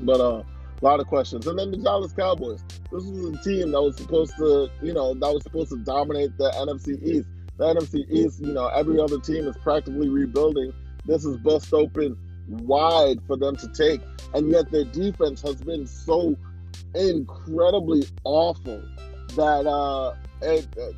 But 0.00 0.20
uh, 0.20 0.42
a 0.42 0.84
lot 0.84 1.00
of 1.00 1.06
questions. 1.06 1.46
And 1.46 1.58
then 1.58 1.70
the 1.70 1.78
Dallas 1.78 2.12
Cowboys. 2.12 2.62
This 2.90 3.04
was 3.04 3.38
a 3.38 3.42
team 3.42 3.72
that 3.72 3.80
was 3.80 3.96
supposed 3.96 4.36
to, 4.36 4.70
you 4.82 4.92
know, 4.92 5.14
that 5.14 5.32
was 5.32 5.42
supposed 5.42 5.70
to 5.70 5.78
dominate 5.78 6.36
the 6.36 6.50
NFC 6.50 7.02
East. 7.02 7.28
The 7.58 7.74
NFC 7.74 8.04
East, 8.10 8.40
you 8.40 8.52
know, 8.52 8.66
every 8.68 8.98
other 9.00 9.18
team 9.18 9.46
is 9.46 9.56
practically 9.58 10.08
rebuilding. 10.08 10.72
This 11.06 11.24
is 11.24 11.36
bust 11.38 11.72
open 11.72 12.16
wide 12.48 13.18
for 13.26 13.36
them 13.36 13.56
to 13.56 13.68
take. 13.68 14.00
And 14.34 14.50
yet 14.50 14.70
their 14.70 14.84
defense 14.84 15.42
has 15.42 15.56
been 15.56 15.86
so 15.86 16.36
incredibly 16.94 18.04
awful 18.24 18.82
that 19.36 19.66
uh, 19.66 20.14
it, 20.42 20.66
uh, 20.78 20.92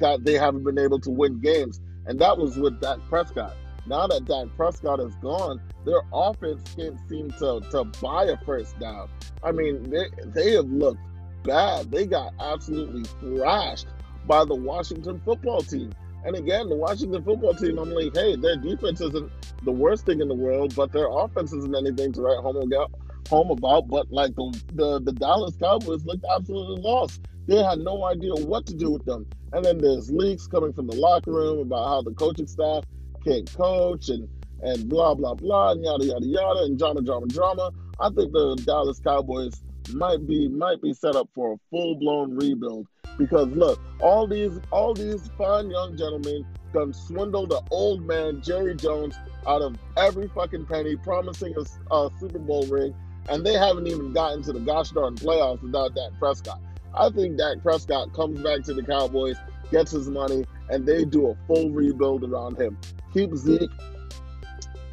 that 0.00 0.24
they 0.24 0.34
haven't 0.34 0.64
been 0.64 0.78
able 0.78 1.00
to 1.00 1.10
win 1.10 1.40
games. 1.40 1.80
And 2.06 2.18
that 2.20 2.38
was 2.38 2.56
with 2.56 2.80
Dak 2.80 2.98
Prescott. 3.08 3.54
Now 3.86 4.06
that 4.06 4.26
Dak 4.26 4.54
Prescott 4.56 5.00
is 5.00 5.14
gone, 5.16 5.60
their 5.84 6.02
offense 6.12 6.62
can't 6.76 6.98
seem 7.08 7.30
to, 7.32 7.60
to 7.70 7.84
buy 8.02 8.24
a 8.24 8.36
first 8.44 8.78
down. 8.78 9.08
I 9.42 9.52
mean, 9.52 9.90
they, 9.90 10.06
they 10.26 10.52
have 10.52 10.66
looked 10.66 11.00
bad. 11.44 11.90
They 11.90 12.06
got 12.06 12.32
absolutely 12.38 13.04
thrashed 13.20 13.86
by 14.26 14.44
the 14.44 14.54
Washington 14.54 15.20
football 15.24 15.62
team. 15.62 15.92
And 16.24 16.36
again, 16.36 16.68
the 16.68 16.76
Washington 16.76 17.22
football 17.22 17.54
team, 17.54 17.78
I'm 17.78 17.90
like, 17.90 18.14
hey, 18.14 18.36
their 18.36 18.56
defense 18.56 19.00
isn't 19.00 19.30
the 19.64 19.72
worst 19.72 20.06
thing 20.06 20.20
in 20.20 20.28
the 20.28 20.34
world, 20.34 20.74
but 20.74 20.92
their 20.92 21.08
offense 21.10 21.52
isn't 21.52 21.74
anything 21.74 22.12
to 22.14 22.22
write 22.22 22.38
home 22.38 22.56
about. 22.56 22.92
Home 23.30 23.50
about, 23.50 23.88
but 23.88 24.10
like 24.10 24.34
the, 24.36 24.62
the 24.72 25.00
the 25.00 25.12
Dallas 25.12 25.54
Cowboys 25.60 26.02
looked 26.06 26.24
absolutely 26.34 26.82
lost. 26.82 27.20
They 27.46 27.62
had 27.62 27.78
no 27.78 28.04
idea 28.04 28.32
what 28.34 28.64
to 28.66 28.74
do 28.74 28.90
with 28.90 29.04
them. 29.04 29.26
And 29.52 29.62
then 29.62 29.78
there's 29.78 30.10
leaks 30.10 30.46
coming 30.46 30.72
from 30.72 30.86
the 30.86 30.96
locker 30.96 31.32
room 31.32 31.58
about 31.58 31.88
how 31.88 32.02
the 32.02 32.12
coaching 32.12 32.46
staff 32.46 32.84
can't 33.24 33.50
coach 33.54 34.08
and 34.08 34.28
and 34.62 34.88
blah 34.88 35.14
blah 35.14 35.34
blah 35.34 35.72
and 35.72 35.84
yada 35.84 36.04
yada 36.04 36.26
yada 36.26 36.64
and 36.64 36.78
drama 36.78 37.02
drama 37.02 37.26
drama. 37.26 37.70
I 38.00 38.08
think 38.10 38.32
the 38.32 38.56
Dallas 38.64 38.98
Cowboys 39.00 39.62
might 39.92 40.26
be 40.26 40.48
might 40.48 40.80
be 40.80 40.94
set 40.94 41.14
up 41.14 41.28
for 41.34 41.52
a 41.52 41.56
full 41.70 41.96
blown 41.96 42.34
rebuild 42.34 42.86
because 43.18 43.48
look, 43.48 43.80
all 44.00 44.26
these 44.26 44.58
all 44.70 44.94
these 44.94 45.28
fine 45.36 45.70
young 45.70 45.96
gentlemen 45.96 46.46
done 46.72 46.92
swindled 46.92 47.50
the 47.50 47.62
old 47.70 48.06
man 48.06 48.40
Jerry 48.40 48.74
Jones 48.74 49.16
out 49.46 49.62
of 49.62 49.76
every 49.96 50.28
fucking 50.28 50.66
penny, 50.66 50.96
promising 50.96 51.54
a, 51.56 51.94
a 51.94 52.10
Super 52.18 52.38
Bowl 52.38 52.66
ring, 52.66 52.94
and 53.28 53.44
they 53.44 53.54
haven't 53.54 53.86
even 53.86 54.12
gotten 54.12 54.42
to 54.44 54.52
the 54.52 54.60
gosh 54.60 54.90
darn 54.90 55.16
playoffs 55.16 55.62
without 55.62 55.94
Dak 55.94 56.12
Prescott. 56.18 56.60
I 56.94 57.10
think 57.10 57.36
Dak 57.36 57.62
Prescott 57.62 58.14
comes 58.14 58.40
back 58.40 58.62
to 58.64 58.74
the 58.74 58.82
Cowboys, 58.82 59.36
gets 59.70 59.90
his 59.90 60.08
money, 60.08 60.44
and 60.70 60.86
they 60.86 61.04
do 61.04 61.28
a 61.28 61.36
full 61.46 61.70
rebuild 61.70 62.24
around 62.24 62.58
him 62.60 62.78
keep 63.12 63.34
Zeke, 63.34 63.70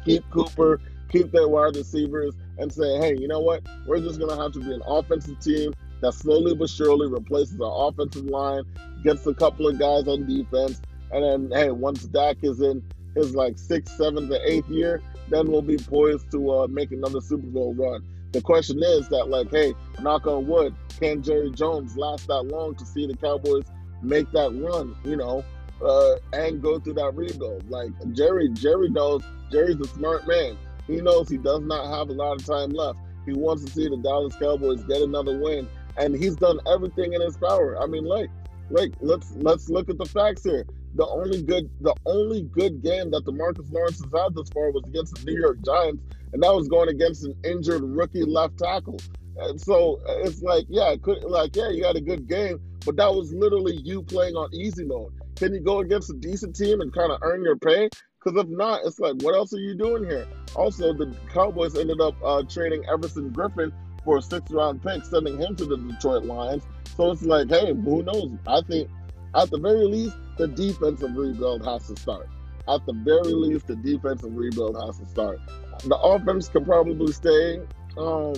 keep 0.04 0.28
Cooper, 0.30 0.80
keep 1.10 1.30
their 1.30 1.48
wide 1.48 1.76
receivers, 1.76 2.34
and 2.58 2.72
say, 2.72 2.98
hey, 2.98 3.16
you 3.18 3.28
know 3.28 3.40
what? 3.40 3.62
We're 3.86 4.00
just 4.00 4.18
going 4.18 4.34
to 4.34 4.42
have 4.42 4.52
to 4.52 4.60
be 4.60 4.72
an 4.72 4.82
offensive 4.86 5.38
team 5.40 5.74
that 6.00 6.12
slowly 6.12 6.54
but 6.54 6.68
surely 6.68 7.08
replaces 7.08 7.60
our 7.60 7.88
offensive 7.88 8.24
line, 8.24 8.64
gets 9.02 9.26
a 9.26 9.34
couple 9.34 9.66
of 9.66 9.78
guys 9.78 10.06
on 10.08 10.26
defense, 10.26 10.80
and 11.12 11.22
then, 11.24 11.58
hey, 11.58 11.70
once 11.70 12.04
Dak 12.04 12.36
is 12.42 12.60
in 12.60 12.82
his 13.14 13.34
like 13.34 13.58
sixth, 13.58 13.96
seventh, 13.96 14.30
or 14.30 14.40
eighth 14.44 14.68
year, 14.68 15.02
then 15.28 15.50
we'll 15.50 15.62
be 15.62 15.76
poised 15.76 16.30
to 16.32 16.52
uh, 16.52 16.66
make 16.68 16.92
another 16.92 17.20
Super 17.20 17.46
Bowl 17.46 17.74
run. 17.74 18.04
The 18.32 18.40
question 18.42 18.82
is 18.82 19.08
that, 19.08 19.28
like, 19.28 19.50
hey, 19.50 19.74
knock 20.00 20.26
on 20.26 20.46
wood, 20.46 20.74
can 21.00 21.22
Jerry 21.22 21.50
Jones 21.50 21.96
last 21.96 22.26
that 22.26 22.42
long 22.42 22.74
to 22.74 22.84
see 22.84 23.06
the 23.06 23.16
Cowboys 23.16 23.64
make 24.02 24.30
that 24.32 24.52
run? 24.54 24.94
You 25.04 25.16
know, 25.16 25.44
uh, 25.82 26.16
and 26.32 26.62
go 26.62 26.78
through 26.78 26.94
that 26.94 27.14
rebuild. 27.14 27.68
Like 27.70 27.90
Jerry, 28.12 28.48
Jerry 28.50 28.90
knows 28.90 29.22
Jerry's 29.50 29.80
a 29.80 29.86
smart 29.88 30.26
man. 30.26 30.58
He 30.86 30.96
knows 30.96 31.28
he 31.28 31.36
does 31.36 31.62
not 31.62 31.86
have 31.96 32.08
a 32.08 32.12
lot 32.12 32.40
of 32.40 32.46
time 32.46 32.70
left. 32.70 32.98
He 33.24 33.32
wants 33.32 33.64
to 33.64 33.70
see 33.70 33.88
the 33.88 33.96
Dallas 33.96 34.36
Cowboys 34.36 34.82
get 34.84 35.02
another 35.02 35.38
win, 35.38 35.68
and 35.98 36.14
he's 36.14 36.36
done 36.36 36.60
everything 36.66 37.12
in 37.12 37.20
his 37.20 37.36
power. 37.36 37.80
I 37.80 37.86
mean, 37.86 38.04
like, 38.04 38.30
like 38.70 38.92
let's 39.00 39.32
let's 39.36 39.68
look 39.68 39.88
at 39.88 39.98
the 39.98 40.06
facts 40.06 40.44
here. 40.44 40.66
The 40.94 41.06
only 41.06 41.42
good 41.42 41.70
the 41.80 41.94
only 42.06 42.42
good 42.42 42.82
game 42.82 43.10
that 43.10 43.24
DeMarcus 43.24 43.70
Lawrence 43.70 44.02
has 44.02 44.12
had 44.12 44.34
this 44.34 44.48
far 44.50 44.70
was 44.70 44.84
against 44.86 45.14
the 45.16 45.30
New 45.30 45.38
York 45.38 45.58
Giants, 45.64 46.02
and 46.32 46.42
that 46.42 46.54
was 46.54 46.68
going 46.68 46.88
against 46.88 47.24
an 47.24 47.34
injured 47.44 47.82
rookie 47.82 48.24
left 48.24 48.58
tackle. 48.58 48.98
And 49.38 49.60
so 49.60 50.00
it's 50.06 50.42
like, 50.42 50.64
yeah, 50.68 50.94
could 51.02 51.22
like, 51.24 51.54
yeah, 51.54 51.70
you 51.70 51.84
had 51.84 51.96
a 51.96 52.00
good 52.00 52.26
game, 52.26 52.60
but 52.84 52.96
that 52.96 53.14
was 53.14 53.32
literally 53.32 53.76
you 53.76 54.02
playing 54.02 54.34
on 54.34 54.48
easy 54.54 54.84
mode. 54.84 55.12
Can 55.36 55.52
you 55.52 55.60
go 55.60 55.80
against 55.80 56.10
a 56.10 56.14
decent 56.14 56.56
team 56.56 56.80
and 56.80 56.92
kind 56.94 57.12
of 57.12 57.18
earn 57.22 57.42
your 57.42 57.56
pay? 57.56 57.90
Because 58.18 58.42
if 58.42 58.48
not, 58.48 58.80
it's 58.84 58.98
like, 58.98 59.14
what 59.22 59.34
else 59.34 59.52
are 59.52 59.58
you 59.58 59.74
doing 59.74 60.04
here? 60.04 60.26
Also, 60.54 60.94
the 60.94 61.14
Cowboys 61.32 61.76
ended 61.76 62.00
up 62.00 62.14
uh, 62.24 62.42
trading 62.48 62.84
Everson 62.86 63.30
Griffen 63.30 63.70
for 64.06 64.18
a 64.18 64.22
six 64.22 64.50
round 64.50 64.82
pick, 64.82 65.04
sending 65.04 65.36
him 65.38 65.54
to 65.56 65.66
the 65.66 65.76
Detroit 65.76 66.24
Lions. 66.24 66.62
So 66.96 67.10
it's 67.10 67.22
like, 67.22 67.50
hey, 67.50 67.74
who 67.74 68.02
knows? 68.02 68.30
I 68.46 68.62
think 68.62 68.88
at 69.34 69.50
the 69.50 69.58
very 69.58 69.84
least, 69.84 70.16
the 70.38 70.48
defensive 70.48 71.14
rebuild 71.14 71.66
has 71.66 71.88
to 71.88 71.96
start. 72.00 72.28
At 72.68 72.86
the 72.86 72.94
very 72.94 73.34
least, 73.34 73.66
the 73.66 73.76
defensive 73.76 74.34
rebuild 74.34 74.76
has 74.86 74.98
to 74.98 75.06
start. 75.06 75.40
The 75.84 75.96
offense 75.96 76.48
can 76.48 76.64
probably 76.64 77.12
stay 77.12 77.60
um, 77.98 78.34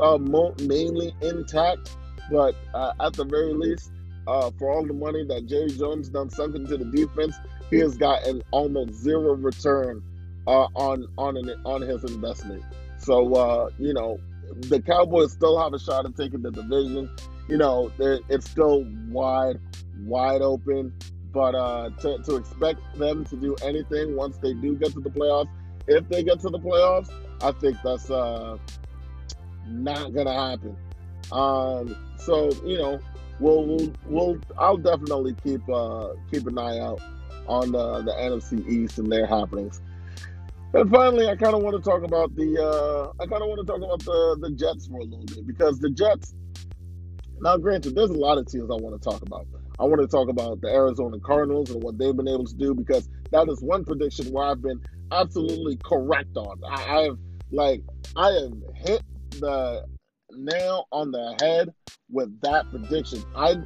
uh, 0.00 0.18
mainly 0.18 1.14
intact, 1.20 1.96
but 2.30 2.54
uh, 2.72 2.92
at 3.00 3.12
the 3.12 3.24
very 3.24 3.52
least, 3.52 3.92
uh, 4.26 4.50
for 4.58 4.70
all 4.72 4.86
the 4.86 4.94
money 4.94 5.24
that 5.24 5.46
Jerry 5.46 5.70
Jones 5.70 6.08
done 6.08 6.30
sunk 6.30 6.54
into 6.54 6.76
the 6.76 6.84
defense, 6.84 7.36
he 7.70 7.78
has 7.78 7.96
gotten 7.96 8.42
almost 8.52 8.94
zero 8.94 9.34
return 9.34 10.02
uh, 10.46 10.68
on 10.74 11.06
on 11.18 11.36
an, 11.36 11.50
on 11.64 11.82
his 11.82 12.04
investment. 12.04 12.62
So 12.98 13.34
uh, 13.34 13.70
you 13.78 13.92
know, 13.92 14.18
the 14.60 14.80
Cowboys 14.80 15.32
still 15.32 15.60
have 15.60 15.72
a 15.72 15.78
shot 15.78 16.04
at 16.06 16.16
taking 16.16 16.42
the 16.42 16.50
division. 16.50 17.10
You 17.48 17.58
know, 17.58 17.92
it's 17.98 18.50
still 18.50 18.86
wide 19.08 19.58
wide 20.00 20.42
open. 20.42 20.92
But 21.32 21.54
uh, 21.54 21.90
to, 22.00 22.18
to 22.24 22.36
expect 22.36 22.80
them 22.98 23.24
to 23.24 23.36
do 23.36 23.56
anything 23.62 24.16
once 24.16 24.36
they 24.36 24.52
do 24.52 24.76
get 24.76 24.92
to 24.92 25.00
the 25.00 25.08
playoffs, 25.08 25.48
if 25.88 26.06
they 26.08 26.22
get 26.22 26.40
to 26.40 26.50
the 26.50 26.58
playoffs, 26.58 27.10
I 27.42 27.52
think 27.52 27.78
that's 27.82 28.10
uh, 28.10 28.58
not 29.66 30.12
gonna 30.12 30.32
happen. 30.32 30.76
Um, 31.32 31.96
so 32.18 32.50
you 32.66 32.76
know, 32.76 33.00
we'll, 33.40 33.64
we'll, 33.64 33.92
we'll 34.06 34.40
I'll 34.58 34.76
definitely 34.76 35.34
keep 35.42 35.66
uh, 35.70 36.10
keep 36.30 36.46
an 36.46 36.58
eye 36.58 36.78
out 36.78 37.00
on 37.48 37.72
the, 37.72 38.02
the 38.02 38.12
NFC 38.12 38.66
East 38.68 38.98
and 38.98 39.10
their 39.10 39.26
happenings. 39.26 39.80
And 40.74 40.90
finally, 40.90 41.28
I 41.28 41.36
kind 41.36 41.54
of 41.54 41.62
want 41.62 41.76
to 41.76 41.82
talk 41.82 42.02
about 42.02 42.34
the 42.34 42.56
uh, 42.58 43.12
I 43.22 43.26
kind 43.26 43.42
of 43.42 43.48
want 43.48 43.60
to 43.60 43.66
talk 43.66 43.82
about 43.82 44.00
the 44.00 44.38
the 44.40 44.50
Jets 44.52 44.86
for 44.86 45.00
a 45.00 45.04
little 45.04 45.26
bit 45.26 45.46
because 45.46 45.78
the 45.78 45.90
Jets. 45.90 46.34
Now, 47.40 47.56
granted, 47.58 47.94
there's 47.94 48.10
a 48.10 48.14
lot 48.14 48.38
of 48.38 48.46
teams 48.46 48.70
I 48.70 48.74
want 48.74 49.00
to 49.00 49.10
talk 49.10 49.20
about. 49.22 49.46
I 49.78 49.84
want 49.84 50.00
to 50.00 50.06
talk 50.06 50.28
about 50.28 50.60
the 50.60 50.68
Arizona 50.68 51.18
Cardinals 51.18 51.70
and 51.70 51.82
what 51.82 51.98
they've 51.98 52.14
been 52.16 52.28
able 52.28 52.44
to 52.44 52.54
do 52.54 52.72
because 52.72 53.08
that 53.32 53.48
is 53.48 53.60
one 53.60 53.84
prediction 53.84 54.32
where 54.32 54.46
I've 54.46 54.62
been 54.62 54.80
absolutely 55.10 55.76
correct 55.84 56.36
on. 56.36 56.60
I, 56.66 56.74
I 56.74 57.02
have 57.02 57.18
like 57.50 57.82
I 58.16 58.30
have 58.30 58.52
hit 58.76 59.02
the 59.40 59.84
nail 60.30 60.86
on 60.92 61.10
the 61.10 61.36
head 61.40 61.74
with 62.10 62.40
that 62.42 62.70
prediction. 62.70 63.22
I 63.36 63.56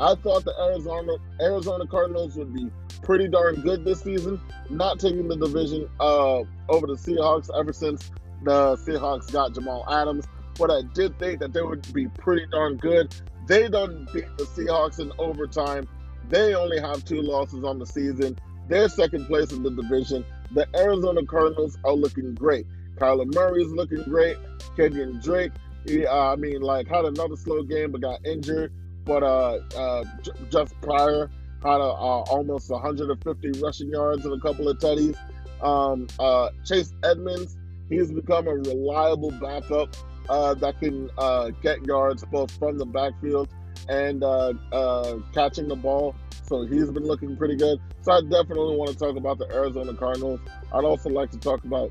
I 0.00 0.14
thought 0.16 0.44
the 0.44 0.54
Arizona 0.60 1.16
Arizona 1.40 1.86
Cardinals 1.86 2.36
would 2.36 2.52
be 2.52 2.68
pretty 3.02 3.28
darn 3.28 3.56
good 3.56 3.84
this 3.84 4.00
season, 4.00 4.40
not 4.70 4.98
taking 4.98 5.28
the 5.28 5.36
division 5.36 5.88
uh, 6.00 6.42
over 6.68 6.86
the 6.86 6.94
Seahawks 6.94 7.48
ever 7.58 7.72
since 7.72 8.10
the 8.42 8.76
Seahawks 8.76 9.32
got 9.32 9.54
Jamal 9.54 9.84
Adams. 9.90 10.26
But 10.58 10.70
I 10.70 10.82
did 10.94 11.18
think 11.18 11.40
that 11.40 11.52
they 11.52 11.62
would 11.62 11.92
be 11.92 12.06
pretty 12.08 12.46
darn 12.50 12.76
good. 12.76 13.14
They 13.46 13.68
don't 13.68 14.10
beat 14.12 14.26
the 14.38 14.44
Seahawks 14.44 15.00
in 15.00 15.12
overtime. 15.18 15.88
They 16.28 16.54
only 16.54 16.80
have 16.80 17.04
two 17.04 17.20
losses 17.20 17.64
on 17.64 17.78
the 17.78 17.86
season. 17.86 18.38
They're 18.68 18.88
second 18.88 19.26
place 19.26 19.52
in 19.52 19.62
the 19.62 19.70
division. 19.70 20.24
The 20.52 20.66
Arizona 20.74 21.24
Cardinals 21.26 21.76
are 21.84 21.92
looking 21.92 22.34
great. 22.34 22.66
Kyler 22.96 23.32
Murray 23.34 23.62
is 23.62 23.72
looking 23.72 24.02
great. 24.04 24.36
Kenyan 24.76 25.22
Drake, 25.22 25.52
he, 25.86 26.06
uh, 26.06 26.32
I 26.32 26.36
mean, 26.36 26.62
like 26.62 26.88
had 26.88 27.04
another 27.04 27.36
slow 27.36 27.62
game 27.62 27.92
but 27.92 28.00
got 28.00 28.24
injured. 28.24 28.72
But 29.04 29.22
uh, 29.22 29.58
uh, 29.76 30.04
j- 30.22 30.32
just 30.50 30.80
prior, 30.80 31.30
had 31.62 31.80
a, 31.80 31.84
uh, 31.84 32.24
almost 32.30 32.70
150 32.70 33.60
rushing 33.60 33.90
yards 33.90 34.24
and 34.24 34.34
a 34.34 34.40
couple 34.40 34.68
of 34.68 34.78
tutties. 34.78 35.16
Um, 35.62 36.06
uh, 36.18 36.50
Chase 36.64 36.92
Edmonds, 37.02 37.56
he's 37.88 38.12
become 38.12 38.46
a 38.48 38.54
reliable 38.54 39.30
backup 39.30 39.94
uh, 40.28 40.54
that 40.54 40.80
can 40.80 41.10
uh, 41.18 41.50
get 41.62 41.84
yards 41.86 42.24
both 42.24 42.50
from 42.58 42.78
the 42.78 42.86
backfield 42.86 43.48
and 43.88 44.22
uh, 44.22 44.52
uh, 44.72 45.16
catching 45.32 45.68
the 45.68 45.76
ball. 45.76 46.14
So 46.42 46.66
he's 46.66 46.90
been 46.90 47.04
looking 47.04 47.36
pretty 47.36 47.56
good. 47.56 47.78
So 48.02 48.12
I 48.12 48.20
definitely 48.20 48.76
want 48.76 48.90
to 48.90 48.96
talk 48.96 49.16
about 49.16 49.38
the 49.38 49.50
Arizona 49.52 49.94
Cardinals. 49.94 50.40
I'd 50.72 50.84
also 50.84 51.08
like 51.10 51.30
to 51.30 51.38
talk 51.38 51.64
about 51.64 51.90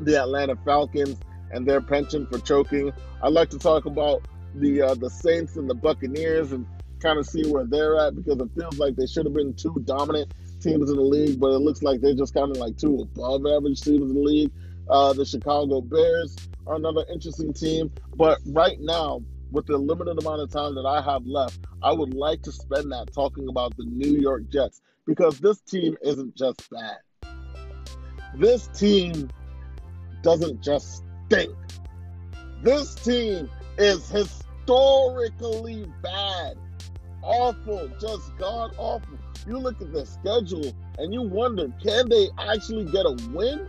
the 0.00 0.20
Atlanta 0.20 0.56
Falcons 0.64 1.18
and 1.50 1.66
their 1.66 1.80
penchant 1.80 2.30
for 2.30 2.38
choking. 2.38 2.92
I'd 3.22 3.32
like 3.32 3.50
to 3.50 3.58
talk 3.58 3.84
about 3.84 4.22
the 4.54 4.82
uh, 4.82 4.94
the 4.94 5.10
Saints 5.10 5.56
and 5.56 5.68
the 5.68 5.74
Buccaneers 5.74 6.52
and 6.52 6.66
kind 7.00 7.18
of 7.18 7.26
see 7.26 7.50
where 7.50 7.64
they're 7.64 7.98
at 7.98 8.14
because 8.14 8.38
it 8.38 8.48
feels 8.56 8.78
like 8.78 8.96
they 8.96 9.06
should 9.06 9.26
have 9.26 9.34
been 9.34 9.54
two 9.54 9.74
dominant 9.84 10.32
teams 10.60 10.88
in 10.90 10.96
the 10.96 11.02
league, 11.02 11.40
but 11.40 11.48
it 11.48 11.58
looks 11.58 11.82
like 11.82 12.00
they're 12.00 12.14
just 12.14 12.32
kind 12.32 12.50
of 12.50 12.56
like 12.56 12.76
two 12.76 13.00
above 13.00 13.44
average 13.46 13.80
teams 13.80 14.10
in 14.10 14.14
the 14.14 14.20
league. 14.20 14.50
Uh, 14.88 15.12
the 15.12 15.24
Chicago 15.24 15.80
Bears 15.80 16.36
are 16.66 16.76
another 16.76 17.04
interesting 17.12 17.52
team, 17.52 17.90
but 18.14 18.38
right 18.46 18.78
now, 18.80 19.22
with 19.50 19.66
the 19.66 19.76
limited 19.76 20.18
amount 20.18 20.40
of 20.40 20.50
time 20.50 20.74
that 20.76 20.86
I 20.86 21.02
have 21.02 21.26
left, 21.26 21.60
I 21.82 21.92
would 21.92 22.14
like 22.14 22.42
to 22.42 22.52
spend 22.52 22.90
that 22.92 23.12
talking 23.12 23.48
about 23.48 23.76
the 23.76 23.84
New 23.84 24.18
York 24.18 24.48
Jets 24.48 24.80
because 25.06 25.38
this 25.40 25.60
team 25.60 25.96
isn't 26.02 26.36
just 26.36 26.68
bad. 26.70 26.98
This 28.38 28.68
team 28.68 29.28
doesn't 30.22 30.62
just 30.62 31.02
stink. 31.26 31.54
This 32.62 32.94
team 32.94 33.50
is 33.78 34.08
historically 34.10 35.86
bad, 36.02 36.56
awful, 37.22 37.90
just 38.00 38.36
god 38.38 38.74
awful. 38.78 39.18
You 39.46 39.58
look 39.58 39.80
at 39.80 39.92
the 39.92 40.06
schedule 40.06 40.72
and 40.98 41.12
you 41.12 41.22
wonder 41.22 41.72
can 41.82 42.08
they 42.08 42.28
actually 42.38 42.84
get 42.86 43.06
a 43.06 43.16
win? 43.32 43.68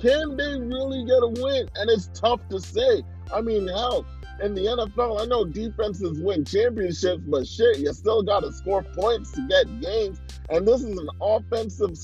Can 0.00 0.36
they 0.36 0.58
really 0.58 1.04
get 1.04 1.22
a 1.22 1.28
win? 1.42 1.68
And 1.76 1.90
it's 1.90 2.10
tough 2.14 2.40
to 2.50 2.60
say. 2.60 3.02
I 3.32 3.40
mean, 3.40 3.68
hell, 3.68 4.04
in 4.42 4.54
the 4.54 4.62
NFL, 4.62 5.20
I 5.20 5.26
know 5.26 5.44
defenses 5.44 6.18
win 6.20 6.44
championships, 6.44 7.22
but 7.26 7.46
shit, 7.46 7.78
you 7.78 7.92
still 7.92 8.22
got 8.22 8.40
to 8.40 8.52
score 8.52 8.82
points 8.82 9.32
to 9.32 9.46
get 9.48 9.80
games. 9.80 10.20
And 10.50 10.66
this 10.66 10.82
is 10.82 10.98
an 10.98 11.08
offensive, 11.20 11.96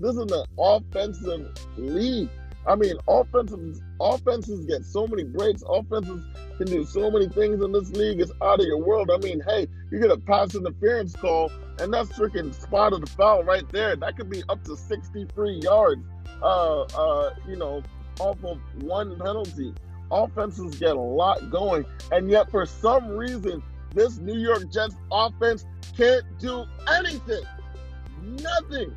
this 0.00 0.16
is 0.16 0.32
an 0.32 0.44
offensive 0.58 1.50
league. 1.76 2.30
I 2.68 2.74
mean, 2.74 2.96
offenses 3.08 3.80
offenses 3.98 4.66
get 4.66 4.84
so 4.84 5.06
many 5.06 5.24
breaks. 5.24 5.62
Offenses 5.66 6.22
can 6.58 6.66
do 6.66 6.84
so 6.84 7.10
many 7.10 7.26
things 7.28 7.64
in 7.64 7.72
this 7.72 7.90
league. 7.92 8.20
It's 8.20 8.30
out 8.42 8.60
of 8.60 8.66
your 8.66 8.84
world. 8.84 9.10
I 9.10 9.16
mean, 9.16 9.40
hey, 9.48 9.66
you 9.90 10.00
get 10.00 10.10
a 10.10 10.18
pass 10.18 10.54
interference 10.54 11.16
call, 11.16 11.50
and 11.80 11.92
that's 11.92 12.10
freaking 12.10 12.54
spotted 12.54 13.02
the 13.02 13.06
foul 13.06 13.42
right 13.42 13.66
there. 13.72 13.96
That 13.96 14.18
could 14.18 14.28
be 14.28 14.42
up 14.50 14.62
to 14.64 14.76
63 14.76 15.60
yards. 15.62 16.02
Uh, 16.42 16.82
uh, 16.82 17.34
you 17.48 17.56
know, 17.56 17.82
off 18.20 18.44
of 18.44 18.58
one 18.82 19.18
penalty. 19.18 19.72
Offenses 20.10 20.78
get 20.78 20.94
a 20.96 21.00
lot 21.00 21.50
going, 21.50 21.86
and 22.12 22.30
yet 22.30 22.50
for 22.50 22.66
some 22.66 23.08
reason, 23.08 23.62
this 23.94 24.18
New 24.18 24.38
York 24.38 24.70
Jets 24.70 24.94
offense 25.10 25.64
can't 25.96 26.24
do 26.38 26.64
anything. 26.86 27.42
Nothing. 28.22 28.94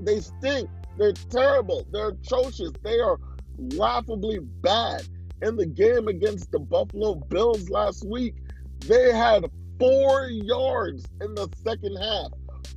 They 0.00 0.20
stink. 0.20 0.68
They're 1.00 1.12
terrible. 1.12 1.86
They're 1.90 2.08
atrocious. 2.08 2.72
They 2.82 3.00
are 3.00 3.16
laughably 3.56 4.38
bad. 4.38 5.08
In 5.40 5.56
the 5.56 5.64
game 5.64 6.08
against 6.08 6.52
the 6.52 6.58
Buffalo 6.58 7.14
Bills 7.14 7.70
last 7.70 8.06
week, 8.06 8.34
they 8.80 9.10
had 9.10 9.50
four 9.78 10.26
yards 10.26 11.06
in 11.22 11.34
the 11.34 11.48
second 11.64 11.96
half. 11.96 12.32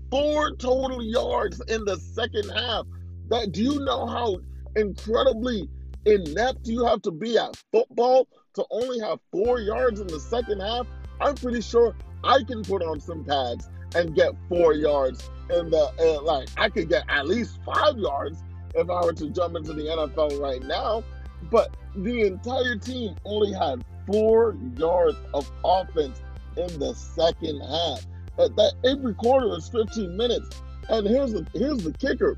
Four 0.10 0.56
total 0.56 1.04
yards 1.04 1.60
in 1.68 1.84
the 1.84 1.98
second 1.98 2.50
half. 2.50 2.86
That 3.28 3.52
do 3.52 3.62
you 3.62 3.80
know 3.84 4.06
how 4.06 4.38
incredibly 4.78 5.68
inept 6.06 6.66
you 6.66 6.86
have 6.86 7.02
to 7.02 7.12
be 7.12 7.38
at 7.38 7.62
football 7.74 8.30
to 8.54 8.66
only 8.72 9.02
have 9.02 9.20
four 9.34 9.60
yards 9.60 10.00
in 10.00 10.08
the 10.08 10.22
second 10.22 10.62
half? 10.62 10.88
I'm 11.20 11.36
pretty 11.36 11.60
sure 11.60 11.94
I 12.24 12.42
can 12.44 12.64
put 12.64 12.84
on 12.84 13.02
some 13.02 13.26
pads 13.26 13.68
and 13.96 14.16
get 14.16 14.32
four 14.50 14.74
yards 14.74 15.30
in 15.50 15.70
the 15.70 15.92
uh, 16.00 16.22
like 16.22 16.48
I 16.58 16.70
could 16.70 16.90
get 16.90 17.04
at 17.10 17.28
least 17.28 17.60
five 17.66 17.98
yards 17.98 18.44
if 18.76 18.90
I 18.90 19.04
were 19.04 19.14
to 19.14 19.30
jump 19.30 19.56
into 19.56 19.74
the 19.74 19.84
NFL 19.84 20.40
right 20.40 20.62
now. 20.64 21.04
But 21.52 21.76
the 21.96 22.22
entire 22.22 22.76
team 22.78 23.16
only 23.26 23.54
had 23.54 23.84
four 24.08 24.56
yards 24.78 25.18
of 25.34 25.50
offense 25.64 26.22
in 26.58 26.80
the 26.80 26.94
second 26.94 27.60
half. 27.62 28.06
That, 28.38 28.56
that 28.56 28.74
every 28.84 29.14
quarter 29.14 29.56
is 29.56 29.70
15 29.70 30.18
minutes. 30.18 30.50
And 30.90 31.08
here's 31.08 31.34
the 31.34 31.48
here's 31.54 31.84
the 31.84 31.94
kicker. 31.94 32.38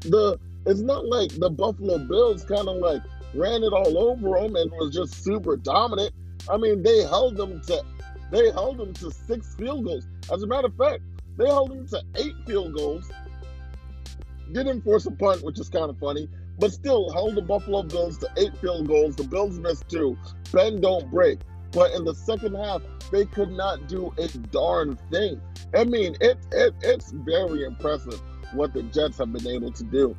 The 0.00 0.38
it's 0.66 0.80
not 0.80 1.06
like 1.06 1.30
the 1.38 1.50
Buffalo 1.50 1.98
Bills 1.98 2.44
kind 2.44 2.68
of 2.68 2.76
like 2.76 3.02
ran 3.34 3.62
it 3.62 3.72
all 3.72 3.98
over 3.98 4.40
them 4.40 4.56
and 4.56 4.70
was 4.72 4.94
just 4.94 5.22
super 5.22 5.56
dominant. 5.56 6.12
I 6.50 6.56
mean, 6.56 6.82
they 6.82 7.02
held 7.02 7.36
them 7.36 7.60
to 7.66 7.82
they 8.30 8.50
held 8.50 8.78
them 8.78 8.92
to 8.94 9.10
six 9.10 9.54
field 9.54 9.84
goals. 9.84 10.06
As 10.32 10.42
a 10.42 10.46
matter 10.46 10.66
of 10.66 10.76
fact, 10.76 11.02
they 11.36 11.46
held 11.46 11.70
them 11.70 11.86
to 11.88 12.02
eight 12.16 12.34
field 12.46 12.74
goals. 12.74 13.10
Didn't 14.52 14.82
force 14.82 15.06
a 15.06 15.10
punt, 15.10 15.42
which 15.42 15.58
is 15.60 15.68
kind 15.68 15.90
of 15.90 15.98
funny, 15.98 16.28
but 16.58 16.72
still 16.72 17.12
held 17.12 17.34
the 17.34 17.42
Buffalo 17.42 17.82
Bills 17.82 18.18
to 18.18 18.28
eight 18.36 18.56
field 18.58 18.88
goals. 18.88 19.16
The 19.16 19.24
Bills 19.24 19.58
missed 19.58 19.88
two. 19.88 20.16
Ben 20.52 20.80
don't 20.80 21.10
break. 21.10 21.38
But 21.70 21.92
in 21.92 22.04
the 22.04 22.14
second 22.14 22.54
half, 22.54 22.82
they 23.10 23.26
could 23.26 23.50
not 23.50 23.88
do 23.88 24.12
a 24.18 24.26
darn 24.28 24.96
thing. 25.10 25.40
I 25.74 25.84
mean, 25.84 26.16
it, 26.20 26.38
it 26.52 26.74
it's 26.82 27.12
very 27.12 27.64
impressive 27.64 28.20
what 28.52 28.72
the 28.72 28.82
Jets 28.84 29.18
have 29.18 29.32
been 29.32 29.46
able 29.46 29.72
to 29.72 29.84
do, 29.84 30.16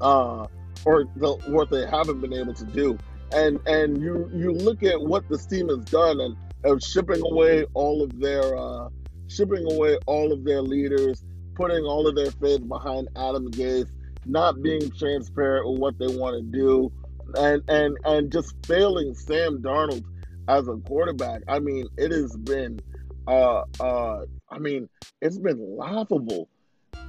uh, 0.00 0.46
or 0.84 1.04
the, 1.16 1.34
what 1.46 1.70
they 1.70 1.86
haven't 1.86 2.20
been 2.20 2.32
able 2.32 2.54
to 2.54 2.64
do. 2.64 2.98
And 3.32 3.60
and 3.66 4.02
you 4.02 4.28
you 4.34 4.52
look 4.52 4.82
at 4.82 5.00
what 5.00 5.28
this 5.28 5.46
team 5.46 5.68
has 5.68 5.84
done 5.84 6.20
and 6.20 6.36
of 6.64 6.82
shipping 6.82 7.22
away 7.30 7.64
all 7.74 8.02
of 8.02 8.18
their 8.20 8.56
uh, 8.56 8.88
shipping 9.28 9.70
away 9.72 9.98
all 10.06 10.32
of 10.32 10.44
their 10.44 10.62
leaders, 10.62 11.22
putting 11.54 11.84
all 11.84 12.06
of 12.06 12.14
their 12.14 12.30
faith 12.32 12.66
behind 12.68 13.08
Adam 13.16 13.50
Gase, 13.50 13.90
not 14.26 14.62
being 14.62 14.90
transparent 14.90 15.68
with 15.68 15.78
what 15.78 15.98
they 15.98 16.08
want 16.08 16.36
to 16.36 16.42
do, 16.42 16.92
and 17.36 17.62
and 17.68 17.96
and 18.04 18.32
just 18.32 18.54
failing 18.66 19.14
Sam 19.14 19.62
Darnold 19.62 20.04
as 20.48 20.68
a 20.68 20.76
quarterback. 20.76 21.42
I 21.48 21.60
mean, 21.60 21.86
it 21.96 22.10
has 22.10 22.36
been, 22.36 22.80
uh, 23.26 23.62
uh, 23.78 24.24
I 24.50 24.58
mean, 24.58 24.88
it's 25.22 25.38
been 25.38 25.76
laughable, 25.76 26.48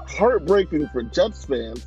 heartbreaking 0.07 0.87
for 0.89 1.03
Jets 1.03 1.45
fans, 1.45 1.85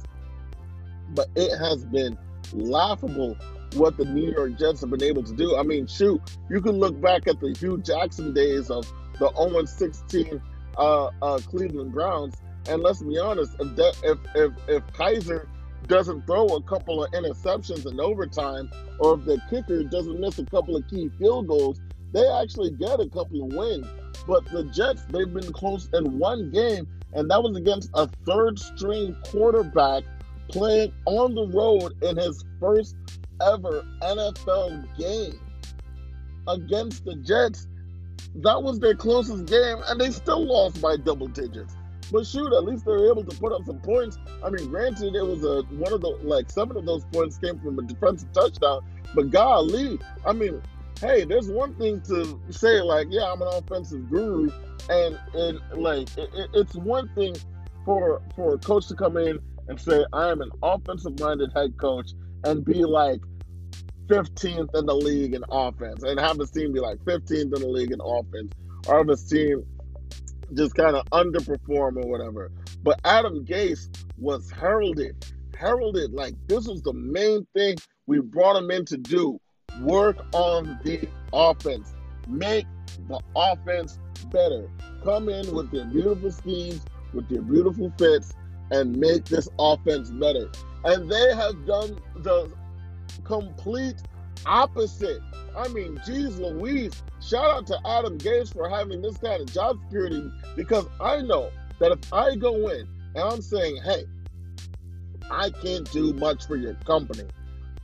but 1.10 1.28
it 1.36 1.56
has 1.56 1.84
been 1.86 2.18
laughable 2.52 3.36
what 3.74 3.96
the 3.96 4.04
New 4.04 4.30
York 4.32 4.58
Jets 4.58 4.80
have 4.80 4.90
been 4.90 5.02
able 5.02 5.22
to 5.22 5.32
do. 5.34 5.56
I 5.56 5.62
mean, 5.62 5.86
shoot, 5.86 6.20
you 6.50 6.60
can 6.60 6.78
look 6.78 7.00
back 7.00 7.26
at 7.26 7.40
the 7.40 7.54
Hue 7.58 7.78
Jackson 7.78 8.32
days 8.32 8.70
of 8.70 8.90
the 9.18 9.32
0 9.36 9.64
16 9.64 10.40
uh, 10.76 11.10
uh, 11.22 11.38
Cleveland 11.48 11.92
Browns, 11.92 12.34
and 12.68 12.82
let's 12.82 13.02
be 13.02 13.18
honest, 13.18 13.54
if, 13.60 13.76
that, 13.76 13.96
if 14.02 14.18
if 14.34 14.52
if 14.68 14.86
Kizer 14.92 15.46
doesn't 15.86 16.26
throw 16.26 16.46
a 16.46 16.62
couple 16.62 17.04
of 17.04 17.10
interceptions 17.12 17.86
in 17.90 18.00
overtime, 18.00 18.70
or 18.98 19.18
if 19.18 19.24
the 19.24 19.40
kicker 19.50 19.82
doesn't 19.84 20.18
miss 20.18 20.38
a 20.38 20.46
couple 20.46 20.76
of 20.76 20.88
key 20.88 21.10
field 21.18 21.46
goals, 21.46 21.80
they 22.12 22.26
actually 22.40 22.70
get 22.70 23.00
a 23.00 23.08
couple 23.08 23.44
of 23.44 23.52
wins. 23.52 23.86
But 24.26 24.46
the 24.46 24.64
Jets, 24.64 25.04
they've 25.10 25.32
been 25.32 25.52
close 25.52 25.88
in 25.92 26.18
one 26.18 26.50
game, 26.50 26.88
and 27.12 27.30
that 27.30 27.42
was 27.42 27.56
against 27.56 27.90
a 27.94 28.08
third 28.26 28.58
string 28.58 29.16
quarterback 29.26 30.04
playing 30.48 30.92
on 31.06 31.34
the 31.34 31.46
road 31.48 31.92
in 32.02 32.16
his 32.16 32.44
first 32.60 32.96
ever 33.52 33.84
NFL 34.02 34.96
game 34.98 35.40
against 36.48 37.04
the 37.04 37.16
Jets. 37.16 37.66
That 38.36 38.62
was 38.62 38.80
their 38.80 38.94
closest 38.94 39.46
game, 39.46 39.78
and 39.86 40.00
they 40.00 40.10
still 40.10 40.44
lost 40.44 40.82
by 40.82 40.96
double 40.96 41.28
digits. 41.28 41.74
But 42.10 42.26
shoot, 42.26 42.52
at 42.52 42.64
least 42.64 42.84
they 42.84 42.92
were 42.92 43.10
able 43.10 43.24
to 43.24 43.36
put 43.38 43.52
up 43.52 43.64
some 43.64 43.80
points. 43.80 44.18
I 44.44 44.50
mean, 44.50 44.68
granted, 44.68 45.14
it 45.14 45.22
was 45.24 45.44
a 45.44 45.62
one 45.74 45.92
of 45.92 46.00
the 46.00 46.08
like 46.22 46.50
seven 46.50 46.76
of 46.76 46.84
those 46.84 47.04
points 47.06 47.38
came 47.38 47.58
from 47.60 47.78
a 47.78 47.82
defensive 47.82 48.32
touchdown. 48.32 48.80
But 49.14 49.30
golly, 49.30 49.98
I 50.26 50.32
mean, 50.32 50.60
hey, 51.00 51.24
there's 51.24 51.48
one 51.48 51.74
thing 51.76 52.00
to 52.02 52.38
say 52.50 52.80
like, 52.82 53.08
yeah, 53.10 53.32
I'm 53.32 53.40
an 53.40 53.48
offensive 53.48 54.10
guru, 54.10 54.50
and 54.90 55.18
and 55.34 55.60
like 55.74 56.08
it, 56.18 56.28
it's 56.54 56.74
one 56.74 57.08
thing 57.14 57.36
for 57.84 58.20
for 58.34 58.54
a 58.54 58.58
coach 58.58 58.88
to 58.88 58.94
come 58.94 59.16
in 59.16 59.38
and 59.68 59.80
say 59.80 60.04
I 60.12 60.30
am 60.30 60.40
an 60.40 60.50
offensive 60.62 61.18
minded 61.20 61.52
head 61.54 61.76
coach 61.78 62.10
and 62.44 62.64
be 62.64 62.84
like 62.84 63.20
15th 64.08 64.74
in 64.74 64.86
the 64.86 64.94
league 64.94 65.34
in 65.34 65.44
offense 65.50 66.02
and 66.02 66.18
have 66.20 66.38
his 66.38 66.50
team 66.50 66.72
be 66.72 66.80
like 66.80 66.98
15th 67.00 67.30
in 67.30 67.50
the 67.50 67.68
league 67.68 67.92
in 67.92 68.00
offense 68.00 68.52
or 68.86 68.98
have 68.98 69.08
his 69.08 69.24
team 69.24 69.64
just 70.54 70.74
kind 70.74 70.96
of 70.96 71.04
underperform 71.06 72.02
or 72.02 72.08
whatever. 72.08 72.50
But 72.82 73.00
Adam 73.04 73.44
Gase 73.44 73.88
was 74.18 74.50
heralded, 74.50 75.24
heralded 75.56 76.12
like 76.12 76.34
this 76.46 76.66
was 76.66 76.82
the 76.82 76.92
main 76.92 77.46
thing 77.54 77.76
we 78.06 78.20
brought 78.20 78.56
him 78.56 78.70
in 78.70 78.84
to 78.86 78.98
do 78.98 79.40
work 79.80 80.18
on 80.32 80.78
the 80.84 81.08
offense, 81.32 81.94
make 82.28 82.66
the 83.08 83.20
offense 83.34 83.98
better. 84.30 84.68
Come 85.02 85.28
in 85.28 85.54
with 85.54 85.70
their 85.70 85.84
beautiful 85.86 86.30
schemes, 86.30 86.84
with 87.12 87.28
their 87.28 87.42
beautiful 87.42 87.92
fits, 87.98 88.32
and 88.70 88.96
make 88.96 89.24
this 89.24 89.48
offense 89.58 90.10
better. 90.10 90.50
And 90.84 91.10
they 91.10 91.34
have 91.34 91.66
done 91.66 91.98
the 92.16 92.52
complete 93.24 93.96
opposite. 94.46 95.20
I 95.56 95.68
mean, 95.68 96.00
geez 96.04 96.38
Louise, 96.38 97.02
shout 97.20 97.44
out 97.44 97.66
to 97.68 97.78
Adam 97.86 98.18
Gase 98.18 98.52
for 98.52 98.68
having 98.68 99.02
this 99.02 99.16
kind 99.18 99.40
of 99.40 99.52
job 99.52 99.78
security 99.84 100.30
because 100.56 100.86
I 101.00 101.22
know 101.22 101.50
that 101.78 101.92
if 101.92 102.12
I 102.12 102.34
go 102.36 102.68
in 102.68 102.88
and 103.14 103.24
I'm 103.24 103.42
saying, 103.42 103.78
hey, 103.84 104.04
I 105.30 105.50
can't 105.50 105.90
do 105.92 106.12
much 106.14 106.46
for 106.46 106.56
your 106.56 106.74
company, 106.86 107.24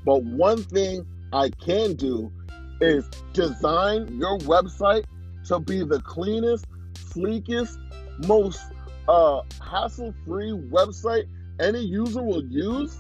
but 0.05 0.23
one 0.25 0.63
thing 0.65 1.07
I 1.33 1.51
can 1.51 1.95
do 1.95 2.33
is 2.81 3.09
design 3.33 4.19
your 4.19 4.39
website 4.39 5.05
to 5.47 5.61
be 5.61 5.85
the 5.85 6.01
cleanest, 6.03 6.67
sleekest, 6.95 7.79
most 8.27 8.61
uh, 9.09 9.43
hassle-free 9.63 10.53
website 10.71 11.25
any 11.59 11.81
user 11.81 12.23
will 12.23 12.45
use. 12.45 12.97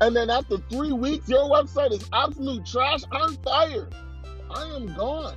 And 0.00 0.16
then 0.16 0.30
after 0.30 0.56
three 0.70 0.92
weeks, 0.92 1.28
your 1.28 1.50
website 1.50 1.92
is 1.92 2.08
absolute 2.12 2.64
trash. 2.64 3.00
I'm 3.12 3.36
fired. 3.38 3.94
I 4.50 4.64
am 4.74 4.86
gone. 4.94 5.36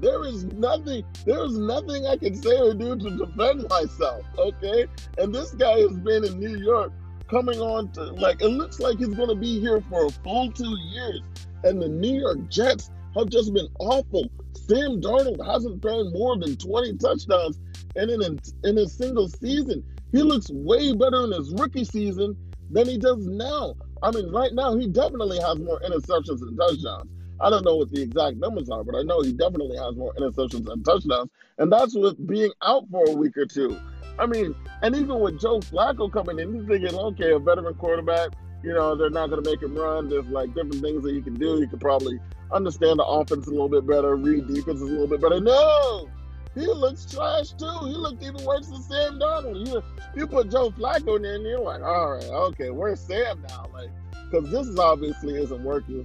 There 0.00 0.24
is 0.24 0.44
nothing, 0.44 1.04
there 1.24 1.44
is 1.44 1.56
nothing 1.56 2.06
I 2.06 2.16
can 2.16 2.34
say 2.34 2.58
or 2.58 2.74
do 2.74 2.96
to 2.96 3.10
defend 3.10 3.66
myself. 3.68 4.24
Okay. 4.36 4.86
And 5.18 5.34
this 5.34 5.52
guy 5.52 5.78
has 5.80 5.96
been 5.98 6.24
in 6.24 6.38
New 6.38 6.58
York 6.58 6.92
coming 7.30 7.60
on 7.60 7.90
to 7.92 8.02
like 8.12 8.42
it 8.42 8.48
looks 8.48 8.80
like 8.80 8.98
he's 8.98 9.14
gonna 9.14 9.34
be 9.34 9.58
here 9.60 9.82
for 9.88 10.06
a 10.06 10.10
full 10.10 10.52
two 10.52 10.76
years. 10.92 11.22
And 11.62 11.80
the 11.80 11.88
New 11.88 12.20
York 12.20 12.48
Jets 12.50 12.90
have 13.16 13.30
just 13.30 13.54
been 13.54 13.68
awful. 13.78 14.28
Sam 14.54 15.00
Darnold 15.00 15.44
hasn't 15.44 15.80
thrown 15.80 16.12
more 16.12 16.38
than 16.38 16.56
20 16.56 16.96
touchdowns 16.98 17.58
in 17.96 18.10
an 18.10 18.38
in 18.64 18.78
a 18.78 18.88
single 18.88 19.28
season. 19.28 19.84
He 20.12 20.22
looks 20.22 20.50
way 20.50 20.92
better 20.92 21.24
in 21.24 21.32
his 21.32 21.52
rookie 21.54 21.84
season 21.84 22.36
than 22.70 22.88
he 22.88 22.98
does 22.98 23.26
now. 23.26 23.74
I 24.04 24.10
mean, 24.10 24.30
right 24.30 24.52
now 24.52 24.76
he 24.76 24.86
definitely 24.86 25.38
has 25.40 25.58
more 25.58 25.80
interceptions 25.80 26.40
than 26.40 26.56
touchdowns. 26.58 27.10
I 27.40 27.48
don't 27.48 27.64
know 27.64 27.76
what 27.76 27.90
the 27.90 28.02
exact 28.02 28.36
numbers 28.36 28.68
are, 28.68 28.84
but 28.84 28.94
I 28.94 29.02
know 29.02 29.22
he 29.22 29.32
definitely 29.32 29.78
has 29.78 29.96
more 29.96 30.12
interceptions 30.14 30.66
than 30.66 30.82
touchdowns, 30.82 31.30
and 31.56 31.72
that's 31.72 31.96
with 31.96 32.24
being 32.26 32.52
out 32.62 32.84
for 32.90 33.08
a 33.08 33.12
week 33.12 33.36
or 33.38 33.46
two. 33.46 33.80
I 34.18 34.26
mean, 34.26 34.54
and 34.82 34.94
even 34.94 35.18
with 35.20 35.40
Joe 35.40 35.60
Flacco 35.60 36.12
coming 36.12 36.38
in, 36.38 36.54
he's 36.54 36.68
thinking, 36.68 36.94
okay, 36.94 37.32
a 37.32 37.38
veteran 37.38 37.74
quarterback, 37.74 38.28
you 38.62 38.74
know, 38.74 38.94
they're 38.94 39.08
not 39.08 39.30
going 39.30 39.42
to 39.42 39.50
make 39.50 39.62
him 39.62 39.74
run. 39.74 40.08
There's 40.10 40.26
like 40.26 40.54
different 40.54 40.82
things 40.82 41.02
that 41.02 41.14
he 41.14 41.22
can 41.22 41.34
do. 41.34 41.56
He 41.56 41.66
could 41.66 41.80
probably 41.80 42.20
understand 42.52 42.98
the 42.98 43.04
offense 43.04 43.46
a 43.46 43.50
little 43.50 43.70
bit 43.70 43.86
better, 43.86 44.16
read 44.16 44.46
defenses 44.46 44.82
a 44.82 44.84
little 44.84 45.08
bit 45.08 45.22
better. 45.22 45.40
No, 45.40 46.10
he 46.54 46.66
looks 46.66 47.04
trash 47.04 47.50
too. 47.50 47.78
He 47.82 47.94
looked 47.94 48.22
even 48.22 48.44
worse 48.44 48.68
than 48.68 48.82
Sam 48.82 49.18
Darnold. 49.18 49.66
You, 49.66 49.82
you 50.14 50.26
put 50.26 50.50
Joe 50.50 50.70
Flacco 50.70 51.16
in 51.16 51.22
there, 51.22 51.34
and 51.34 51.44
you're 51.44 51.60
like, 51.60 51.82
all 51.82 52.12
right, 52.12 52.24
okay, 52.24 52.70
where's 52.70 53.00
Sam 53.00 53.44
now? 53.48 53.68
Like, 53.72 53.90
because 54.30 54.50
this 54.50 54.66
is 54.66 54.78
obviously 54.78 55.34
isn't 55.34 55.64
working, 55.64 56.04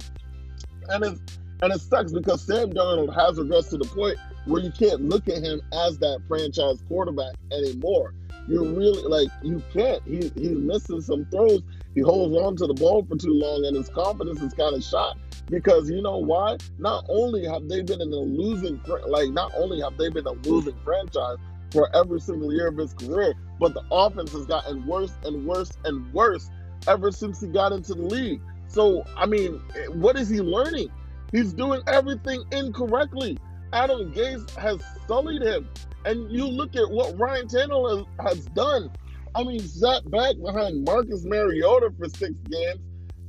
and 0.88 1.04
it's 1.04 1.38
and 1.62 1.72
it 1.72 1.80
sucks 1.80 2.12
because 2.12 2.44
Sam 2.44 2.72
Darnold 2.72 3.14
has 3.14 3.38
regressed 3.38 3.70
to 3.70 3.76
the 3.76 3.84
point 3.84 4.16
where 4.46 4.62
you 4.62 4.72
can't 4.72 5.02
look 5.02 5.28
at 5.28 5.42
him 5.42 5.60
as 5.86 5.98
that 5.98 6.20
franchise 6.26 6.82
quarterback 6.88 7.34
anymore. 7.52 8.14
You're 8.48 8.64
really 8.64 9.02
like 9.02 9.28
you 9.42 9.62
can't. 9.72 10.02
He, 10.04 10.32
he's 10.34 10.58
missing 10.58 11.00
some 11.00 11.26
throws. 11.26 11.62
He 11.94 12.00
holds 12.00 12.36
on 12.36 12.56
to 12.56 12.66
the 12.66 12.74
ball 12.74 13.04
for 13.04 13.16
too 13.16 13.32
long, 13.32 13.64
and 13.66 13.76
his 13.76 13.88
confidence 13.88 14.40
is 14.40 14.54
kind 14.54 14.74
of 14.74 14.82
shot 14.82 15.16
because 15.50 15.90
you 15.90 16.00
know 16.00 16.18
why? 16.18 16.56
Not 16.78 17.04
only 17.08 17.44
have 17.44 17.68
they 17.68 17.82
been 17.82 18.00
in 18.00 18.12
a 18.12 18.16
losing 18.16 18.80
like 19.08 19.30
not 19.30 19.52
only 19.56 19.80
have 19.80 19.96
they 19.98 20.08
been 20.08 20.26
a 20.26 20.32
losing 20.32 20.76
franchise 20.84 21.38
for 21.72 21.94
every 21.94 22.20
single 22.20 22.52
year 22.52 22.68
of 22.68 22.76
his 22.76 22.94
career, 22.94 23.34
but 23.58 23.74
the 23.74 23.82
offense 23.90 24.32
has 24.32 24.46
gotten 24.46 24.86
worse 24.86 25.12
and 25.24 25.44
worse 25.46 25.72
and 25.84 26.12
worse 26.14 26.50
ever 26.88 27.10
since 27.10 27.40
he 27.40 27.48
got 27.48 27.72
into 27.72 27.94
the 27.94 28.02
league. 28.02 28.40
So 28.68 29.04
I 29.16 29.26
mean, 29.26 29.60
eh, 29.76 29.86
what 29.88 30.16
is 30.16 30.28
he 30.28 30.40
learning? 30.40 30.88
He's 31.32 31.52
doing 31.52 31.82
everything 31.86 32.44
incorrectly. 32.52 33.38
Adam 33.72 34.12
Gase 34.12 34.48
has 34.56 34.80
sullied 35.06 35.42
him. 35.42 35.68
And 36.04 36.30
you 36.30 36.46
look 36.46 36.74
at 36.76 36.90
what 36.90 37.18
Ryan 37.18 37.46
Tannehill 37.46 38.06
has, 38.20 38.36
has 38.36 38.46
done. 38.46 38.90
I 39.34 39.44
mean, 39.44 39.60
sat 39.60 40.10
back 40.10 40.34
behind 40.42 40.84
Marcus 40.84 41.24
Mariota 41.24 41.92
for 41.96 42.08
six 42.08 42.32
games 42.50 42.80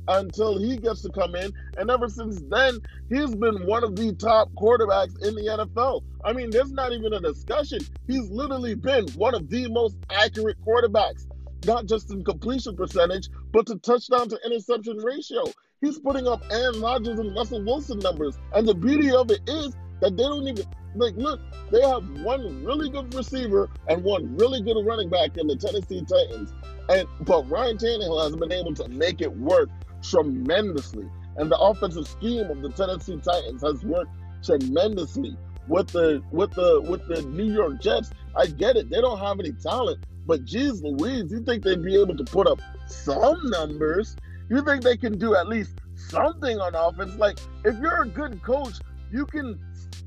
until 0.08 0.58
he 0.58 0.76
gets 0.76 1.02
to 1.02 1.10
come 1.10 1.34
in. 1.34 1.52
And 1.78 1.90
ever 1.90 2.08
since 2.08 2.40
then, 2.48 2.78
he's 3.08 3.34
been 3.34 3.66
one 3.66 3.84
of 3.84 3.96
the 3.96 4.14
top 4.14 4.50
quarterbacks 4.52 5.14
in 5.26 5.34
the 5.34 5.42
NFL. 5.42 6.02
I 6.24 6.32
mean, 6.32 6.50
there's 6.50 6.72
not 6.72 6.92
even 6.92 7.12
a 7.12 7.20
discussion. 7.20 7.80
He's 8.06 8.28
literally 8.30 8.74
been 8.74 9.08
one 9.10 9.34
of 9.34 9.48
the 9.48 9.68
most 9.68 9.96
accurate 10.10 10.56
quarterbacks, 10.64 11.26
not 11.66 11.86
just 11.86 12.10
in 12.10 12.24
completion 12.24 12.76
percentage, 12.76 13.28
but 13.52 13.66
to 13.66 13.76
touchdown 13.76 14.28
to 14.28 14.38
interception 14.44 14.98
ratio. 14.98 15.44
He's 15.80 15.98
putting 15.98 16.28
up 16.28 16.42
Aaron 16.50 16.80
Rodgers 16.80 17.18
and 17.18 17.34
Russell 17.34 17.64
Wilson 17.64 17.98
numbers. 17.98 18.38
And 18.54 18.66
the 18.66 18.74
beauty 18.74 19.10
of 19.10 19.30
it 19.30 19.40
is 19.48 19.76
that 20.00 20.16
they 20.16 20.22
don't 20.22 20.46
even 20.46 20.64
like 20.94 21.16
look, 21.16 21.40
they 21.70 21.80
have 21.82 22.08
one 22.22 22.64
really 22.64 22.90
good 22.90 23.14
receiver 23.14 23.70
and 23.88 24.02
one 24.04 24.36
really 24.36 24.60
good 24.60 24.76
running 24.84 25.08
back 25.08 25.36
in 25.36 25.46
the 25.46 25.56
Tennessee 25.56 26.04
Titans. 26.04 26.52
And 26.88 27.08
but 27.20 27.48
Ryan 27.50 27.78
Tannehill 27.78 28.22
has 28.24 28.36
been 28.36 28.52
able 28.52 28.74
to 28.74 28.88
make 28.88 29.20
it 29.20 29.34
work 29.36 29.70
tremendously. 30.02 31.08
And 31.36 31.50
the 31.50 31.58
offensive 31.58 32.06
scheme 32.06 32.50
of 32.50 32.60
the 32.60 32.70
Tennessee 32.70 33.18
Titans 33.22 33.62
has 33.62 33.82
worked 33.84 34.10
tremendously 34.44 35.36
with 35.68 35.88
the 35.88 36.22
with 36.30 36.52
the 36.52 36.80
with 36.82 37.06
the 37.08 37.22
New 37.22 37.52
York 37.52 37.80
Jets. 37.80 38.10
I 38.36 38.46
get 38.46 38.76
it; 38.76 38.90
they 38.90 39.00
don't 39.00 39.18
have 39.18 39.38
any 39.40 39.52
talent, 39.52 40.04
but 40.26 40.44
geez, 40.44 40.82
Louise, 40.82 41.30
you 41.30 41.42
think 41.42 41.62
they'd 41.62 41.82
be 41.82 42.00
able 42.00 42.16
to 42.16 42.24
put 42.24 42.46
up 42.46 42.60
some 42.86 43.38
numbers? 43.44 44.16
You 44.50 44.62
think 44.62 44.82
they 44.82 44.96
can 44.96 45.18
do 45.18 45.34
at 45.34 45.48
least 45.48 45.78
something 45.94 46.58
on 46.58 46.74
offense? 46.74 47.14
Like 47.16 47.38
if 47.64 47.78
you're 47.78 48.02
a 48.02 48.08
good 48.08 48.42
coach, 48.42 48.74
you 49.10 49.24
can 49.26 49.58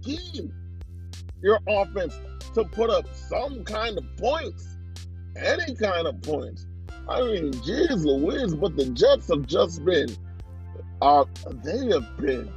scheme 0.02 0.54
your 1.42 1.60
offense 1.68 2.14
to 2.54 2.64
put 2.64 2.90
up 2.90 3.06
some 3.14 3.64
kind 3.64 3.98
of 3.98 4.04
points, 4.18 4.78
any 5.36 5.76
kind 5.76 6.08
of 6.08 6.22
points. 6.22 6.66
I 7.08 7.22
mean, 7.22 7.52
geez 7.64 8.04
Louise, 8.04 8.56
but 8.56 8.76
the 8.76 8.86
Jets 8.88 9.28
have 9.30 9.46
just 9.46 9.86
been, 9.86 10.10
uh, 11.02 11.26
they 11.64 11.88
have 11.88 12.18
been 12.18 12.52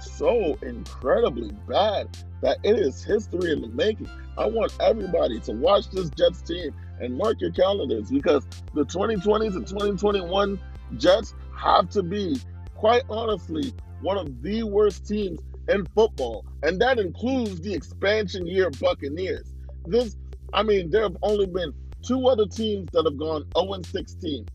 so 0.00 0.56
incredibly 0.62 1.50
bad 1.68 2.08
that 2.40 2.58
it 2.62 2.78
is 2.78 3.04
history 3.04 3.52
in 3.52 3.60
the 3.60 3.68
making. 3.68 4.08
I 4.38 4.46
want 4.46 4.72
everybody 4.80 5.38
to 5.40 5.52
watch 5.52 5.90
this 5.90 6.08
Jets 6.10 6.40
team 6.42 6.74
and 7.00 7.16
mark 7.16 7.40
your 7.40 7.50
calendars 7.50 8.10
because 8.10 8.46
the 8.74 8.86
2020s 8.86 9.54
and 9.54 9.66
2021 9.66 10.58
Jets 10.96 11.34
have 11.56 11.90
to 11.90 12.02
be, 12.02 12.40
quite 12.74 13.02
honestly, 13.10 13.74
one 14.00 14.16
of 14.16 14.42
the 14.42 14.62
worst 14.62 15.06
teams 15.06 15.40
in 15.68 15.86
football, 15.94 16.44
and 16.62 16.80
that 16.80 16.98
includes 16.98 17.60
the 17.60 17.74
expansion 17.74 18.46
year 18.46 18.70
Buccaneers. 18.70 19.52
This, 19.86 20.16
I 20.54 20.62
mean, 20.62 20.90
there 20.90 21.02
have 21.02 21.16
only 21.22 21.46
been 21.46 21.74
two 22.02 22.28
other 22.28 22.46
teams 22.46 22.88
that 22.92 23.04
have 23.04 23.18
gone 23.18 23.44
0 23.56 23.82
16. 23.82 24.46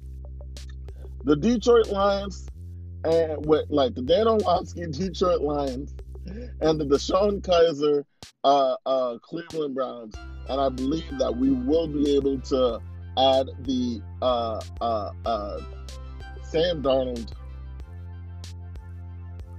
The 1.24 1.36
Detroit 1.36 1.88
Lions, 1.88 2.48
and 3.04 3.46
with 3.46 3.66
like 3.70 3.96
the 3.96 4.02
Dan 4.02 4.28
Orlovsky 4.28 4.86
Detroit 4.88 5.42
Lions, 5.42 5.94
and 6.62 6.80
the 6.80 6.86
DeShone 6.86 7.42
Kizer 7.42 8.04
uh, 8.44 8.76
uh, 8.86 9.18
Cleveland 9.20 9.76
Browns. 9.76 10.16
And 10.48 10.62
I 10.62 10.70
believe 10.70 11.18
that 11.20 11.36
we 11.36 11.52
will 11.52 11.88
be 11.88 12.16
able 12.16 12.40
to 12.42 12.80
add 13.18 13.50
the 13.62 14.02
uh, 14.22 14.62
uh, 14.82 15.12
uh 15.26 15.62
Sam 16.44 16.84
Darnold 16.84 17.34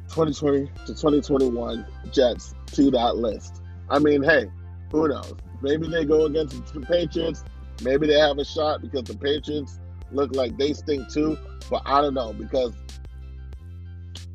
2020 0.09 0.67
to 0.87 0.95
2021 0.95 1.87
Jets 2.13 2.55
to 2.73 2.91
that 2.93 3.17
list. 3.17 3.63
I 3.91 3.99
mean, 3.99 4.23
hey, 4.23 4.47
who 4.91 5.09
knows? 5.09 5.35
Maybe 5.63 5.89
they 5.89 6.05
go 6.05 6.27
against 6.27 6.73
the 6.73 6.81
Patriots. 6.81 7.45
Maybe 7.83 8.07
they 8.07 8.19
have 8.19 8.39
a 8.39 8.45
shot 8.45 8.83
because 8.83 9.05
the 9.05 9.17
Patriots 9.17 9.79
look 10.13 10.35
like 10.35 10.57
they 10.57 10.73
stink 10.73 11.11
too. 11.11 11.39
But 11.71 11.83
I 11.85 12.01
don't 12.01 12.15
know 12.15 12.33
because 12.33 12.75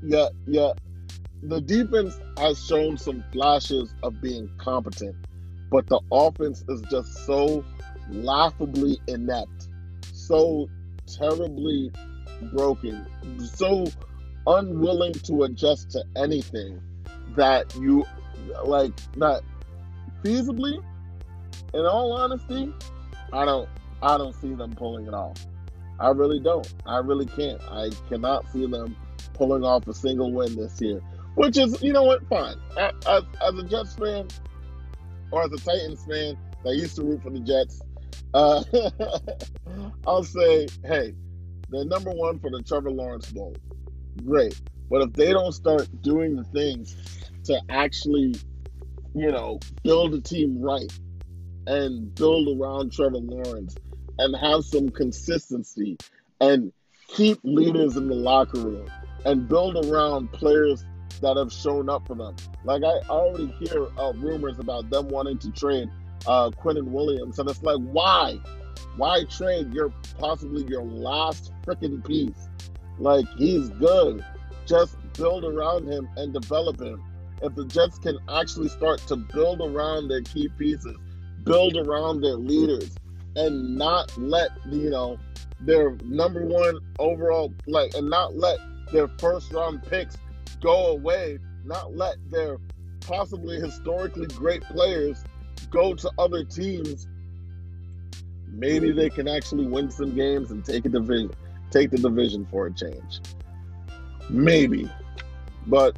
yeah, 0.03 0.27
yeah, 0.47 0.73
the 1.43 1.61
defense 1.61 2.19
has 2.37 2.63
shown 2.65 2.97
some 2.97 3.23
flashes 3.31 3.93
of 4.03 4.21
being 4.21 4.49
competent, 4.57 5.15
but 5.71 5.87
the 5.87 6.01
offense 6.11 6.63
is 6.69 6.81
just 6.89 7.25
so 7.25 7.63
laughably 8.09 8.99
inept, 9.07 9.69
so 10.13 10.69
terribly 11.07 11.91
broken, 12.53 13.05
so 13.55 13.85
unwilling 14.47 15.13
to 15.13 15.43
adjust 15.43 15.91
to 15.91 16.03
anything 16.15 16.81
that 17.35 17.73
you 17.75 18.03
like 18.65 18.93
that 19.17 19.41
feasibly 20.23 20.77
in 21.73 21.85
all 21.85 22.13
honesty 22.13 22.73
i 23.33 23.45
don't 23.45 23.69
i 24.01 24.17
don't 24.17 24.33
see 24.41 24.53
them 24.53 24.73
pulling 24.73 25.07
it 25.07 25.13
off. 25.13 25.37
I 25.99 26.09
really 26.09 26.39
don't. 26.39 26.67
I 26.87 26.97
really 26.97 27.27
can't. 27.27 27.61
I 27.69 27.91
cannot 28.09 28.51
see 28.51 28.65
them 28.65 28.95
pulling 29.33 29.63
off 29.63 29.87
a 29.87 29.93
single 29.93 30.31
win 30.31 30.55
this 30.55 30.81
year 30.81 31.01
which 31.35 31.57
is 31.57 31.81
you 31.81 31.93
know 31.93 32.03
what 32.03 32.27
fine. 32.27 32.55
As, 32.77 33.23
as 33.41 33.57
a 33.57 33.63
jets 33.63 33.95
fan 33.95 34.27
or 35.31 35.43
as 35.43 35.51
a 35.51 35.57
titans 35.57 36.03
fan 36.05 36.37
that 36.63 36.75
used 36.75 36.95
to 36.97 37.03
root 37.03 37.23
for 37.23 37.29
the 37.29 37.39
jets 37.39 37.81
uh, 38.33 38.63
i'll 40.07 40.23
say 40.23 40.67
hey 40.85 41.13
they're 41.69 41.85
number 41.85 42.11
one 42.11 42.37
for 42.39 42.49
the 42.51 42.61
trevor 42.61 42.91
lawrence 42.91 43.31
bowl. 43.31 43.55
Great. 44.25 44.59
But 44.89 45.03
if 45.03 45.13
they 45.13 45.31
don't 45.31 45.53
start 45.53 45.87
doing 46.01 46.35
the 46.35 46.43
things 46.43 46.97
to 47.45 47.61
actually, 47.69 48.35
you 49.15 49.31
know, 49.31 49.59
build 49.81 50.13
a 50.13 50.19
team 50.19 50.61
right 50.61 50.91
and 51.67 52.13
build 52.15 52.59
around 52.59 52.91
Trevor 52.91 53.17
Lawrence 53.17 53.75
and 54.17 54.35
have 54.35 54.63
some 54.65 54.89
consistency 54.89 55.97
and 56.39 56.71
keep 57.07 57.39
leaders 57.43 57.97
in 57.97 58.07
the 58.07 58.15
locker 58.15 58.59
room 58.59 58.89
and 59.25 59.47
build 59.47 59.85
around 59.85 60.31
players 60.31 60.83
that 61.21 61.37
have 61.37 61.51
shown 61.51 61.89
up 61.89 62.07
for 62.07 62.15
them. 62.15 62.35
Like 62.63 62.83
I 62.83 62.99
already 63.09 63.53
hear 63.59 63.87
uh, 63.97 64.13
rumors 64.13 64.59
about 64.59 64.89
them 64.89 65.09
wanting 65.09 65.37
to 65.39 65.51
trade 65.51 65.89
uh, 66.25 66.49
Quinnen 66.51 66.85
Williams, 66.85 67.39
and 67.39 67.49
it's 67.49 67.61
like, 67.63 67.79
why? 67.79 68.37
Why 68.97 69.23
trade 69.25 69.73
your 69.73 69.93
possibly 70.19 70.63
your 70.65 70.83
last 70.83 71.51
freaking 71.65 72.05
piece? 72.05 72.49
Like 72.97 73.25
he's 73.37 73.69
good. 73.69 74.23
Just 74.65 74.97
build 75.13 75.43
around 75.43 75.87
him 75.87 76.07
and 76.17 76.33
develop 76.33 76.79
him 76.79 77.03
if 77.41 77.55
the 77.55 77.65
Jets 77.65 77.97
can 77.97 78.17
actually 78.29 78.69
start 78.69 78.99
to 79.07 79.15
build 79.15 79.61
around 79.61 80.07
their 80.07 80.21
key 80.21 80.47
pieces, 80.57 80.97
build 81.43 81.77
around 81.77 82.21
their 82.21 82.35
leaders, 82.35 82.95
and 83.35 83.77
not 83.77 84.15
let 84.17 84.49
you 84.69 84.89
know 84.89 85.17
their 85.61 85.97
number 86.03 86.45
one 86.45 86.79
overall 86.99 87.53
like 87.67 87.93
and 87.93 88.09
not 88.09 88.35
let 88.35 88.57
their 88.91 89.07
first 89.19 89.53
round 89.53 89.81
picks 89.83 90.17
go 90.61 90.87
away, 90.87 91.37
not 91.63 91.95
let 91.95 92.15
their 92.29 92.57
possibly 93.01 93.59
historically 93.59 94.27
great 94.27 94.61
players 94.63 95.23
go 95.69 95.93
to 95.93 96.11
other 96.17 96.43
teams. 96.43 97.07
Maybe 98.47 98.91
they 98.91 99.09
can 99.09 99.27
actually 99.27 99.65
win 99.65 99.89
some 99.89 100.13
games 100.13 100.51
and 100.51 100.63
take 100.65 100.85
a 100.85 100.89
division, 100.89 101.31
take 101.69 101.89
the 101.91 101.97
division 101.97 102.45
for 102.51 102.67
a 102.67 102.73
change. 102.73 103.21
Maybe. 104.29 104.89
But 105.67 105.95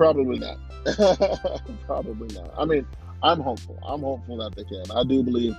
Probably 0.00 0.38
not. 0.38 0.56
Probably 1.86 2.34
not. 2.34 2.52
I 2.56 2.64
mean, 2.64 2.86
I'm 3.22 3.40
hopeful. 3.40 3.78
I'm 3.86 4.00
hopeful 4.00 4.38
that 4.38 4.56
they 4.56 4.64
can. 4.64 4.90
I 4.96 5.04
do 5.04 5.22
believe 5.22 5.54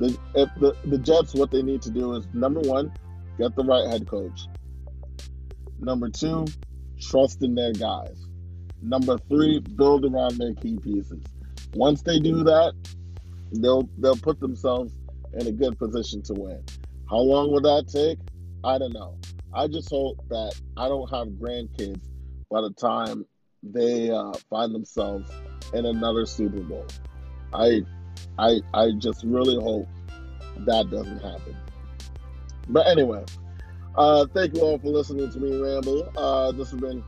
if 0.00 0.50
the, 0.60 0.76
the 0.84 0.98
Jets, 0.98 1.34
what 1.34 1.50
they 1.50 1.62
need 1.62 1.82
to 1.82 1.90
do 1.90 2.14
is 2.14 2.26
number 2.34 2.60
one, 2.60 2.92
get 3.38 3.54
the 3.56 3.64
right 3.64 3.88
head 3.88 4.06
coach. 4.06 4.46
Number 5.78 6.08
two, 6.08 6.46
trust 7.00 7.42
in 7.42 7.54
their 7.54 7.72
guys. 7.72 8.26
Number 8.82 9.18
three, 9.28 9.60
build 9.60 10.04
around 10.04 10.38
their 10.38 10.54
key 10.54 10.78
pieces. 10.78 11.22
Once 11.74 12.02
they 12.02 12.18
do 12.18 12.44
that, 12.44 12.74
they'll 13.52 13.88
they'll 13.98 14.16
put 14.16 14.40
themselves 14.40 14.92
in 15.34 15.46
a 15.46 15.52
good 15.52 15.78
position 15.78 16.22
to 16.22 16.34
win. 16.34 16.62
How 17.08 17.18
long 17.18 17.50
will 17.50 17.60
that 17.62 17.88
take? 17.88 18.18
I 18.64 18.78
don't 18.78 18.92
know. 18.92 19.16
I 19.54 19.68
just 19.68 19.90
hope 19.90 20.18
that 20.28 20.54
I 20.76 20.88
don't 20.88 21.08
have 21.10 21.28
grandkids 21.28 22.00
by 22.50 22.60
the 22.60 22.72
time 22.72 23.24
they 23.72 24.10
uh, 24.10 24.32
find 24.50 24.74
themselves 24.74 25.30
in 25.72 25.86
another 25.86 26.26
Super 26.26 26.60
Bowl. 26.60 26.86
I, 27.52 27.82
I, 28.38 28.60
I 28.74 28.90
just 28.98 29.24
really 29.24 29.56
hope 29.56 29.86
that 30.58 30.90
doesn't 30.90 31.18
happen. 31.18 31.56
But 32.68 32.86
anyway, 32.86 33.24
uh, 33.96 34.26
thank 34.34 34.54
you 34.54 34.62
all 34.62 34.78
for 34.78 34.88
listening 34.88 35.30
to 35.30 35.38
me 35.38 35.60
ramble. 35.60 36.10
Uh, 36.16 36.52
this 36.52 36.70
has 36.70 36.80
been 36.80 37.02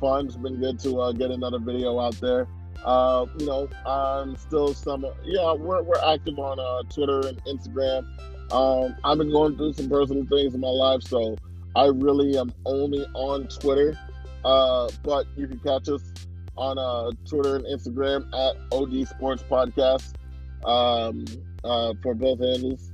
fun. 0.00 0.26
It's 0.26 0.36
been 0.36 0.60
good 0.60 0.78
to 0.80 1.00
uh, 1.00 1.12
get 1.12 1.30
another 1.30 1.58
video 1.58 1.98
out 2.00 2.14
there. 2.20 2.48
Uh, 2.84 3.26
you 3.38 3.46
know, 3.46 3.68
I'm 3.86 4.36
still 4.36 4.74
some. 4.74 5.06
Yeah, 5.24 5.54
we're 5.54 5.82
we're 5.82 6.02
active 6.04 6.38
on 6.38 6.58
uh, 6.58 6.82
Twitter 6.92 7.20
and 7.28 7.42
Instagram. 7.44 8.04
Um, 8.52 8.96
I've 9.04 9.18
been 9.18 9.30
going 9.30 9.56
through 9.56 9.74
some 9.74 9.88
personal 9.88 10.26
things 10.26 10.54
in 10.54 10.60
my 10.60 10.68
life, 10.68 11.02
so 11.02 11.36
I 11.76 11.86
really 11.86 12.36
am 12.36 12.52
only 12.66 13.06
on 13.14 13.46
Twitter. 13.46 13.96
Uh, 14.44 14.90
but 15.02 15.26
you 15.36 15.46
can 15.46 15.58
catch 15.60 15.88
us 15.88 16.02
on 16.56 16.78
uh, 16.78 17.10
Twitter 17.26 17.56
and 17.56 17.64
Instagram 17.66 18.26
at 18.34 18.56
OD 18.72 19.06
Sports 19.08 19.42
Podcast 19.42 20.14
um, 20.64 21.24
uh, 21.64 21.94
for 22.02 22.14
both 22.14 22.40
handles. 22.40 22.90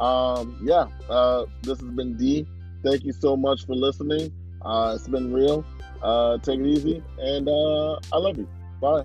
Um, 0.00 0.58
yeah, 0.62 0.86
uh, 1.08 1.46
this 1.62 1.80
has 1.80 1.90
been 1.90 2.16
D. 2.16 2.46
Thank 2.82 3.04
you 3.04 3.12
so 3.12 3.36
much 3.36 3.66
for 3.66 3.74
listening. 3.74 4.32
Uh, 4.62 4.92
it's 4.94 5.08
been 5.08 5.32
real. 5.32 5.64
Uh, 6.02 6.38
take 6.38 6.60
it 6.60 6.66
easy, 6.66 7.02
and 7.18 7.48
uh, 7.48 7.94
I 8.12 8.18
love 8.18 8.36
you. 8.36 8.48
Bye. 8.80 9.04